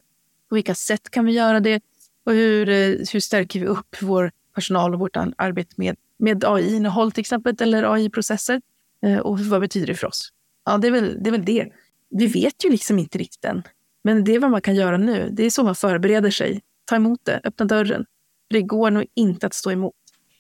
På 0.50 0.56
vilka 0.56 0.76
sätt 0.76 1.10
kan 1.10 1.26
vi 1.26 1.32
göra 1.32 1.60
det? 1.60 1.82
Och 2.26 2.34
hur, 2.34 2.70
eh, 2.70 2.96
hur 3.14 3.20
stärker 3.20 3.60
vi 3.60 3.66
upp 3.66 3.96
vår 4.02 4.32
personal 4.56 4.94
och 4.94 5.00
vårt 5.00 5.18
arbete 5.18 5.74
med, 5.78 5.96
med 6.18 6.44
AI-innehåll 6.46 7.12
till 7.12 7.22
exempel, 7.22 7.56
eller 7.60 7.94
AI-processer? 7.94 8.62
Eh, 9.06 9.18
och 9.18 9.40
vad 9.40 9.62
betyder 9.62 9.88
det 9.88 9.96
för 9.96 10.08
oss? 10.08 10.30
Ja, 10.66 10.78
det 10.78 10.88
är, 10.88 10.92
väl, 10.92 11.24
det 11.24 11.30
är 11.30 11.32
väl 11.32 11.46
det. 11.46 11.70
Vi 12.10 12.28
vet 12.28 12.66
ju 12.66 12.70
liksom 12.70 13.00
inte 13.00 13.18
riktigt 13.18 13.46
än. 13.46 13.64
Men 14.04 14.24
det 14.24 14.36
är 14.36 14.40
vad 14.40 14.52
man 14.52 14.62
kan 14.62 14.76
göra 14.76 14.98
nu. 14.98 15.30
Det 15.32 15.46
är 15.46 15.50
så 15.50 15.64
man 15.64 15.76
förbereder 15.76 16.32
sig. 16.32 16.62
Ta 16.86 16.96
emot 16.96 17.20
det, 17.24 17.42
öppna 17.44 17.66
dörren. 17.66 18.06
det 18.50 18.62
går 18.62 18.92
nog 18.92 19.06
inte 19.14 19.48
att 19.48 19.54
stå 19.54 19.72
emot. 19.72 19.94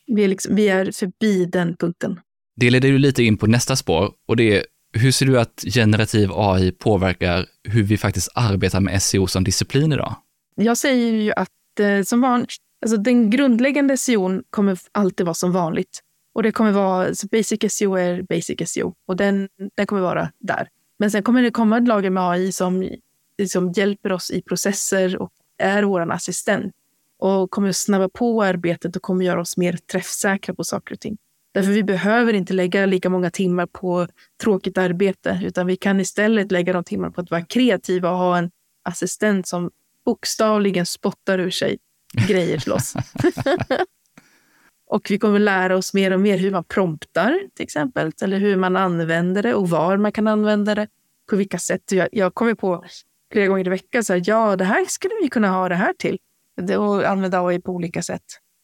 Vi 0.07 0.23
är, 0.23 0.27
liksom, 0.27 0.55
vi 0.55 0.69
är 0.69 0.91
förbi 0.91 1.45
den 1.45 1.75
punkten. 1.75 2.19
Det 2.55 2.69
leder 2.69 2.89
ju 2.89 2.97
lite 2.97 3.23
in 3.23 3.37
på 3.37 3.47
nästa 3.47 3.75
spår 3.75 4.11
och 4.27 4.35
det 4.35 4.57
är 4.57 4.65
hur 4.93 5.11
ser 5.11 5.25
du 5.25 5.39
att 5.39 5.63
generativ 5.73 6.29
AI 6.33 6.71
påverkar 6.71 7.45
hur 7.63 7.83
vi 7.83 7.97
faktiskt 7.97 8.29
arbetar 8.35 8.79
med 8.79 9.01
SEO 9.01 9.27
som 9.27 9.43
disciplin 9.43 9.93
idag? 9.93 10.15
Jag 10.55 10.77
säger 10.77 11.13
ju 11.13 11.31
att 11.31 11.79
eh, 11.79 12.01
som 12.03 12.21
vanligt, 12.21 12.49
alltså 12.81 12.97
den 12.97 13.29
grundläggande 13.29 13.97
SEO 13.97 14.41
kommer 14.49 14.79
alltid 14.91 15.25
vara 15.25 15.33
som 15.33 15.51
vanligt. 15.51 15.99
Och 16.33 16.43
det 16.43 16.51
kommer 16.51 16.71
vara, 16.71 17.15
så 17.15 17.27
basic 17.27 17.59
SEO 17.69 17.95
är 17.95 18.21
basic 18.21 18.69
SEO 18.69 18.93
och 19.07 19.15
den, 19.15 19.49
den 19.75 19.85
kommer 19.85 20.01
vara 20.01 20.31
där. 20.39 20.67
Men 20.99 21.11
sen 21.11 21.23
kommer 21.23 21.41
det 21.41 21.51
komma 21.51 21.77
ett 21.77 21.87
lager 21.87 22.09
med 22.09 22.23
AI 22.23 22.51
som, 22.51 22.89
som 23.47 23.71
hjälper 23.71 24.11
oss 24.11 24.31
i 24.31 24.41
processer 24.41 25.21
och 25.21 25.31
är 25.57 25.83
vår 25.83 26.11
assistent 26.11 26.73
och 27.19 27.51
kommer 27.51 27.71
snabba 27.71 28.09
på 28.09 28.43
arbetet 28.43 28.95
och 28.95 29.01
kommer 29.01 29.25
göra 29.25 29.41
oss 29.41 29.57
mer 29.57 29.77
träffsäkra 29.91 30.55
på 30.55 30.63
saker 30.63 30.93
och 30.93 30.99
ting. 30.99 31.17
Därför 31.53 31.71
vi 31.71 31.83
behöver 31.83 32.33
inte 32.33 32.53
lägga 32.53 32.85
lika 32.85 33.09
många 33.09 33.29
timmar 33.29 33.65
på 33.65 34.07
tråkigt 34.43 34.77
arbete, 34.77 35.39
utan 35.43 35.67
vi 35.67 35.75
kan 35.75 35.99
istället 35.99 36.51
lägga 36.51 36.73
de 36.73 36.83
timmarna 36.83 37.11
på 37.11 37.21
att 37.21 37.31
vara 37.31 37.45
kreativa 37.45 38.11
och 38.11 38.17
ha 38.17 38.37
en 38.37 38.51
assistent 38.83 39.47
som 39.47 39.71
bokstavligen 40.05 40.85
spottar 40.85 41.39
ur 41.39 41.49
sig 41.49 41.77
grejer 42.27 42.57
till 42.57 42.71
oss. 42.71 42.93
och 44.89 45.07
vi 45.11 45.19
kommer 45.19 45.39
lära 45.39 45.77
oss 45.77 45.93
mer 45.93 46.13
och 46.13 46.19
mer 46.19 46.37
hur 46.37 46.51
man 46.51 46.63
promptar, 46.63 47.39
till 47.55 47.63
exempel, 47.63 48.11
eller 48.21 48.39
hur 48.39 48.55
man 48.55 48.75
använder 48.75 49.43
det 49.43 49.53
och 49.53 49.69
var 49.69 49.97
man 49.97 50.11
kan 50.11 50.27
använda 50.27 50.75
det, 50.75 50.87
på 51.29 51.35
vilka 51.35 51.59
sätt. 51.59 51.91
Jag, 51.91 52.09
jag 52.11 52.33
kommer 52.33 52.53
på 52.55 52.85
flera 53.31 53.47
gånger 53.47 53.67
i 53.67 53.69
veckan, 53.69 54.03
så 54.03 54.13
här, 54.13 54.21
ja, 54.25 54.55
det 54.55 54.65
här 54.65 54.85
skulle 54.85 55.13
vi 55.21 55.29
kunna 55.29 55.49
ha 55.49 55.69
det 55.69 55.75
här 55.75 55.93
till. 55.93 56.17
Och 56.77 57.09
använda 57.09 57.45
AI 57.45 57.61
på 57.61 57.71
olika 57.71 58.01
sätt 58.01 58.23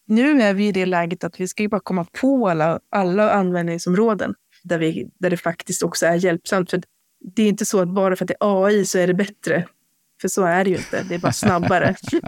nu 0.10 0.42
är 0.42 0.54
vi 0.54 0.68
i 0.68 0.72
det 0.72 0.86
läget 0.86 1.24
att 1.24 1.40
vi 1.40 1.48
ska 1.48 1.64
ju 1.64 1.70
bara 1.70 1.82
komma 1.82 2.06
på 2.22 2.50
alla, 2.50 2.80
alla 2.92 3.32
användningsområden 3.32 4.34
där, 4.64 4.80
vi, 4.80 5.10
där 5.20 5.30
det 5.30 5.38
faktiskt 5.38 5.84
också 5.84 6.06
är 6.06 6.16
hjälpsamt. 6.16 6.70
För 6.70 6.82
det 7.36 7.44
är 7.44 7.50
inte 7.50 7.66
så 7.66 7.82
att 7.82 7.90
bara 7.90 8.16
för 8.16 8.26
att 8.26 8.28
det 8.28 8.36
är 8.40 8.66
AI 8.66 8.86
så 8.86 8.98
är 8.98 9.08
det 9.08 9.14
bättre. 9.14 9.68
För 10.22 10.28
så 10.28 10.44
är 10.44 10.64
det 10.64 10.70
ju 10.70 10.78
inte, 10.78 11.04
det 11.04 11.16
är 11.16 11.20
bara 11.20 11.32
snabbare. 11.32 11.96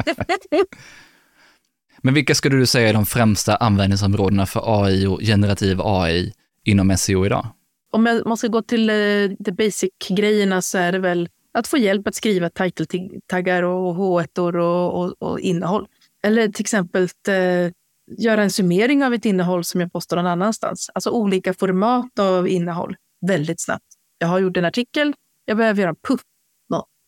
Men 2.02 2.14
vilka 2.14 2.36
skulle 2.36 2.58
du 2.58 2.66
säga 2.66 2.90
är 2.90 2.94
de 2.94 3.06
främsta 3.06 3.56
användningsområdena 3.56 4.46
för 4.46 4.84
AI 4.84 5.08
och 5.08 5.20
generativ 5.20 5.82
AI 5.82 6.34
inom 6.64 6.98
SEO 6.98 7.26
idag? 7.26 7.48
Om 7.92 8.22
man 8.26 8.38
ska 8.38 8.48
gå 8.48 8.62
till 8.62 8.90
uh, 8.90 9.36
the 9.46 9.52
basic-grejerna 9.52 10.62
så 10.62 10.78
är 10.78 10.92
det 10.92 11.00
väl 11.00 11.30
att 11.54 11.68
få 11.68 11.78
hjälp 11.78 12.08
att 12.08 12.16
skriva 12.16 12.50
title-taggar 12.50 13.64
och 13.64 13.96
H1 13.96 14.40
och, 14.40 15.04
och, 15.04 15.16
och 15.20 15.40
innehåll. 15.40 15.88
Eller 16.24 16.48
till 16.48 16.64
exempel 16.64 17.04
eh, 17.28 17.72
göra 18.18 18.44
en 18.44 18.52
summering 18.52 19.04
av 19.04 19.14
ett 19.14 19.26
innehåll 19.26 19.64
som 19.64 19.82
jag 19.82 19.94
postar 19.94 20.18
någon 20.18 20.28
annanstans. 20.28 20.90
Alltså 20.94 21.10
olika 21.10 21.54
format 21.54 22.20
av 22.20 22.48
innehåll 22.48 22.96
väldigt 23.28 23.62
snabbt. 23.62 23.86
Jag 24.18 24.28
har 24.28 24.40
gjort 24.40 24.58
en 24.58 24.66
artikel, 24.66 25.14
jag 25.46 25.58
behöver 25.58 25.82
göra 25.82 25.90
en 25.90 25.96
puff 26.08 26.22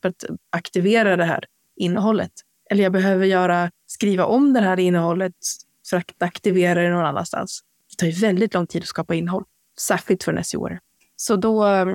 för 0.04 0.10
att 0.10 0.24
aktivera 0.50 1.16
det 1.16 1.26
här 1.26 1.46
innehållet. 1.76 2.32
Eller 2.70 2.84
jag 2.84 2.92
behöver 2.92 3.26
göra, 3.26 3.72
skriva 3.86 4.26
om 4.26 4.54
det 4.54 4.60
här 4.60 4.80
innehållet 4.80 5.34
för 5.90 5.98
att 5.98 6.24
aktivera 6.24 6.82
det 6.82 6.90
någon 6.90 7.06
annanstans. 7.06 7.62
Det 7.90 7.96
tar 7.96 8.08
ju 8.08 8.14
väldigt 8.14 8.54
lång 8.54 8.68
tid 8.68 8.82
att 8.82 8.88
skapa 8.88 9.16
innehåll, 9.16 9.44
särskilt 9.80 10.24
för 10.24 10.34
en 10.34 10.44
seo. 10.44 10.70
Så 11.16 11.36
då, 11.36 11.68
eh, 11.68 11.88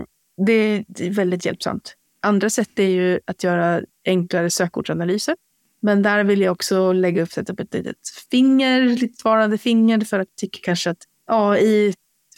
det 0.47 0.53
är 0.53 1.11
väldigt 1.11 1.45
hjälpsamt. 1.45 1.95
Andra 2.23 2.51
sätt 2.51 2.79
är 2.79 2.89
ju 2.89 3.21
att 3.27 3.45
göra 3.45 3.83
enklare 4.05 4.51
sökordsanalyser. 4.51 5.37
Men 5.81 6.03
där 6.03 6.25
vill 6.25 6.41
jag 6.41 6.53
också 6.53 6.93
lägga 6.93 7.23
upp, 7.23 7.33
sätta 7.33 7.53
upp 7.53 7.61
ett 7.61 7.75
litet 7.75 7.97
finger, 8.31 8.83
lite 8.83 9.23
varande 9.25 9.59
finger, 9.59 10.01
för 10.01 10.19
att 10.19 10.29
jag 10.29 10.37
tycker 10.37 10.61
kanske 10.61 10.91
att 10.91 11.03
AI 11.27 11.95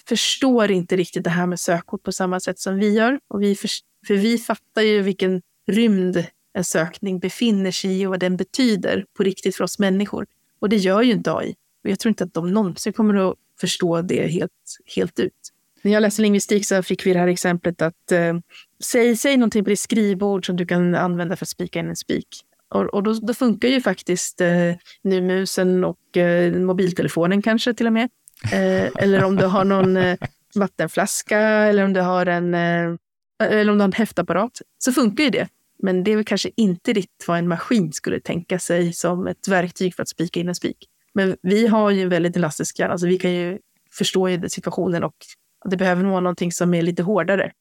förstår 0.08 0.70
inte 0.70 0.96
riktigt 0.96 1.24
det 1.24 1.30
här 1.30 1.46
med 1.46 1.60
sökord 1.60 2.02
på 2.02 2.12
samma 2.12 2.40
sätt 2.40 2.58
som 2.58 2.76
vi 2.76 2.94
gör. 2.94 3.20
Och 3.28 3.42
vi 3.42 3.54
för, 3.54 3.70
för 4.06 4.14
vi 4.14 4.38
fattar 4.38 4.82
ju 4.82 5.02
vilken 5.02 5.42
rymd 5.66 6.24
en 6.52 6.64
sökning 6.64 7.18
befinner 7.18 7.70
sig 7.70 8.00
i 8.00 8.06
och 8.06 8.10
vad 8.10 8.20
den 8.20 8.36
betyder 8.36 9.04
på 9.16 9.22
riktigt 9.22 9.56
för 9.56 9.64
oss 9.64 9.78
människor. 9.78 10.26
Och 10.58 10.68
det 10.68 10.76
gör 10.76 11.02
ju 11.02 11.12
inte 11.12 11.32
AI. 11.32 11.54
Och 11.84 11.90
jag 11.90 11.98
tror 11.98 12.10
inte 12.10 12.24
att 12.24 12.34
de 12.34 12.52
någonsin 12.52 12.92
kommer 12.92 13.30
att 13.30 13.36
förstå 13.60 14.02
det 14.02 14.26
helt, 14.26 14.52
helt 14.96 15.20
ut. 15.20 15.52
När 15.82 15.92
jag 15.92 16.00
läste 16.00 16.22
lingvistik 16.22 16.66
så 16.66 16.82
fick 16.82 17.06
vi 17.06 17.12
det 17.12 17.18
här 17.18 17.28
exemplet 17.28 17.82
att 17.82 18.12
eh, 18.12 18.38
säg, 18.84 19.16
säg 19.16 19.36
någonting 19.36 19.64
på 19.64 19.70
ditt 19.70 19.80
skrivbord 19.80 20.46
som 20.46 20.56
du 20.56 20.66
kan 20.66 20.94
använda 20.94 21.36
för 21.36 21.44
att 21.44 21.48
spika 21.48 21.78
in 21.78 21.88
en 21.88 21.96
spik. 21.96 22.44
Och, 22.74 22.94
och 22.94 23.02
då, 23.02 23.12
då, 23.12 23.34
funkar 23.34 23.68
ju 23.68 23.80
faktiskt 23.80 24.40
eh, 24.40 24.74
nu 25.02 25.20
musen 25.20 25.84
och 25.84 26.16
eh, 26.16 26.52
mobiltelefonen 26.52 27.42
kanske 27.42 27.74
till 27.74 27.86
och 27.86 27.92
med. 27.92 28.08
Eh, 28.52 28.90
eller 28.96 29.24
om 29.24 29.36
du 29.36 29.46
har 29.46 29.64
någon 29.64 29.96
eh, 29.96 30.18
vattenflaska 30.54 31.38
eller 31.38 31.84
om 31.84 31.92
du 31.92 32.00
har 32.00 32.26
en, 32.26 32.54
eh, 32.54 32.94
eller 33.40 33.72
om 33.72 33.78
du 33.78 33.82
har 33.82 33.88
en 33.88 33.92
häftapparat 33.92 34.60
så 34.78 34.92
funkar 34.92 35.24
ju 35.24 35.30
det. 35.30 35.48
Men 35.82 36.04
det 36.04 36.12
är 36.12 36.16
väl 36.16 36.24
kanske 36.24 36.50
inte 36.56 36.92
riktigt 36.92 37.28
vad 37.28 37.38
en 37.38 37.48
maskin 37.48 37.92
skulle 37.92 38.20
tänka 38.20 38.58
sig 38.58 38.92
som 38.92 39.26
ett 39.26 39.48
verktyg 39.48 39.94
för 39.94 40.02
att 40.02 40.08
spika 40.08 40.40
in 40.40 40.48
en 40.48 40.54
spik. 40.54 40.76
Men 41.14 41.36
vi 41.42 41.66
har 41.66 41.90
ju 41.90 42.02
en 42.02 42.08
väldigt 42.08 42.36
elastisk 42.36 42.78
hjärna, 42.78 42.92
alltså 42.92 43.06
vi 43.06 43.18
kan 43.18 43.32
ju 43.32 43.58
förstå 43.92 44.48
situationen 44.48 45.04
och 45.04 45.16
det 45.64 45.76
behöver 45.76 46.04
vara 46.04 46.20
någonting 46.20 46.52
som 46.52 46.74
är 46.74 46.82
lite 46.82 47.02
hårdare. 47.02 47.52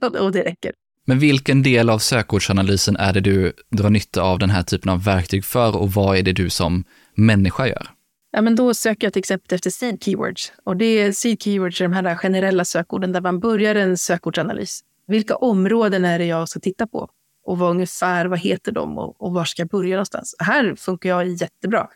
och 0.20 0.32
det 0.32 0.42
räcker. 0.42 0.72
Men 1.10 1.18
vilken 1.18 1.62
del 1.62 1.90
av 1.90 1.98
sökordsanalysen 1.98 2.96
är 2.96 3.12
det 3.12 3.20
du 3.20 3.52
drar 3.70 3.90
nytta 3.90 4.22
av 4.22 4.38
den 4.38 4.50
här 4.50 4.62
typen 4.62 4.92
av 4.92 5.04
verktyg 5.04 5.44
för 5.44 5.76
och 5.76 5.92
vad 5.92 6.16
är 6.16 6.22
det 6.22 6.32
du 6.32 6.50
som 6.50 6.84
människa 7.14 7.66
gör? 7.66 7.90
Ja, 8.30 8.42
men 8.42 8.56
då 8.56 8.74
söker 8.74 9.06
jag 9.06 9.12
till 9.12 9.20
exempel 9.20 9.54
efter 9.54 9.70
seed 9.70 10.04
keywords. 10.04 10.52
Och 10.64 10.76
det 10.76 10.84
är 10.84 11.12
seed 11.12 11.42
keywords 11.42 11.80
är 11.80 11.84
de 11.84 11.92
här 11.92 12.16
generella 12.16 12.64
sökorden 12.64 13.12
där 13.12 13.20
man 13.20 13.40
börjar 13.40 13.74
en 13.74 13.98
sökordsanalys. 13.98 14.80
Vilka 15.06 15.36
områden 15.36 16.04
är 16.04 16.18
det 16.18 16.26
jag 16.26 16.48
ska 16.48 16.60
titta 16.60 16.86
på? 16.86 17.08
Och 17.44 17.58
vad 17.58 17.70
ungefär, 17.70 18.26
vad 18.26 18.38
heter 18.38 18.72
de 18.72 18.98
och, 18.98 19.22
och 19.22 19.32
var 19.32 19.44
ska 19.44 19.62
jag 19.62 19.68
börja 19.68 19.96
någonstans? 19.96 20.34
Här 20.38 20.74
funkar 20.74 21.08
jag 21.08 21.28
jättebra. 21.28 21.88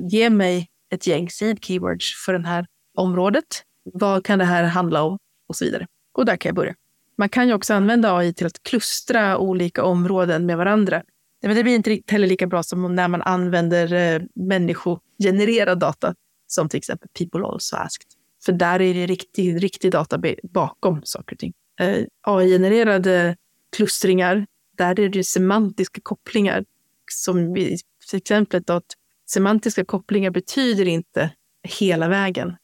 Ge 0.00 0.30
mig 0.30 0.68
ett 0.90 1.06
gäng 1.06 1.30
seed 1.30 1.64
keywords 1.64 2.24
för 2.24 2.32
det 2.32 2.48
här 2.48 2.66
området. 2.96 3.62
Vad 3.84 4.24
kan 4.24 4.38
det 4.38 4.44
här 4.44 4.64
handla 4.64 5.02
om? 5.02 5.18
Och 5.48 5.56
så 5.56 5.64
vidare. 5.64 5.86
Och 6.12 6.24
där 6.24 6.36
kan 6.36 6.48
jag 6.48 6.56
börja. 6.56 6.74
Man 7.20 7.28
kan 7.28 7.48
ju 7.48 7.54
också 7.54 7.74
använda 7.74 8.16
AI 8.16 8.32
till 8.32 8.46
att 8.46 8.62
klustra 8.62 9.38
olika 9.38 9.84
områden 9.84 10.46
med 10.46 10.56
varandra. 10.56 11.02
Men 11.42 11.56
det 11.56 11.62
blir 11.62 11.74
inte 11.74 12.00
heller 12.06 12.26
lika 12.26 12.46
bra 12.46 12.62
som 12.62 12.94
när 12.94 13.08
man 13.08 13.22
använder 13.22 13.92
eh, 13.92 14.22
människogenererad 14.34 15.78
data, 15.78 16.14
som 16.46 16.68
till 16.68 16.78
exempel 16.78 17.08
People 17.18 17.46
Also 17.46 17.76
Asked. 17.76 18.06
För 18.44 18.52
där 18.52 18.80
är 18.80 18.94
det 18.94 19.06
riktig, 19.06 19.62
riktig 19.62 19.92
data 19.92 20.22
bakom 20.42 21.00
saker 21.04 21.36
och 21.36 21.38
ting. 21.38 21.52
Eh, 21.80 22.04
AI-genererade 22.22 23.36
klustringar, 23.76 24.46
där 24.78 25.00
är 25.00 25.08
det 25.08 25.24
semantiska 25.24 26.00
kopplingar. 26.02 26.64
Som 27.12 27.56
i 27.56 27.78
exemplet 28.12 28.70
att 28.70 28.86
semantiska 29.30 29.84
kopplingar 29.84 30.30
betyder 30.30 30.88
inte 30.88 31.30
hela 31.62 32.08
vägen. 32.08 32.56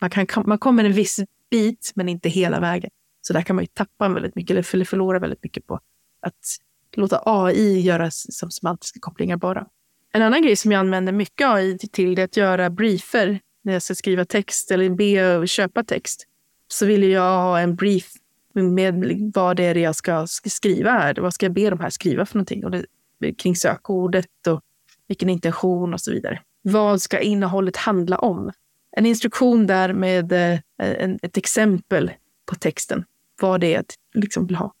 Man, 0.00 0.10
kan, 0.10 0.26
man 0.46 0.58
kommer 0.58 0.84
en 0.84 0.92
viss 0.92 1.20
bit, 1.50 1.92
men 1.94 2.08
inte 2.08 2.28
hela 2.28 2.60
vägen. 2.60 2.90
Så 3.20 3.32
där 3.32 3.42
kan 3.42 3.56
man 3.56 3.62
ju 3.62 3.66
tappa 3.66 4.08
väldigt 4.08 4.34
mycket, 4.34 4.50
eller 4.50 4.84
förlora 4.84 5.18
väldigt 5.18 5.42
mycket 5.42 5.66
på 5.66 5.80
att 6.20 6.58
låta 6.96 7.22
AI 7.24 7.80
göra 7.80 8.10
som 8.10 8.50
semantiska 8.50 9.00
kopplingar 9.00 9.36
bara. 9.36 9.66
En 10.12 10.22
annan 10.22 10.42
grej 10.42 10.56
som 10.56 10.72
jag 10.72 10.78
använder 10.78 11.12
mycket 11.12 11.48
AI 11.48 11.78
till 11.78 12.18
är 12.18 12.24
att 12.24 12.36
göra 12.36 12.70
briefer 12.70 13.40
när 13.62 13.72
jag 13.72 13.82
ska 13.82 13.94
skriva 13.94 14.24
text 14.24 14.70
eller 14.70 14.90
be 14.90 15.36
och 15.36 15.48
köpa 15.48 15.84
text. 15.84 16.26
Så 16.68 16.86
vill 16.86 17.10
jag 17.10 17.42
ha 17.42 17.60
en 17.60 17.76
brief 17.76 18.12
med 18.54 19.30
vad 19.34 19.56
det 19.56 19.64
är 19.64 19.74
jag 19.74 19.96
ska 19.96 20.26
skriva 20.26 20.90
här. 20.90 21.14
Vad 21.20 21.34
ska 21.34 21.46
jag 21.46 21.52
be 21.52 21.70
de 21.70 21.80
här 21.80 21.90
skriva 21.90 22.26
för 22.26 22.36
någonting? 22.36 22.64
Och 22.64 22.70
det, 22.70 23.34
kring 23.34 23.56
sökordet 23.56 24.46
och 24.48 24.60
vilken 25.08 25.28
intention 25.28 25.94
och 25.94 26.00
så 26.00 26.10
vidare. 26.12 26.40
Vad 26.62 27.02
ska 27.02 27.20
innehållet 27.20 27.76
handla 27.76 28.18
om? 28.18 28.52
En 28.96 29.06
instruktion 29.06 29.66
där 29.66 29.92
med 29.92 30.32
eh, 30.32 30.58
en, 30.76 31.18
ett 31.22 31.36
exempel 31.36 32.10
på 32.50 32.56
texten. 32.56 33.04
Vad 33.40 33.60
det 33.60 33.66
är 33.66 33.72
jag 33.72 33.84
liksom 34.14 34.46
vill 34.46 34.56
ha. 34.56 34.74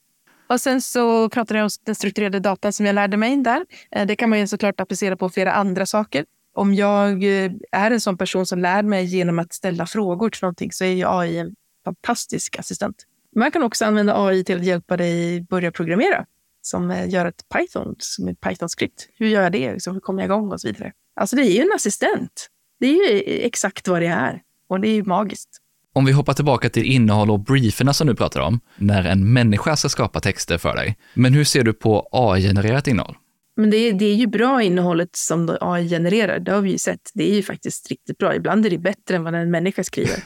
Och 0.48 0.60
sen 0.60 0.80
så 0.80 1.28
pratade 1.28 1.58
jag 1.58 1.64
om 1.64 1.70
den 1.84 1.94
strukturerade 1.94 2.40
datan 2.40 2.72
som 2.72 2.86
jag 2.86 2.94
lärde 2.94 3.16
mig 3.16 3.36
där. 3.36 3.66
Eh, 3.90 4.06
det 4.06 4.16
kan 4.16 4.30
man 4.30 4.38
ju 4.38 4.46
såklart 4.46 4.80
applicera 4.80 5.16
på 5.16 5.30
flera 5.30 5.52
andra 5.52 5.86
saker. 5.86 6.24
Om 6.54 6.74
jag 6.74 7.24
eh, 7.24 7.50
är 7.72 7.90
en 7.90 8.00
sån 8.00 8.18
person 8.18 8.46
som 8.46 8.58
lär 8.58 8.82
mig 8.82 9.04
genom 9.04 9.38
att 9.38 9.52
ställa 9.52 9.86
frågor 9.86 10.30
till 10.30 10.42
någonting 10.42 10.72
så 10.72 10.84
är 10.84 10.88
ju 10.88 11.04
AI 11.06 11.38
en 11.38 11.54
fantastisk 11.84 12.58
assistent. 12.58 12.96
Man 13.36 13.50
kan 13.50 13.62
också 13.62 13.84
använda 13.84 14.24
AI 14.24 14.44
till 14.44 14.56
att 14.56 14.64
hjälpa 14.64 14.96
dig 14.96 15.40
börja 15.40 15.72
programmera. 15.72 16.26
Som 16.62 16.90
eh, 16.90 17.08
gör 17.08 17.26
ett 17.26 17.48
Python, 17.54 17.94
som 17.98 18.28
ett 18.28 18.40
Python-skript. 18.40 19.08
Hur 19.14 19.26
gör 19.28 19.42
jag 19.42 19.52
det? 19.52 19.72
Liksom, 19.72 19.94
hur 19.94 20.00
kommer 20.00 20.22
jag 20.22 20.26
igång? 20.26 20.52
Och 20.52 20.60
så 20.60 20.68
vidare. 20.68 20.92
Alltså 21.16 21.36
det 21.36 21.42
är 21.42 21.52
ju 21.52 21.60
en 21.60 21.72
assistent. 21.74 22.48
Det 22.80 22.86
är 22.86 23.12
ju 23.12 23.20
exakt 23.46 23.88
vad 23.88 24.02
det 24.02 24.06
är. 24.06 24.42
Och 24.68 24.80
det 24.80 24.88
är 24.88 24.94
ju 24.94 25.04
magiskt. 25.04 25.60
Om 25.92 26.04
vi 26.04 26.12
hoppar 26.12 26.32
tillbaka 26.32 26.68
till 26.68 26.84
innehåll 26.84 27.30
och 27.30 27.40
brieferna 27.40 27.92
som 27.92 28.06
du 28.06 28.14
pratar 28.14 28.40
om, 28.40 28.60
när 28.76 29.04
en 29.04 29.32
människa 29.32 29.76
ska 29.76 29.88
skapa 29.88 30.20
texter 30.20 30.58
för 30.58 30.74
dig. 30.74 30.96
Men 31.14 31.34
hur 31.34 31.44
ser 31.44 31.62
du 31.62 31.72
på 31.72 32.08
AI-genererat 32.12 32.88
innehåll? 32.88 33.16
Men 33.56 33.70
det 33.70 33.76
är, 33.76 33.92
det 33.92 34.04
är 34.04 34.14
ju 34.14 34.26
bra 34.26 34.62
innehållet 34.62 35.16
som 35.16 35.56
AI 35.60 35.88
genererar. 35.88 36.38
Det 36.38 36.52
har 36.52 36.60
vi 36.60 36.70
ju 36.70 36.78
sett. 36.78 37.10
Det 37.14 37.30
är 37.30 37.34
ju 37.34 37.42
faktiskt 37.42 37.90
riktigt 37.90 38.18
bra. 38.18 38.34
Ibland 38.34 38.66
är 38.66 38.70
det 38.70 38.78
bättre 38.78 39.16
än 39.16 39.24
vad 39.24 39.34
en 39.34 39.50
människa 39.50 39.84
skriver. 39.84 40.24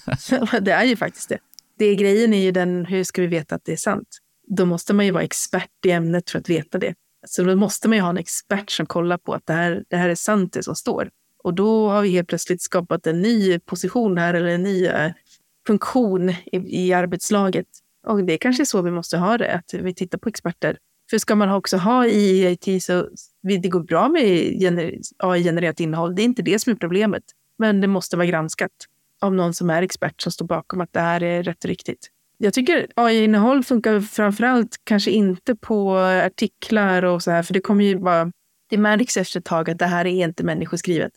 det 0.60 0.72
är 0.72 0.84
ju 0.84 0.96
faktiskt 0.96 1.28
det. 1.28 1.38
det. 1.78 1.94
Grejen 1.94 2.34
är 2.34 2.42
ju 2.42 2.52
den, 2.52 2.86
hur 2.86 3.04
ska 3.04 3.22
vi 3.22 3.28
veta 3.28 3.54
att 3.54 3.64
det 3.64 3.72
är 3.72 3.76
sant? 3.76 4.08
Då 4.48 4.64
måste 4.64 4.94
man 4.94 5.06
ju 5.06 5.12
vara 5.12 5.22
expert 5.22 5.70
i 5.86 5.90
ämnet 5.90 6.30
för 6.30 6.38
att 6.38 6.48
veta 6.48 6.78
det. 6.78 6.94
Så 7.26 7.42
då 7.42 7.56
måste 7.56 7.88
man 7.88 7.98
ju 7.98 8.02
ha 8.02 8.10
en 8.10 8.18
expert 8.18 8.70
som 8.70 8.86
kollar 8.86 9.18
på 9.18 9.34
att 9.34 9.46
det 9.46 9.52
här, 9.52 9.84
det 9.90 9.96
här 9.96 10.08
är 10.08 10.14
sant 10.14 10.52
det 10.52 10.62
som 10.62 10.76
står. 10.76 11.10
Och 11.46 11.54
då 11.54 11.88
har 11.88 12.02
vi 12.02 12.08
helt 12.08 12.28
plötsligt 12.28 12.62
skapat 12.62 13.06
en 13.06 13.22
ny 13.22 13.58
position 13.58 14.18
här 14.18 14.34
eller 14.34 14.48
en 14.48 14.62
ny 14.62 14.86
eh, 14.86 15.12
funktion 15.66 16.30
i, 16.30 16.86
i 16.86 16.92
arbetslaget. 16.92 17.66
Och 18.06 18.24
det 18.24 18.32
är 18.32 18.38
kanske 18.38 18.66
så 18.66 18.82
vi 18.82 18.90
måste 18.90 19.18
ha 19.18 19.38
det, 19.38 19.54
att 19.54 19.74
vi 19.74 19.94
tittar 19.94 20.18
på 20.18 20.28
experter. 20.28 20.78
För 21.10 21.18
ska 21.18 21.34
man 21.34 21.50
också 21.50 21.76
ha 21.76 22.06
i 22.06 22.46
IT 22.50 22.82
så 22.82 23.08
det 23.42 23.68
går 23.68 23.80
bra 23.80 24.08
med 24.08 24.22
AI-genererat 25.18 25.80
innehåll. 25.80 26.14
Det 26.14 26.22
är 26.22 26.24
inte 26.24 26.42
det 26.42 26.58
som 26.58 26.72
är 26.72 26.76
problemet. 26.76 27.22
Men 27.58 27.80
det 27.80 27.86
måste 27.86 28.16
vara 28.16 28.26
granskat 28.26 28.72
av 29.20 29.34
någon 29.34 29.54
som 29.54 29.70
är 29.70 29.82
expert 29.82 30.22
som 30.22 30.32
står 30.32 30.46
bakom 30.46 30.80
att 30.80 30.92
det 30.92 31.00
här 31.00 31.22
är 31.22 31.42
rätt 31.42 31.64
och 31.64 31.68
riktigt. 31.68 32.08
Jag 32.38 32.54
tycker 32.54 32.86
AI-innehåll 32.96 33.64
funkar 33.64 34.00
framför 34.00 34.44
allt 34.44 34.80
kanske 34.84 35.10
inte 35.10 35.56
på 35.56 35.96
artiklar 35.98 37.02
och 37.04 37.22
så 37.22 37.30
här, 37.30 37.42
för 37.42 37.54
det 37.54 37.60
kommer 37.60 37.84
ju 37.84 37.98
bara... 37.98 38.32
Det 38.70 38.78
märks 38.78 39.16
efter 39.16 39.38
ett 39.40 39.44
tag 39.44 39.70
att 39.70 39.78
det 39.78 39.86
här 39.86 40.04
är 40.06 40.24
inte 40.24 40.44
människoskrivet 40.44 41.12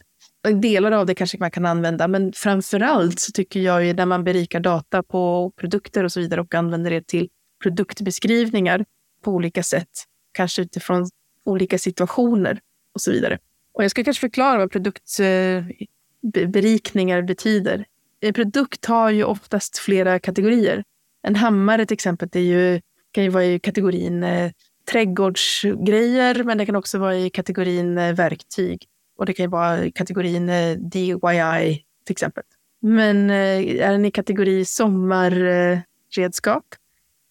Eh, 0.47 0.55
delar 0.55 0.91
av 0.91 1.05
det 1.05 1.15
kanske 1.15 1.37
man 1.37 1.51
kan 1.51 1.65
använda, 1.65 2.07
men 2.07 2.33
framför 2.33 2.79
allt 2.79 3.19
så 3.19 3.31
tycker 3.31 3.59
jag 3.59 3.85
ju 3.85 3.93
när 3.93 4.05
man 4.05 4.23
berikar 4.23 4.59
data 4.59 5.03
på 5.03 5.51
produkter 5.55 6.03
och 6.03 6.11
så 6.11 6.19
vidare 6.19 6.41
och 6.41 6.55
använder 6.55 6.91
det 6.91 7.07
till 7.07 7.29
produktbeskrivningar 7.63 8.85
på 9.23 9.31
olika 9.31 9.63
sätt, 9.63 10.05
kanske 10.31 10.61
utifrån 10.61 11.09
olika 11.45 11.77
situationer 11.77 12.59
och 12.93 13.01
så 13.01 13.11
vidare. 13.11 13.39
Och 13.73 13.83
jag 13.83 13.91
ska 13.91 14.03
kanske 14.03 14.21
förklara 14.21 14.57
vad 14.57 14.71
produktberikningar 14.71 17.17
eh, 17.17 17.25
betyder. 17.25 17.85
En 18.21 18.33
produkt 18.33 18.85
har 18.85 19.09
ju 19.09 19.23
oftast 19.23 19.77
flera 19.77 20.19
kategorier. 20.19 20.83
En 21.23 21.35
hammare 21.35 21.85
till 21.85 21.95
exempel 21.95 22.29
är 22.33 22.39
ju, 22.39 22.81
kan 23.11 23.23
ju 23.23 23.29
vara 23.29 23.45
i 23.45 23.59
kategorin 23.59 24.23
eh, 24.23 24.51
trädgårdsgrejer, 24.91 26.43
men 26.43 26.57
det 26.57 26.65
kan 26.65 26.75
också 26.75 26.97
vara 26.97 27.15
i 27.15 27.29
kategorin 27.29 27.97
eh, 27.97 28.13
verktyg. 28.13 28.87
Och 29.19 29.25
det 29.25 29.33
kan 29.33 29.43
ju 29.43 29.49
vara 29.49 29.91
kategorin 29.91 30.49
eh, 30.49 30.77
DIY 30.77 31.85
till 32.05 32.13
exempel. 32.13 32.43
Men 32.81 33.29
eh, 33.29 33.85
är 33.85 33.91
den 33.91 34.05
i 34.05 34.11
kategori 34.11 34.65
sommarredskap? 34.65 36.65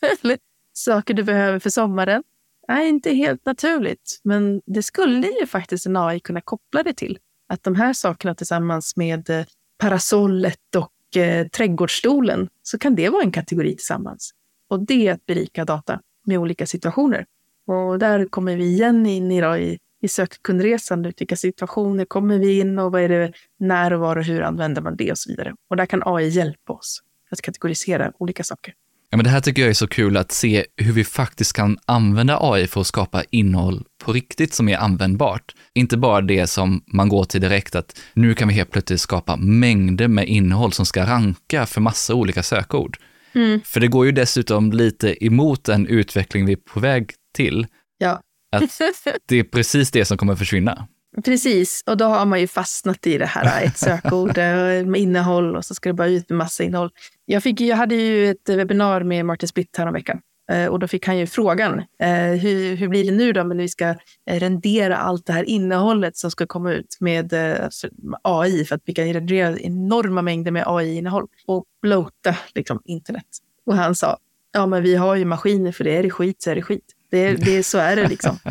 Eller 0.22 0.38
saker 0.72 1.14
du 1.14 1.22
behöver 1.22 1.58
för 1.58 1.70
sommaren? 1.70 2.22
Nej, 2.68 2.88
inte 2.88 3.10
helt 3.10 3.46
naturligt. 3.46 4.20
Men 4.24 4.62
det 4.66 4.82
skulle 4.82 5.26
ju 5.40 5.46
faktiskt 5.46 5.86
en 5.86 5.96
AI 5.96 6.20
kunna 6.20 6.40
koppla 6.40 6.82
det 6.82 6.94
till. 6.94 7.18
Att 7.46 7.62
de 7.62 7.74
här 7.74 7.92
sakerna 7.92 8.34
tillsammans 8.34 8.96
med 8.96 9.30
eh, 9.30 9.44
parasollet 9.78 10.74
och 10.76 11.16
eh, 11.16 11.48
trädgårdsstolen, 11.48 12.48
så 12.62 12.78
kan 12.78 12.94
det 12.94 13.08
vara 13.08 13.22
en 13.22 13.32
kategori 13.32 13.76
tillsammans. 13.76 14.30
Och 14.68 14.86
det 14.86 15.08
är 15.08 15.12
att 15.12 15.26
berika 15.26 15.64
data 15.64 16.00
med 16.24 16.38
olika 16.38 16.66
situationer. 16.66 17.26
Och 17.66 17.98
där 17.98 18.26
kommer 18.26 18.56
vi 18.56 18.64
igen 18.64 19.06
in 19.06 19.32
i, 19.32 19.40
då, 19.40 19.56
i 19.56 19.78
i 20.02 20.08
sökkundresan. 20.08 21.02
Vilka 21.02 21.36
situationer 21.36 22.04
kommer 22.04 22.38
vi 22.38 22.60
in 22.60 22.78
och 22.78 22.92
vad 22.92 23.02
är 23.02 23.08
det, 23.08 23.32
när 23.60 23.92
och 23.92 24.00
var 24.00 24.16
och 24.16 24.24
hur 24.24 24.42
använder 24.42 24.82
man 24.82 24.96
det 24.96 25.10
och 25.10 25.18
så 25.18 25.30
vidare. 25.30 25.54
Och 25.70 25.76
där 25.76 25.86
kan 25.86 26.02
AI 26.04 26.28
hjälpa 26.28 26.72
oss 26.72 27.02
att 27.30 27.42
kategorisera 27.42 28.12
olika 28.18 28.44
saker. 28.44 28.74
Ja, 29.10 29.16
men 29.16 29.24
det 29.24 29.30
här 29.30 29.40
tycker 29.40 29.62
jag 29.62 29.68
är 29.68 29.74
så 29.74 29.86
kul 29.86 30.16
att 30.16 30.32
se 30.32 30.64
hur 30.76 30.92
vi 30.92 31.04
faktiskt 31.04 31.52
kan 31.52 31.78
använda 31.84 32.38
AI 32.40 32.66
för 32.66 32.80
att 32.80 32.86
skapa 32.86 33.24
innehåll 33.30 33.84
på 34.04 34.12
riktigt 34.12 34.54
som 34.54 34.68
är 34.68 34.76
användbart. 34.76 35.54
Inte 35.74 35.96
bara 35.96 36.20
det 36.20 36.46
som 36.46 36.82
man 36.86 37.08
går 37.08 37.24
till 37.24 37.40
direkt 37.40 37.74
att 37.74 38.00
nu 38.12 38.34
kan 38.34 38.48
vi 38.48 38.54
helt 38.54 38.70
plötsligt 38.70 39.00
skapa 39.00 39.36
mängder 39.36 40.08
med 40.08 40.28
innehåll 40.28 40.72
som 40.72 40.86
ska 40.86 41.06
ranka 41.06 41.66
för 41.66 41.80
massa 41.80 42.14
olika 42.14 42.42
sökord. 42.42 42.96
Mm. 43.32 43.60
För 43.64 43.80
det 43.80 43.88
går 43.88 44.06
ju 44.06 44.12
dessutom 44.12 44.72
lite 44.72 45.24
emot 45.24 45.64
den 45.64 45.86
utveckling 45.86 46.46
vi 46.46 46.52
är 46.52 46.56
på 46.56 46.80
väg 46.80 47.10
till. 47.34 47.66
Att 48.50 48.80
det 49.26 49.36
är 49.36 49.44
precis 49.44 49.90
det 49.90 50.04
som 50.04 50.18
kommer 50.18 50.36
försvinna. 50.36 50.88
Precis, 51.24 51.82
och 51.86 51.96
då 51.96 52.04
har 52.04 52.26
man 52.26 52.40
ju 52.40 52.46
fastnat 52.46 53.06
i 53.06 53.18
det 53.18 53.26
här, 53.26 53.62
ett 53.66 53.78
sökord 53.78 54.38
eh, 54.38 54.86
med 54.86 54.96
innehåll 54.96 55.56
och 55.56 55.64
så 55.64 55.74
ska 55.74 55.88
det 55.88 55.94
bara 55.94 56.08
ut 56.08 56.28
med 56.28 56.36
massa 56.38 56.64
innehåll. 56.64 56.90
Jag, 57.24 57.42
fick, 57.42 57.60
jag 57.60 57.76
hade 57.76 57.94
ju 57.94 58.30
ett 58.30 58.48
webbinar 58.48 59.02
med 59.02 59.26
Martin 59.26 59.48
Splitt 59.48 59.76
häromveckan 59.76 60.20
eh, 60.52 60.66
och 60.66 60.78
då 60.78 60.88
fick 60.88 61.06
han 61.06 61.18
ju 61.18 61.26
frågan, 61.26 61.78
eh, 61.78 62.40
hur, 62.40 62.76
hur 62.76 62.88
blir 62.88 63.04
det 63.04 63.16
nu 63.16 63.32
då 63.32 63.42
när 63.42 63.54
vi 63.56 63.68
ska 63.68 63.94
rendera 64.30 64.96
allt 64.96 65.26
det 65.26 65.32
här 65.32 65.44
innehållet 65.44 66.16
som 66.16 66.30
ska 66.30 66.46
komma 66.46 66.72
ut 66.72 66.96
med 67.00 67.32
AI 68.22 68.64
för 68.64 68.74
att 68.74 68.82
vi 68.84 68.94
kan 68.94 69.12
rendera 69.12 69.58
enorma 69.58 70.22
mängder 70.22 70.50
med 70.50 70.64
AI-innehåll 70.66 71.26
och 71.46 71.64
bloata 71.82 72.36
liksom, 72.54 72.82
internet. 72.84 73.26
Och 73.66 73.76
han 73.76 73.94
sa, 73.94 74.18
ja 74.52 74.66
men 74.66 74.82
vi 74.82 74.96
har 74.96 75.16
ju 75.16 75.24
maskiner 75.24 75.72
för 75.72 75.84
det, 75.84 75.96
är 75.96 76.02
det 76.02 76.10
skit 76.10 76.42
så 76.42 76.50
är 76.50 76.54
det 76.54 76.62
skit. 76.62 76.94
Det, 77.10 77.34
det, 77.34 77.62
så 77.62 77.78
är 77.78 77.96
det 77.96 78.08
liksom. 78.08 78.38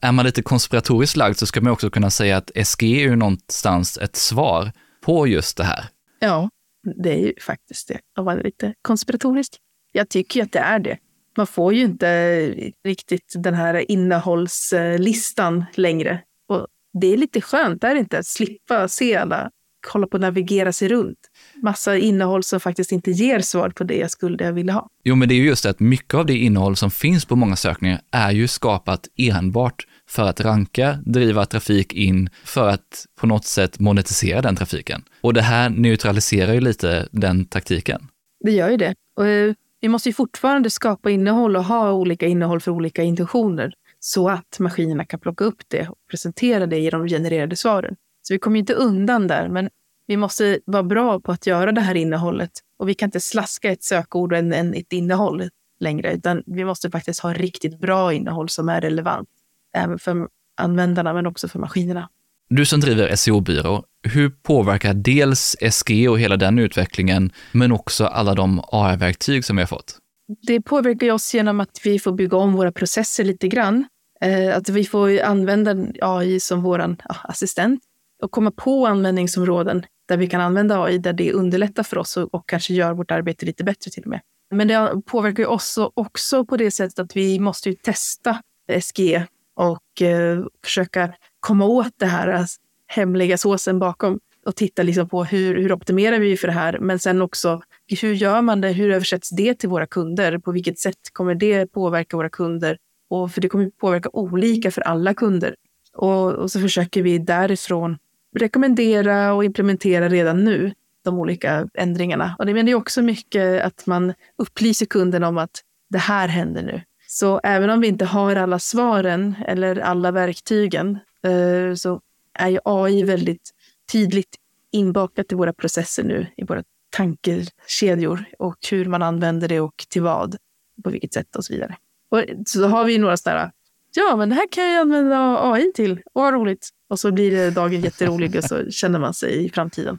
är 0.00 0.12
man 0.12 0.24
lite 0.24 0.42
konspiratoriskt 0.42 1.16
lagd 1.16 1.36
så 1.36 1.46
ska 1.46 1.60
man 1.60 1.72
också 1.72 1.90
kunna 1.90 2.10
säga 2.10 2.36
att 2.36 2.50
SG 2.66 2.82
är 2.82 3.00
ju 3.00 3.16
någonstans 3.16 3.98
ett 3.98 4.16
svar 4.16 4.72
på 5.00 5.26
just 5.26 5.56
det 5.56 5.64
här. 5.64 5.84
Ja, 6.18 6.50
det 6.96 7.12
är 7.12 7.18
ju 7.18 7.34
faktiskt 7.40 7.88
det, 7.88 8.00
att 8.16 8.24
vara 8.24 8.34
lite 8.34 8.74
konspiratorisk. 8.82 9.58
Jag 9.92 10.08
tycker 10.08 10.40
ju 10.40 10.44
att 10.44 10.52
det 10.52 10.58
är 10.58 10.78
det. 10.78 10.98
Man 11.36 11.46
får 11.46 11.74
ju 11.74 11.82
inte 11.82 12.46
riktigt 12.84 13.32
den 13.34 13.54
här 13.54 13.90
innehållslistan 13.90 15.64
längre. 15.74 16.20
Och 16.48 16.66
det 16.92 17.06
är 17.06 17.16
lite 17.16 17.40
skönt, 17.40 17.84
är 17.84 17.94
det 17.94 18.00
inte? 18.00 18.18
Att 18.18 18.26
slippa 18.26 18.88
se 18.88 19.16
alla, 19.16 19.50
kolla 19.86 20.06
på 20.06 20.18
navigera 20.18 20.72
sig 20.72 20.88
runt. 20.88 21.18
Massa 21.62 21.96
innehåll 21.96 22.42
som 22.42 22.60
faktiskt 22.60 22.92
inte 22.92 23.10
ger 23.10 23.40
svar 23.40 23.70
på 23.70 23.84
det 23.84 23.96
jag 23.96 24.10
skulle 24.10 24.44
jag 24.44 24.52
ville 24.52 24.72
ha. 24.72 24.88
Jo, 25.04 25.14
men 25.14 25.28
det 25.28 25.34
är 25.34 25.36
ju 25.36 25.46
just 25.46 25.62
det 25.62 25.70
att 25.70 25.80
mycket 25.80 26.14
av 26.14 26.26
det 26.26 26.36
innehåll 26.36 26.76
som 26.76 26.90
finns 26.90 27.24
på 27.24 27.36
många 27.36 27.56
sökningar 27.56 28.00
är 28.10 28.30
ju 28.30 28.48
skapat 28.48 29.08
enbart 29.16 29.86
för 30.08 30.22
att 30.22 30.40
ranka, 30.40 30.98
driva 31.06 31.46
trafik 31.46 31.92
in, 31.92 32.30
för 32.44 32.68
att 32.68 33.06
på 33.20 33.26
något 33.26 33.44
sätt 33.44 33.80
monetisera 33.80 34.42
den 34.42 34.56
trafiken. 34.56 35.02
Och 35.20 35.34
det 35.34 35.42
här 35.42 35.70
neutraliserar 35.70 36.52
ju 36.52 36.60
lite 36.60 37.08
den 37.12 37.44
taktiken. 37.44 38.08
Det 38.44 38.50
gör 38.50 38.70
ju 38.70 38.76
det. 38.76 38.94
Och 39.16 39.26
eh, 39.26 39.54
vi 39.80 39.88
måste 39.88 40.08
ju 40.08 40.12
fortfarande 40.12 40.70
skapa 40.70 41.10
innehåll 41.10 41.56
och 41.56 41.64
ha 41.64 41.92
olika 41.92 42.26
innehåll 42.26 42.60
för 42.60 42.70
olika 42.70 43.02
intentioner 43.02 43.72
så 44.00 44.28
att 44.28 44.58
maskinerna 44.58 45.04
kan 45.04 45.20
plocka 45.20 45.44
upp 45.44 45.62
det 45.68 45.88
och 45.88 45.96
presentera 46.10 46.66
det 46.66 46.78
i 46.78 46.90
de 46.90 47.08
genererade 47.08 47.56
svaren. 47.56 47.96
Så 48.22 48.34
vi 48.34 48.38
kommer 48.38 48.58
inte 48.58 48.74
undan 48.74 49.26
där, 49.26 49.48
men 49.48 49.70
vi 50.06 50.16
måste 50.16 50.60
vara 50.64 50.82
bra 50.82 51.20
på 51.20 51.32
att 51.32 51.46
göra 51.46 51.72
det 51.72 51.80
här 51.80 51.94
innehållet 51.94 52.50
och 52.76 52.88
vi 52.88 52.94
kan 52.94 53.06
inte 53.06 53.20
slaska 53.20 53.72
ett 53.72 53.82
sökord 53.82 54.32
och 54.32 54.38
en, 54.38 54.74
ett 54.74 54.92
innehåll 54.92 55.48
längre, 55.80 56.12
utan 56.12 56.42
vi 56.46 56.64
måste 56.64 56.90
faktiskt 56.90 57.20
ha 57.20 57.32
riktigt 57.32 57.80
bra 57.80 58.12
innehåll 58.12 58.48
som 58.48 58.68
är 58.68 58.80
relevant 58.80 59.28
även 59.76 59.98
för 59.98 60.28
användarna 60.56 61.12
men 61.12 61.26
också 61.26 61.48
för 61.48 61.58
maskinerna. 61.58 62.08
Du 62.48 62.66
som 62.66 62.80
driver 62.80 63.16
SEO-byrå, 63.16 63.84
hur 64.02 64.30
påverkar 64.30 64.94
dels 64.94 65.56
SG 65.70 66.08
och 66.08 66.20
hela 66.20 66.36
den 66.36 66.58
utvecklingen, 66.58 67.32
men 67.52 67.72
också 67.72 68.04
alla 68.04 68.34
de 68.34 68.60
AI-verktyg 68.72 69.44
som 69.44 69.56
vi 69.56 69.62
har 69.62 69.66
fått? 69.66 69.98
Det 70.46 70.60
påverkar 70.60 71.12
oss 71.12 71.34
genom 71.34 71.60
att 71.60 71.80
vi 71.84 71.98
får 71.98 72.12
bygga 72.12 72.36
om 72.36 72.52
våra 72.52 72.72
processer 72.72 73.24
lite 73.24 73.48
grann. 73.48 73.84
Eh, 74.20 74.56
att 74.56 74.68
vi 74.68 74.84
får 74.84 75.22
använda 75.22 75.76
AI 76.00 76.40
som 76.40 76.62
vår 76.62 76.96
assistent 77.22 77.82
och 78.22 78.30
komma 78.30 78.50
på 78.50 78.86
användningsområden 78.86 79.86
där 80.08 80.16
vi 80.16 80.26
kan 80.26 80.40
använda 80.40 80.82
AI, 80.82 80.98
där 80.98 81.12
det 81.12 81.32
underlättar 81.32 81.82
för 81.82 81.98
oss 81.98 82.16
och, 82.16 82.34
och 82.34 82.48
kanske 82.48 82.74
gör 82.74 82.92
vårt 82.92 83.10
arbete 83.10 83.46
lite 83.46 83.64
bättre 83.64 83.90
till 83.90 84.02
och 84.02 84.08
med. 84.08 84.20
Men 84.50 84.68
det 84.68 85.02
påverkar 85.06 85.42
ju 85.42 85.46
oss 85.46 85.78
också 85.94 86.44
på 86.44 86.56
det 86.56 86.70
sättet 86.70 86.98
att 86.98 87.16
vi 87.16 87.38
måste 87.38 87.74
testa 87.74 88.42
SG 88.80 89.26
och 89.54 90.02
eh, 90.02 90.44
försöka 90.64 91.12
komma 91.40 91.64
åt 91.64 91.92
det 91.96 92.06
här 92.06 92.28
alltså, 92.28 92.60
hemliga 92.86 93.38
såsen 93.38 93.78
bakom 93.78 94.20
och 94.46 94.56
titta 94.56 94.82
liksom 94.82 95.08
på 95.08 95.24
hur, 95.24 95.54
hur 95.54 95.72
optimerar 95.72 96.18
vi 96.18 96.36
för 96.36 96.46
det 96.46 96.54
här, 96.54 96.78
men 96.78 96.98
sen 96.98 97.22
också 97.22 97.62
hur 98.00 98.14
gör 98.14 98.42
man 98.42 98.60
det? 98.60 98.68
Hur 98.68 98.90
översätts 98.90 99.30
det 99.30 99.54
till 99.54 99.68
våra 99.68 99.86
kunder? 99.86 100.38
På 100.38 100.52
vilket 100.52 100.78
sätt 100.78 100.98
kommer 101.12 101.34
det 101.34 101.66
påverka 101.66 102.16
våra 102.16 102.28
kunder? 102.28 102.78
Och 103.10 103.32
för 103.32 103.40
det 103.40 103.48
kommer 103.48 103.70
påverka 103.70 104.08
olika 104.12 104.70
för 104.70 104.82
alla 104.82 105.14
kunder. 105.14 105.56
Och, 105.96 106.32
och 106.32 106.50
så 106.50 106.60
försöker 106.60 107.02
vi 107.02 107.18
därifrån 107.18 107.98
rekommendera 108.34 109.32
och 109.32 109.44
implementera 109.44 110.08
redan 110.08 110.44
nu 110.44 110.72
de 111.04 111.18
olika 111.18 111.68
ändringarna. 111.74 112.36
Och 112.38 112.46
det, 112.46 112.54
menar 112.54 112.68
ju 112.68 112.74
också 112.74 113.02
mycket 113.02 113.62
att 113.62 113.86
man 113.86 114.14
upplyser 114.36 114.86
kunden 114.86 115.24
om 115.24 115.38
att 115.38 115.62
det 115.90 115.98
här 115.98 116.28
händer 116.28 116.62
nu. 116.62 116.82
Så 117.06 117.40
även 117.42 117.70
om 117.70 117.80
vi 117.80 117.88
inte 117.88 118.04
har 118.04 118.36
alla 118.36 118.58
svaren 118.58 119.34
eller 119.46 119.76
alla 119.76 120.10
verktygen 120.10 120.98
eh, 121.22 121.74
så 121.74 122.00
är 122.34 122.48
ju 122.48 122.58
AI 122.64 123.02
väldigt 123.02 123.50
tydligt 123.92 124.36
inbakat 124.70 125.32
i 125.32 125.34
våra 125.34 125.52
processer 125.52 126.04
nu, 126.04 126.26
i 126.36 126.44
våra 126.44 126.62
tankekedjor 126.90 128.24
och 128.38 128.56
hur 128.70 128.84
man 128.84 129.02
använder 129.02 129.48
det 129.48 129.60
och 129.60 129.86
till 129.88 130.02
vad, 130.02 130.36
på 130.84 130.90
vilket 130.90 131.12
sätt 131.12 131.36
och 131.36 131.44
så 131.44 131.52
vidare. 131.52 131.76
Och 132.08 132.24
så 132.46 132.66
har 132.66 132.84
vi 132.84 132.98
några 132.98 133.16
sådana 133.16 133.52
ja, 133.96 134.16
men 134.16 134.28
det 134.28 134.34
här 134.34 134.48
kan 134.50 134.64
jag 134.64 134.80
använda 134.80 135.52
AI 135.52 135.72
till. 135.74 135.92
Och 135.92 136.22
vad 136.22 136.34
roligt. 136.34 136.68
Och 136.90 137.00
så 137.00 137.12
blir 137.12 137.30
det 137.30 137.50
dagen 137.50 137.80
jätterolig 137.80 138.36
och 138.36 138.44
så 138.44 138.64
känner 138.70 138.98
man 138.98 139.14
sig 139.14 139.44
i 139.44 139.50
framtiden. 139.50 139.98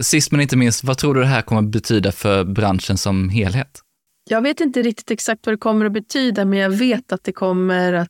Sist 0.00 0.32
men 0.32 0.40
inte 0.40 0.56
minst, 0.56 0.84
vad 0.84 0.98
tror 0.98 1.14
du 1.14 1.20
det 1.20 1.26
här 1.26 1.42
kommer 1.42 1.62
betyda 1.62 2.12
för 2.12 2.44
branschen 2.44 2.98
som 2.98 3.28
helhet? 3.28 3.80
Jag 4.30 4.42
vet 4.42 4.60
inte 4.60 4.82
riktigt 4.82 5.10
exakt 5.10 5.46
vad 5.46 5.52
det 5.52 5.58
kommer 5.58 5.86
att 5.86 5.92
betyda, 5.92 6.44
men 6.44 6.58
jag 6.58 6.70
vet 6.70 7.12
att 7.12 7.24
det 7.24 7.32
kommer 7.32 7.92
att 7.92 8.08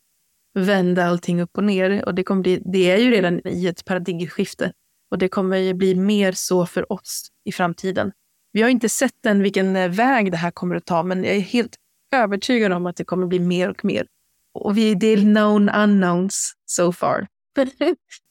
vända 0.54 1.06
allting 1.06 1.42
upp 1.42 1.58
och 1.58 1.64
ner. 1.64 2.04
Och 2.04 2.14
det, 2.14 2.22
kommer 2.22 2.42
bli, 2.42 2.62
det 2.72 2.90
är 2.90 2.96
ju 2.98 3.10
redan 3.10 3.48
i 3.48 3.66
ett 3.66 3.84
paradigmskifte 3.84 4.72
och 5.10 5.18
det 5.18 5.28
kommer 5.28 5.56
ju 5.56 5.74
bli 5.74 5.94
mer 5.94 6.32
så 6.32 6.66
för 6.66 6.92
oss 6.92 7.28
i 7.44 7.52
framtiden. 7.52 8.12
Vi 8.52 8.62
har 8.62 8.68
inte 8.68 8.88
sett 8.88 9.26
än 9.26 9.42
vilken 9.42 9.76
eh, 9.76 9.88
väg 9.88 10.30
det 10.30 10.36
här 10.36 10.50
kommer 10.50 10.76
att 10.76 10.86
ta, 10.86 11.02
men 11.02 11.24
jag 11.24 11.36
är 11.36 11.40
helt 11.40 11.76
övertygad 12.14 12.72
om 12.72 12.86
att 12.86 12.96
det 12.96 13.04
kommer 13.04 13.26
bli 13.26 13.38
mer 13.38 13.70
och 13.70 13.84
mer. 13.84 14.06
Och 14.58 14.76
vi, 14.76 14.90
är 14.90 15.16
known 15.16 15.68
unknowns 15.68 16.52
so 16.66 16.92
far. 16.92 17.26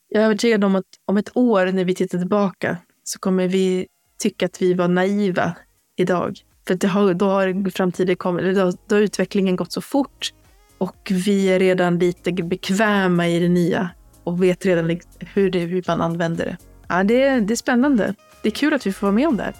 jag 0.09 0.21
är 0.21 0.25
övertygad 0.25 0.63
om 0.63 0.75
att 0.75 0.85
om 1.05 1.17
ett 1.17 1.37
år 1.37 1.65
när 1.65 1.85
vi 1.85 1.95
tittar 1.95 2.17
tillbaka 2.17 2.77
så 3.03 3.19
kommer 3.19 3.47
vi 3.47 3.87
tycka 4.19 4.45
att 4.45 4.61
vi 4.61 4.73
var 4.73 4.87
naiva 4.87 5.55
idag. 5.97 6.39
För 6.67 6.87
har, 6.87 7.13
då 7.13 7.29
har 7.29 7.69
framtiden 7.71 8.15
kommit, 8.15 8.55
då, 8.55 8.71
då 8.87 8.95
har 8.95 9.01
utvecklingen 9.01 9.55
gått 9.55 9.71
så 9.71 9.81
fort 9.81 10.33
och 10.77 11.11
vi 11.11 11.45
är 11.45 11.59
redan 11.59 11.99
lite 11.99 12.31
bekväma 12.31 13.27
i 13.27 13.39
det 13.39 13.49
nya 13.49 13.89
och 14.23 14.43
vet 14.43 14.65
redan 14.65 14.99
hur, 15.19 15.49
det, 15.49 15.59
hur 15.59 15.83
man 15.87 16.01
använder 16.01 16.45
det. 16.45 16.57
Ja, 16.87 17.03
det, 17.03 17.39
det 17.39 17.53
är 17.53 17.55
spännande. 17.55 18.13
Det 18.43 18.49
är 18.49 18.51
kul 18.51 18.73
att 18.73 18.87
vi 18.87 18.93
får 18.93 19.07
vara 19.07 19.15
med 19.15 19.27
om 19.27 19.37
det 19.37 19.43
här. 19.43 19.53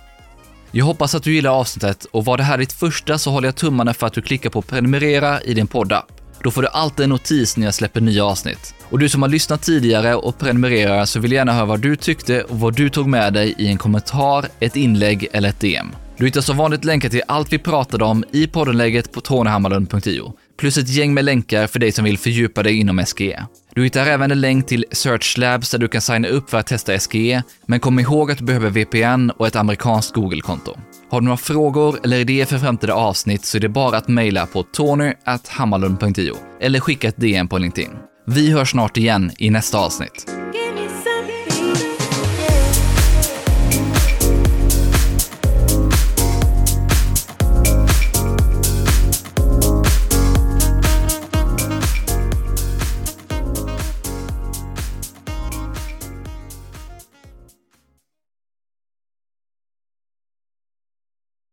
Jag 0.72 0.86
hoppas 0.86 1.15
att 1.15 1.24
du 1.24 1.34
gillar 1.34 1.51
avsnittet 1.51 2.05
och 2.05 2.26
var 2.26 2.38
det 2.38 2.43
här 2.43 2.57
ditt 2.57 2.74
första 2.74 3.18
så 3.18 3.32
håller 3.32 3.47
jag 3.47 3.55
tummarna 3.55 3.93
för 3.93 4.07
att 4.07 4.13
du 4.13 4.22
klickar 4.22 4.49
på 4.49 4.61
prenumerera 4.61 5.41
i 5.41 5.53
din 5.53 5.68
poddapp. 5.68 6.11
Då 6.43 6.51
får 6.51 6.61
du 6.61 6.67
alltid 6.67 7.03
en 7.03 7.09
notis 7.09 7.57
när 7.57 7.65
jag 7.65 7.73
släpper 7.73 8.01
nya 8.01 8.25
avsnitt. 8.25 8.75
Och 8.89 8.99
du 8.99 9.09
som 9.09 9.21
har 9.21 9.29
lyssnat 9.29 9.61
tidigare 9.61 10.15
och 10.15 10.38
prenumererar 10.38 11.05
så 11.05 11.19
vill 11.19 11.31
jag 11.31 11.38
gärna 11.38 11.53
höra 11.53 11.65
vad 11.65 11.79
du 11.79 11.95
tyckte 11.95 12.43
och 12.43 12.59
vad 12.59 12.75
du 12.75 12.89
tog 12.89 13.07
med 13.07 13.33
dig 13.33 13.55
i 13.57 13.67
en 13.67 13.77
kommentar, 13.77 14.45
ett 14.59 14.75
inlägg 14.75 15.27
eller 15.31 15.49
ett 15.49 15.59
DM. 15.59 15.88
Du 16.17 16.25
hittar 16.25 16.41
som 16.41 16.57
vanligt 16.57 16.85
länkar 16.85 17.09
till 17.09 17.21
allt 17.27 17.53
vi 17.53 17.57
pratade 17.57 18.05
om 18.05 18.23
i 18.31 18.47
poddenlägget 18.47 19.11
på 19.11 19.21
tonyhammarlund.io, 19.21 20.33
plus 20.58 20.78
ett 20.78 20.89
gäng 20.89 21.14
med 21.14 21.26
länkar 21.26 21.68
för 21.68 21.80
dig 21.80 21.91
som 21.91 22.05
vill 22.05 22.18
fördjupa 22.18 22.64
dig 22.64 22.80
inom 22.80 23.05
SGE. 23.05 23.45
Du 23.76 23.84
hittar 23.84 24.05
även 24.05 24.32
en 24.32 24.41
länk 24.41 24.68
till 24.68 24.86
Search 24.91 25.38
Labs 25.38 25.72
där 25.72 25.78
du 25.78 25.88
kan 25.88 26.01
signa 26.01 26.28
upp 26.28 26.49
för 26.49 26.58
att 26.58 26.68
testa 26.68 26.99
SGE, 26.99 27.43
men 27.66 27.80
kom 27.80 27.99
ihåg 27.99 28.32
att 28.32 28.38
du 28.38 28.43
behöver 28.43 28.70
VPN 28.70 29.30
och 29.30 29.47
ett 29.47 29.55
amerikanskt 29.55 30.14
Google-konto. 30.14 30.78
Har 31.10 31.22
du 31.22 31.26
några 31.26 31.38
frågor 31.38 31.99
eller 32.03 32.18
idéer 32.18 32.45
för 32.45 32.58
framtida 32.58 32.93
avsnitt 32.93 33.45
så 33.45 33.58
är 33.58 33.62
det 33.62 33.70
bara 33.70 33.97
att 33.97 34.08
mejla 34.08 34.45
på 34.45 34.64
tony.hammarlund.io 34.64 36.36
eller 36.62 36.80
skicka 36.80 37.08
ett 37.08 37.18
DM 37.18 37.47
på 37.47 37.58
LinkedIn. 37.58 37.91
Vi 38.26 38.51
hörs 38.51 38.72
snart 38.72 38.97
igen 38.97 39.32
i 39.38 39.49
nästa 39.49 39.78
avsnitt. 39.78 40.26